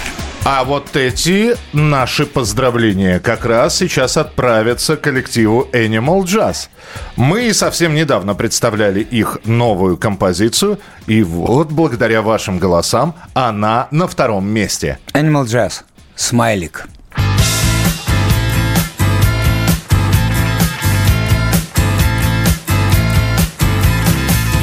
А 0.49 0.63
вот 0.63 0.95
эти 0.95 1.57
наши 1.73 2.25
поздравления 2.25 3.19
как 3.19 3.43
раз 3.43 3.75
сейчас 3.75 4.15
отправятся 4.15 4.95
коллективу 4.95 5.67
Animal 5.73 6.23
Jazz. 6.23 6.69
Мы 7.17 7.53
совсем 7.53 7.93
недавно 7.93 8.33
представляли 8.33 9.01
их 9.01 9.39
новую 9.43 9.97
композицию, 9.97 10.79
и 11.05 11.21
вот 11.21 11.69
благодаря 11.71 12.21
вашим 12.21 12.59
голосам 12.59 13.13
она 13.33 13.89
на 13.91 14.07
втором 14.07 14.47
месте. 14.47 14.99
Animal 15.13 15.43
Jazz. 15.43 15.81
Смайлик. 16.15 16.87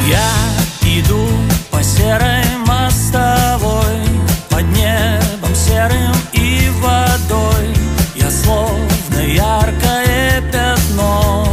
Я 0.09 0.31
иду 0.83 1.29
по 1.71 1.83
серой 1.83 2.44
яркое 9.35 10.43
пятно. 10.53 11.47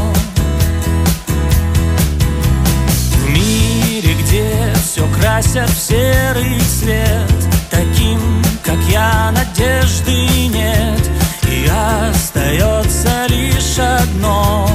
В 3.16 3.30
мире, 3.30 4.14
где 4.22 4.74
все 4.84 5.06
красят 5.20 5.70
в 5.70 5.80
серый 5.80 6.60
цвет 6.80 7.42
Таким, 7.70 8.20
как 8.64 8.80
я, 8.90 9.32
надежды 9.32 10.48
нет. 10.48 11.10
И 11.50 11.70
остается 11.70 13.26
лишь 13.28 13.80
одно 13.80 14.71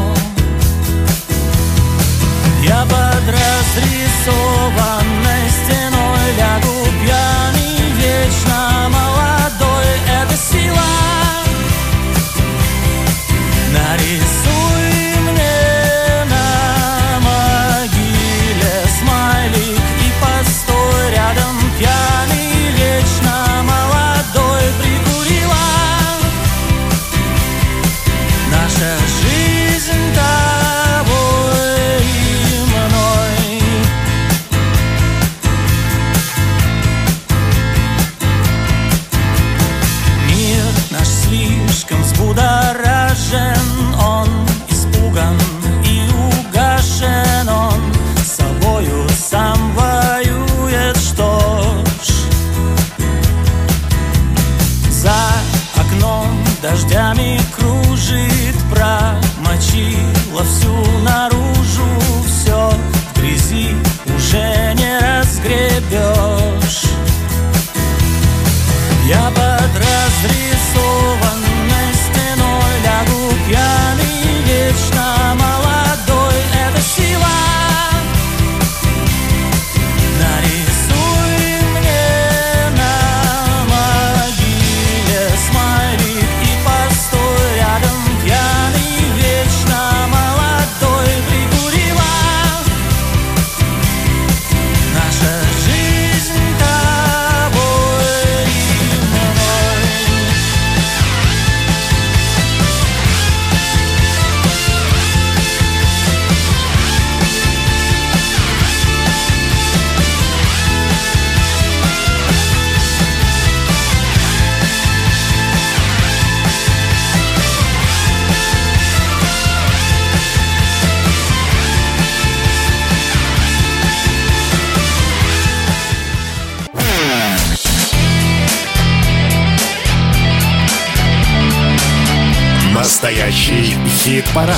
хит-парад. 134.37 134.57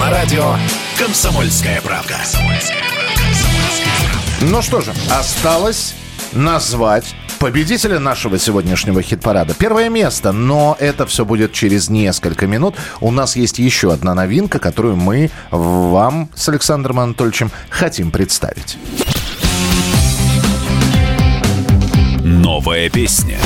На 0.00 0.10
радио 0.10 0.54
«Комсомольская 0.98 1.80
правда». 1.80 2.14
Ну 4.42 4.62
что 4.62 4.80
же, 4.80 4.92
осталось 5.10 5.94
назвать 6.32 7.14
победителя 7.40 7.98
нашего 7.98 8.38
сегодняшнего 8.38 9.02
хит-парада. 9.02 9.54
Первое 9.54 9.88
место, 9.88 10.30
но 10.30 10.76
это 10.78 11.06
все 11.06 11.24
будет 11.24 11.52
через 11.52 11.88
несколько 11.88 12.46
минут. 12.46 12.76
У 13.00 13.10
нас 13.10 13.34
есть 13.34 13.58
еще 13.58 13.92
одна 13.92 14.14
новинка, 14.14 14.58
которую 14.60 14.96
мы 14.96 15.30
вам 15.50 16.28
с 16.36 16.48
Александром 16.48 17.00
Анатольевичем 17.00 17.50
хотим 17.70 18.10
представить. 18.12 18.78
Новая 22.22 22.88
песня. 22.90 23.38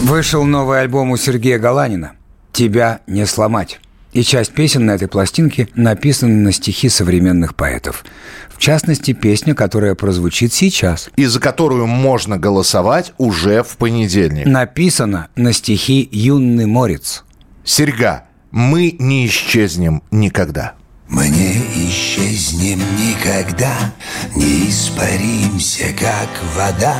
Вышел 0.00 0.44
новый 0.44 0.80
альбом 0.80 1.10
у 1.10 1.16
Сергея 1.16 1.58
Галанина 1.58 2.12
«Тебя 2.52 3.00
не 3.06 3.26
сломать». 3.26 3.80
И 4.12 4.22
часть 4.22 4.52
песен 4.52 4.84
на 4.84 4.92
этой 4.92 5.08
пластинке 5.08 5.68
написаны 5.74 6.34
на 6.34 6.52
стихи 6.52 6.88
современных 6.88 7.54
поэтов. 7.54 8.04
В 8.50 8.58
частности, 8.58 9.12
песня, 9.12 9.54
которая 9.54 9.94
прозвучит 9.94 10.52
сейчас. 10.52 11.10
И 11.16 11.24
за 11.24 11.40
которую 11.40 11.86
можно 11.86 12.36
голосовать 12.36 13.14
уже 13.16 13.62
в 13.62 13.76
понедельник. 13.78 14.46
Написана 14.46 15.28
на 15.34 15.52
стихи 15.52 16.08
«Юный 16.12 16.66
морец». 16.66 17.24
Серьга, 17.64 18.24
мы 18.50 18.94
не 18.98 19.26
исчезнем 19.26 20.02
никогда. 20.10 20.74
Мы 21.12 21.28
не 21.28 21.90
исчезнем 21.90 22.80
никогда, 22.96 23.92
не 24.34 24.70
испаримся, 24.70 25.92
как 25.92 26.30
вода. 26.56 26.96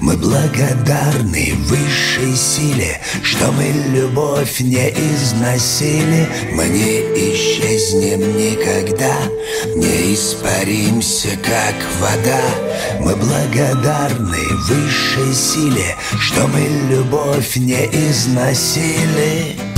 Мы 0.00 0.16
благодарны 0.16 1.54
высшей 1.66 2.36
силе, 2.36 3.00
что 3.24 3.50
мы 3.50 3.64
любовь 3.92 4.60
не 4.60 4.88
износили. 4.90 6.28
Мы 6.52 6.68
не 6.68 7.00
исчезнем 7.32 8.20
никогда, 8.36 9.16
не 9.74 10.14
испаримся, 10.14 11.30
как 11.42 11.74
вода. 12.00 12.40
Мы 13.00 13.16
благодарны 13.16 14.38
высшей 14.68 15.34
силе, 15.34 15.96
что 16.20 16.46
мы 16.46 16.60
любовь 16.94 17.56
не 17.56 17.86
износили. 17.86 19.77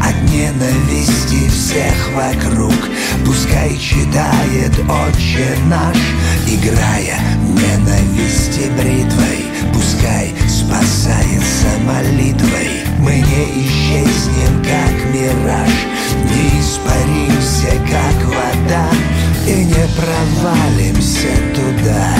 От 0.00 0.30
ненависти 0.30 1.48
всех 1.48 2.10
вокруг. 2.14 2.74
Пускай 3.24 3.76
читает 3.78 4.72
Отче 4.88 5.56
наш 5.66 5.96
Играя 6.46 7.18
ненависти 7.42 8.70
бритвой. 8.76 9.44
Пускай 9.72 10.34
спасается 10.48 11.68
молитвой. 11.84 12.70
Мы 12.98 13.14
не 13.16 13.64
исчезнем, 13.64 14.62
как 14.62 15.14
мираж. 15.14 15.70
Не 16.24 16.60
испаримся, 16.60 17.72
как 17.90 18.24
вода 18.26 18.88
И 19.46 19.64
не 19.64 19.86
провалимся 19.96 21.28
туда 21.54 22.14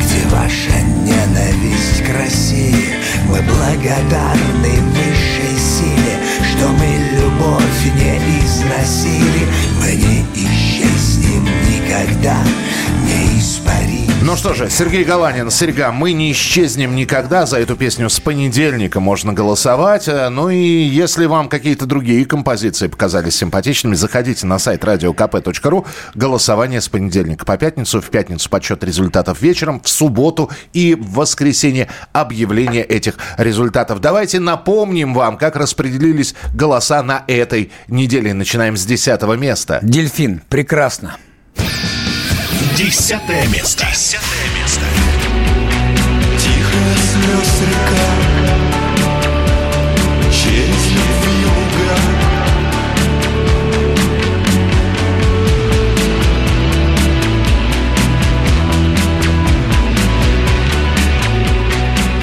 Где 0.00 0.26
ваша 0.28 0.80
ненависть 1.04 2.02
к 2.04 2.18
России. 2.18 2.94
Мы 3.28 3.40
благодарны 3.42 4.80
высшей 4.92 5.33
Что 6.64 6.72
мы 6.72 6.86
любовь 7.20 7.84
не 7.94 8.38
износили. 8.42 9.46
Мы 9.78 9.96
не 9.96 10.24
исчезнем 10.34 11.44
никогда 11.68 12.38
Не 13.04 13.38
испаримся 13.38 14.03
Ну 14.26 14.36
что 14.36 14.54
же, 14.54 14.70
Сергей 14.70 15.04
Галанин, 15.04 15.50
Серега, 15.50 15.92
мы 15.92 16.14
не 16.14 16.32
исчезнем 16.32 16.96
никогда. 16.96 17.44
За 17.44 17.58
эту 17.60 17.76
песню 17.76 18.08
с 18.08 18.20
понедельника 18.20 18.98
можно 18.98 19.34
голосовать. 19.34 20.08
Э, 20.08 20.30
Ну 20.30 20.48
и 20.48 20.56
если 20.56 21.26
вам 21.26 21.50
какие-то 21.50 21.84
другие 21.84 22.24
композиции 22.24 22.86
показались 22.86 23.36
симпатичными, 23.36 23.94
заходите 23.94 24.46
на 24.46 24.58
сайт 24.58 24.82
radiokp.ru. 24.82 25.86
Голосование 26.14 26.80
с 26.80 26.88
понедельника 26.88 27.44
по 27.44 27.58
пятницу. 27.58 28.00
В 28.00 28.08
пятницу 28.08 28.48
подсчет 28.48 28.82
результатов 28.82 29.42
вечером, 29.42 29.82
в 29.82 29.90
субботу 29.90 30.50
и 30.72 30.94
в 30.94 31.16
воскресенье 31.16 31.88
объявление 32.14 32.82
этих 32.82 33.18
результатов. 33.36 34.00
Давайте 34.00 34.40
напомним 34.40 35.12
вам, 35.12 35.36
как 35.36 35.54
распределились 35.54 36.34
голоса 36.54 37.02
на 37.02 37.24
этой 37.26 37.72
неделе. 37.88 38.32
Начинаем 38.32 38.78
с 38.78 38.86
10 38.86 39.20
места. 39.36 39.80
Дельфин. 39.82 40.40
Прекрасно. 40.48 41.18
Десятое 42.76 43.46
место. 43.46 43.86
Десятое 43.88 44.48
место. 44.60 44.80
Тихо 46.38 46.78
слез 46.98 47.62
река 47.68 48.06
Через 50.32 50.86
вьюга 50.90 51.96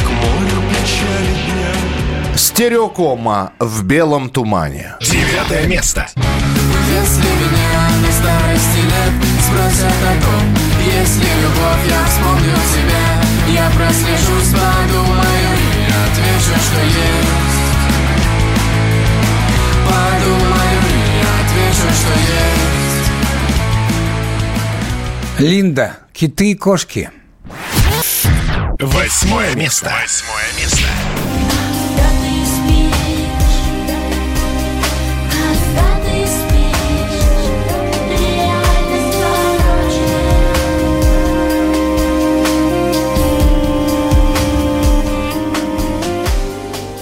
К 0.03 0.09
морю 0.09 0.61
печали 0.69 1.33
дня 1.45 2.37
Стереокома 2.37 3.53
в 3.57 3.83
белом 3.85 4.29
тумане. 4.29 4.95
Девятое 4.99 5.65
место. 5.67 6.09
Если 6.91 7.29
меня 7.41 7.83
на 8.03 8.11
старости 8.11 8.81
лет 8.83 9.13
спросят 9.45 9.99
о 10.03 10.13
том 10.23 10.43
Есть 10.83 11.17
ли 11.23 11.29
любовь, 11.41 11.83
я 11.87 12.01
вспомню 12.05 12.55
тебя 12.73 13.07
Я 13.47 13.69
прослежусь, 13.69 14.51
подумаю 14.51 15.51
и 15.77 15.87
отвечу, 15.87 16.55
что 16.59 16.81
есть 16.83 17.61
Подумаю 19.87 20.79
и 20.91 21.23
отвечу, 21.39 21.87
что 21.95 22.13
есть 22.19 22.61
Линда. 25.41 25.97
Киты 26.13 26.51
и 26.51 26.55
кошки. 26.55 27.09
Восьмое 28.79 29.55
место. 29.55 29.91
Восьмое 29.99 30.45
место. 30.59 31.00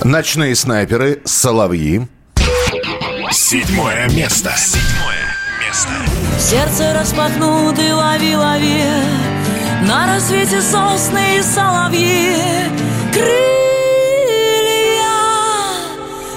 Ночные 0.04 0.56
снайперы, 0.56 1.22
соловьи. 1.26 2.08
Седьмое 3.32 4.08
место. 4.10 4.54
Седьмое 4.56 5.36
место. 5.60 5.90
Сердце 6.40 6.94
распахнуты, 6.94 7.94
лови, 7.94 8.34
лови 8.36 8.84
На 9.86 10.08
рассвете 10.08 10.62
сосны 10.62 11.40
и 11.40 11.42
соловьи 11.44 12.38
Крылья 13.12 13.40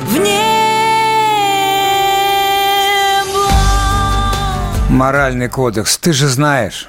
в 0.06 0.18
небо 0.18 0.32
Моральный 4.90 5.48
кодекс. 5.48 5.96
Ты 5.98 6.12
же 6.12 6.26
знаешь. 6.26 6.88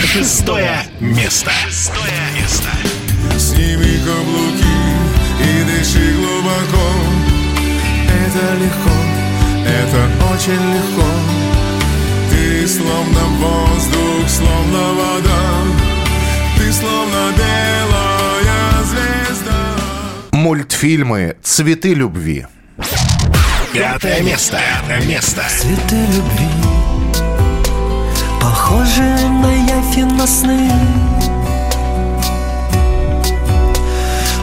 Шестое 0.00 0.84
место. 1.00 1.50
Шестое 1.50 2.30
место. 2.34 2.68
Сними 3.38 3.98
каблуки 4.04 4.37
легко, 8.58 8.90
это 9.66 10.32
очень 10.32 10.74
легко 10.74 11.06
Ты 12.30 12.66
словно 12.66 13.20
воздух, 13.38 14.28
словно 14.28 14.92
вода 14.94 15.42
Ты 16.56 16.72
словно 16.72 17.32
белая 17.36 18.84
звезда 18.84 19.76
Мультфильмы 20.32 21.36
«Цветы 21.42 21.94
любви». 21.94 22.46
Пятое 23.72 24.22
место. 24.22 24.58
Пятое 24.58 25.06
место. 25.06 25.42
Цветы 25.48 25.96
любви 25.96 26.48
Похожи 28.40 29.02
на 29.02 29.58
и 29.98 30.02
на 30.04 30.26
сны 30.26 30.70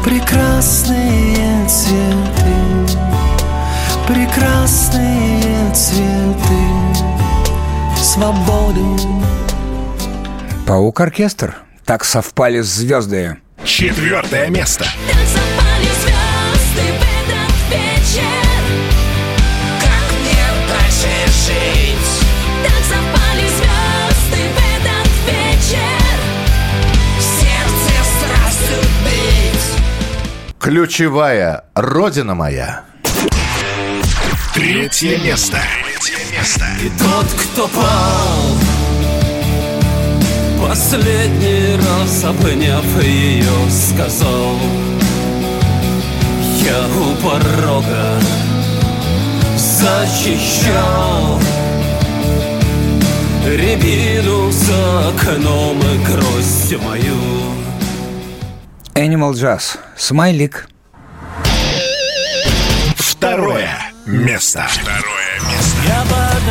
Прекрасные 0.03 1.67
цветы 1.67 2.44
Прекрасные 4.07 5.73
цветы 5.73 6.55
Свободы 7.97 8.81
Паук-оркестр. 10.67 11.55
Так 11.85 12.05
совпали 12.05 12.59
звезды. 12.59 13.37
Четвертое 13.63 14.49
место. 14.49 14.83
Так 14.83 15.27
совпали 15.27 15.85
звезды 16.03 16.91
в 16.91 17.01
этот 17.01 17.49
вечер 17.71 18.45
Ключевая 30.59 31.63
«Родина 31.73 32.35
моя». 32.35 32.85
Третье 34.55 35.17
место. 35.17 35.57
Третье 35.83 36.31
место. 36.31 36.65
И 36.81 36.87
тот, 36.97 37.25
кто 37.33 37.67
пал 37.67 38.57
Последний 40.65 41.75
раз 41.75 42.23
обняв 42.23 43.03
ее, 43.03 43.43
сказал 43.69 44.57
Я 46.63 46.87
у 46.87 47.15
порога 47.21 48.17
защищал 49.57 51.41
Рябину 53.45 54.51
за 54.51 55.09
окном 55.09 55.79
и 55.79 55.97
гроздь 56.05 56.77
мою 56.81 57.13
Animal 58.93 59.33
Jazz. 59.33 59.77
Смайлик. 59.97 60.69
Второе 63.25 63.54
место. 64.05 64.67
Второе 64.69 65.39
место. 65.49 65.77
Я 65.87 66.01
под 66.03 66.43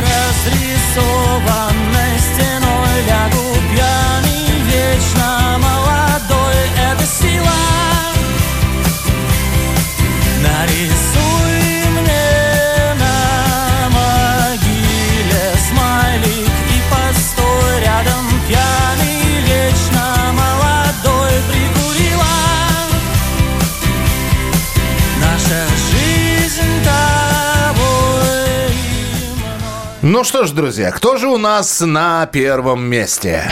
Ну 30.07 30.23
что 30.23 30.45
ж, 30.45 30.51
друзья, 30.51 30.91
кто 30.91 31.17
же 31.17 31.27
у 31.27 31.39
нас 31.39 31.81
на 31.81 32.27
первом 32.27 32.85
месте? 32.85 33.43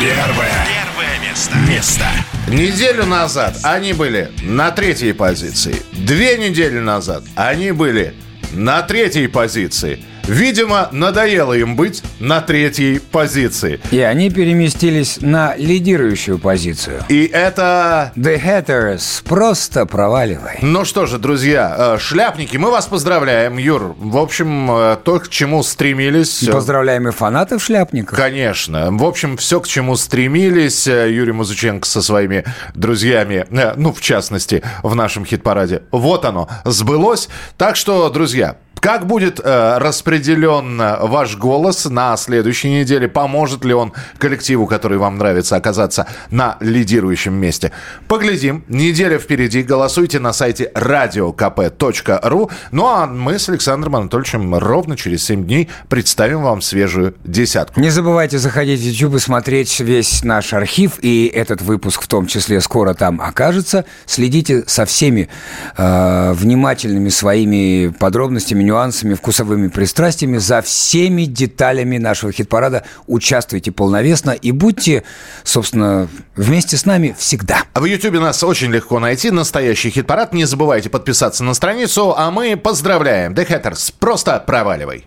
Первое. 0.00 0.66
Первое 0.66 1.30
место. 1.30 1.56
Место. 1.68 2.04
Неделю 2.48 3.06
назад 3.06 3.58
они 3.62 3.92
были 3.92 4.32
на 4.42 4.72
третьей 4.72 5.12
позиции. 5.12 5.76
Две 5.92 6.36
недели 6.36 6.80
назад 6.80 7.22
они 7.36 7.70
были 7.70 8.16
на 8.52 8.82
третьей 8.82 9.28
позиции. 9.28 10.04
Видимо, 10.26 10.88
надоело 10.92 11.52
им 11.52 11.76
быть 11.76 12.02
на 12.20 12.40
третьей 12.40 12.98
позиции. 12.98 13.80
И 13.90 14.00
они 14.00 14.30
переместились 14.30 15.18
на 15.20 15.54
лидирующую 15.56 16.38
позицию. 16.38 17.02
И 17.08 17.24
это... 17.26 18.12
The 18.16 18.40
Hatters. 18.42 19.22
Просто 19.24 19.86
проваливай. 19.86 20.58
Ну 20.62 20.84
что 20.84 21.06
же, 21.06 21.18
друзья, 21.18 21.74
э, 21.96 21.98
шляпники, 21.98 22.56
мы 22.56 22.70
вас 22.70 22.86
поздравляем, 22.86 23.58
Юр. 23.58 23.94
В 23.98 24.16
общем, 24.16 24.70
э, 24.70 24.96
то, 25.02 25.18
к 25.20 25.28
чему 25.28 25.62
стремились... 25.62 26.42
э, 26.42 26.52
Поздравляем 26.52 27.08
и 27.08 27.12
фанатов 27.12 27.62
шляпников. 27.62 28.16
Конечно. 28.16 28.88
В 28.90 29.04
общем, 29.04 29.36
все, 29.36 29.60
к 29.60 29.66
чему 29.66 29.96
стремились 29.96 30.86
Юрий 30.86 31.32
Музыченко 31.32 31.86
со 31.86 32.02
своими 32.02 32.44
друзьями, 32.74 33.46
ну, 33.76 33.92
в 33.92 34.00
частности, 34.00 34.62
в 34.82 34.94
нашем 34.94 35.24
хит-параде. 35.24 35.82
Вот 35.90 36.24
оно, 36.24 36.48
сбылось. 36.64 37.28
Так 37.56 37.76
что, 37.76 38.08
друзья, 38.10 38.56
как 38.82 39.06
будет 39.06 39.38
э, 39.38 39.78
распределен 39.78 40.80
э, 40.80 41.06
ваш 41.06 41.36
голос 41.36 41.84
на 41.84 42.16
следующей 42.16 42.68
неделе? 42.68 43.06
Поможет 43.06 43.64
ли 43.64 43.72
он 43.72 43.92
коллективу, 44.18 44.66
который 44.66 44.98
вам 44.98 45.18
нравится, 45.18 45.54
оказаться 45.54 46.08
на 46.32 46.56
лидирующем 46.58 47.32
месте? 47.32 47.70
Поглядим. 48.08 48.64
Неделя 48.66 49.20
впереди. 49.20 49.62
Голосуйте 49.62 50.18
на 50.18 50.32
сайте 50.32 50.72
radiokp.ru. 50.74 52.50
Ну 52.72 52.86
а 52.86 53.06
мы 53.06 53.38
с 53.38 53.48
Александром 53.48 53.94
Анатольевичем 53.94 54.52
ровно 54.56 54.96
через 54.96 55.24
7 55.26 55.44
дней 55.44 55.68
представим 55.88 56.42
вам 56.42 56.60
свежую 56.60 57.14
десятку. 57.22 57.78
Не 57.78 57.90
забывайте 57.90 58.38
заходить 58.38 58.80
в 58.80 58.82
YouTube 58.82 59.14
и 59.14 59.18
смотреть 59.20 59.78
весь 59.78 60.24
наш 60.24 60.54
архив, 60.54 60.94
и 61.02 61.26
этот 61.32 61.62
выпуск 61.62 62.02
в 62.02 62.08
том 62.08 62.26
числе 62.26 62.60
скоро 62.60 62.94
там 62.94 63.20
окажется. 63.20 63.84
Следите 64.06 64.64
со 64.66 64.86
всеми 64.86 65.28
э, 65.76 66.32
внимательными 66.32 67.10
своими 67.10 67.94
подробностями, 67.96 68.71
нюансами, 68.72 69.14
вкусовыми 69.14 69.68
пристрастиями 69.68 70.38
за 70.38 70.62
всеми 70.62 71.24
деталями 71.24 71.98
нашего 71.98 72.32
хит-парада. 72.32 72.84
Участвуйте 73.06 73.70
полновесно 73.70 74.30
и 74.30 74.50
будьте, 74.50 75.04
собственно, 75.44 76.08
вместе 76.36 76.76
с 76.76 76.86
нами 76.86 77.14
всегда. 77.18 77.64
А 77.74 77.80
В 77.80 77.84
Ютубе 77.84 78.18
нас 78.18 78.42
очень 78.42 78.70
легко 78.70 78.98
найти. 78.98 79.30
Настоящий 79.30 79.90
хит-парад. 79.90 80.32
Не 80.32 80.46
забывайте 80.46 80.88
подписаться 80.88 81.44
на 81.44 81.54
страницу. 81.54 82.14
А 82.16 82.30
мы 82.30 82.56
поздравляем. 82.56 83.34
The 83.34 83.46
Hatters. 83.46 83.92
Просто 83.98 84.42
проваливай. 84.46 85.04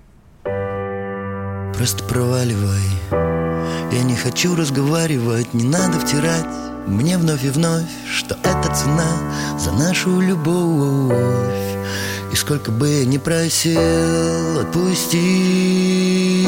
Просто 1.76 2.04
проваливай 2.06 2.80
Я 3.92 4.04
не 4.04 4.16
хочу 4.16 4.56
разговаривать, 4.56 5.54
не 5.54 5.66
надо 5.66 6.00
втирать 6.00 6.46
Мне 6.88 7.18
вновь 7.18 7.44
и 7.44 7.50
вновь, 7.50 7.84
что 8.10 8.38
это 8.44 8.74
цена 8.74 9.58
За 9.60 9.74
нашу 9.74 10.22
любовь 10.22 11.75
И 12.32 12.36
сколько 12.36 12.72
бы 12.72 12.90
я 12.90 13.06
ни 13.06 13.18
просил, 13.18 14.60
отпусти. 14.60 16.48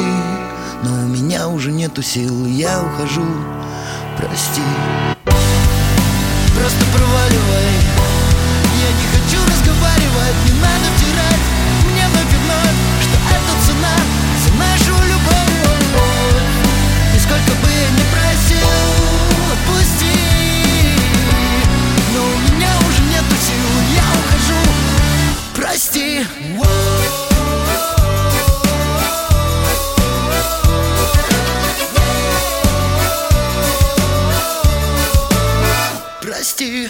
Но 0.84 0.94
у 1.04 1.08
меня 1.08 1.48
уже 1.48 1.72
нету 1.72 2.02
сил, 2.02 2.46
я 2.46 2.82
ухожу. 2.82 3.26
Прости. 4.18 4.62
Просто 6.56 6.86
проваливай 6.94 7.97
Слезы 36.58 36.82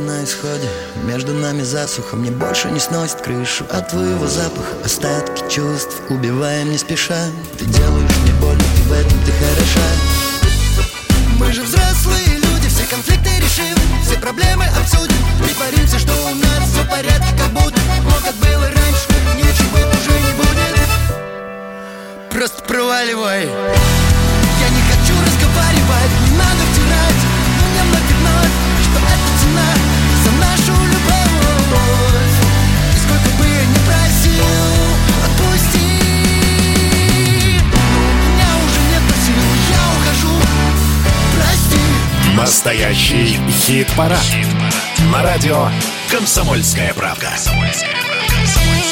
на 0.00 0.22
исходе, 0.22 0.68
между 1.04 1.32
нами 1.32 1.62
засуха. 1.62 2.16
Мне 2.16 2.30
больше 2.30 2.70
не 2.70 2.78
сносит 2.78 3.22
крышу 3.22 3.64
от 3.70 3.88
твоего 3.88 4.26
запаха. 4.26 4.84
Остатки 4.84 5.42
чувств 5.48 6.02
убиваем 6.10 6.70
не 6.70 6.76
спеша. 6.76 7.30
Ты 7.58 7.64
делаешь 7.64 8.16
мне 8.22 8.32
больно, 8.34 8.60
и 8.60 8.82
в 8.82 8.92
этом 8.92 9.18
ты 9.24 9.32
хороша. 9.32 9.80
Мы 11.38 11.52
же 11.52 11.62
взрослые 11.62 12.25
аршины 13.56 14.02
Все 14.02 14.18
проблемы 14.18 14.64
обсудим. 14.78 15.16
Притворимся, 15.42 15.98
что 15.98 16.12
у 16.12 16.34
нас 16.34 16.70
все 16.70 16.82
в 16.82 16.88
порядке 16.88 17.34
Как 17.38 17.50
будто, 17.52 17.80
но 18.04 18.10
как 18.24 18.34
было 18.36 18.66
раньше 18.66 19.06
Ничего 19.36 19.78
уже 19.78 20.20
не 20.20 20.32
будет. 20.36 20.80
Просто 22.30 22.62
проваливай 22.64 23.46
Просто 23.46 23.52
проваливай. 23.52 24.05
Настоящий 42.36 43.40
хит-парад. 43.50 44.20
На 45.10 45.22
радио 45.22 45.70
«Комсомольская 46.10 46.92
правка». 46.92 47.30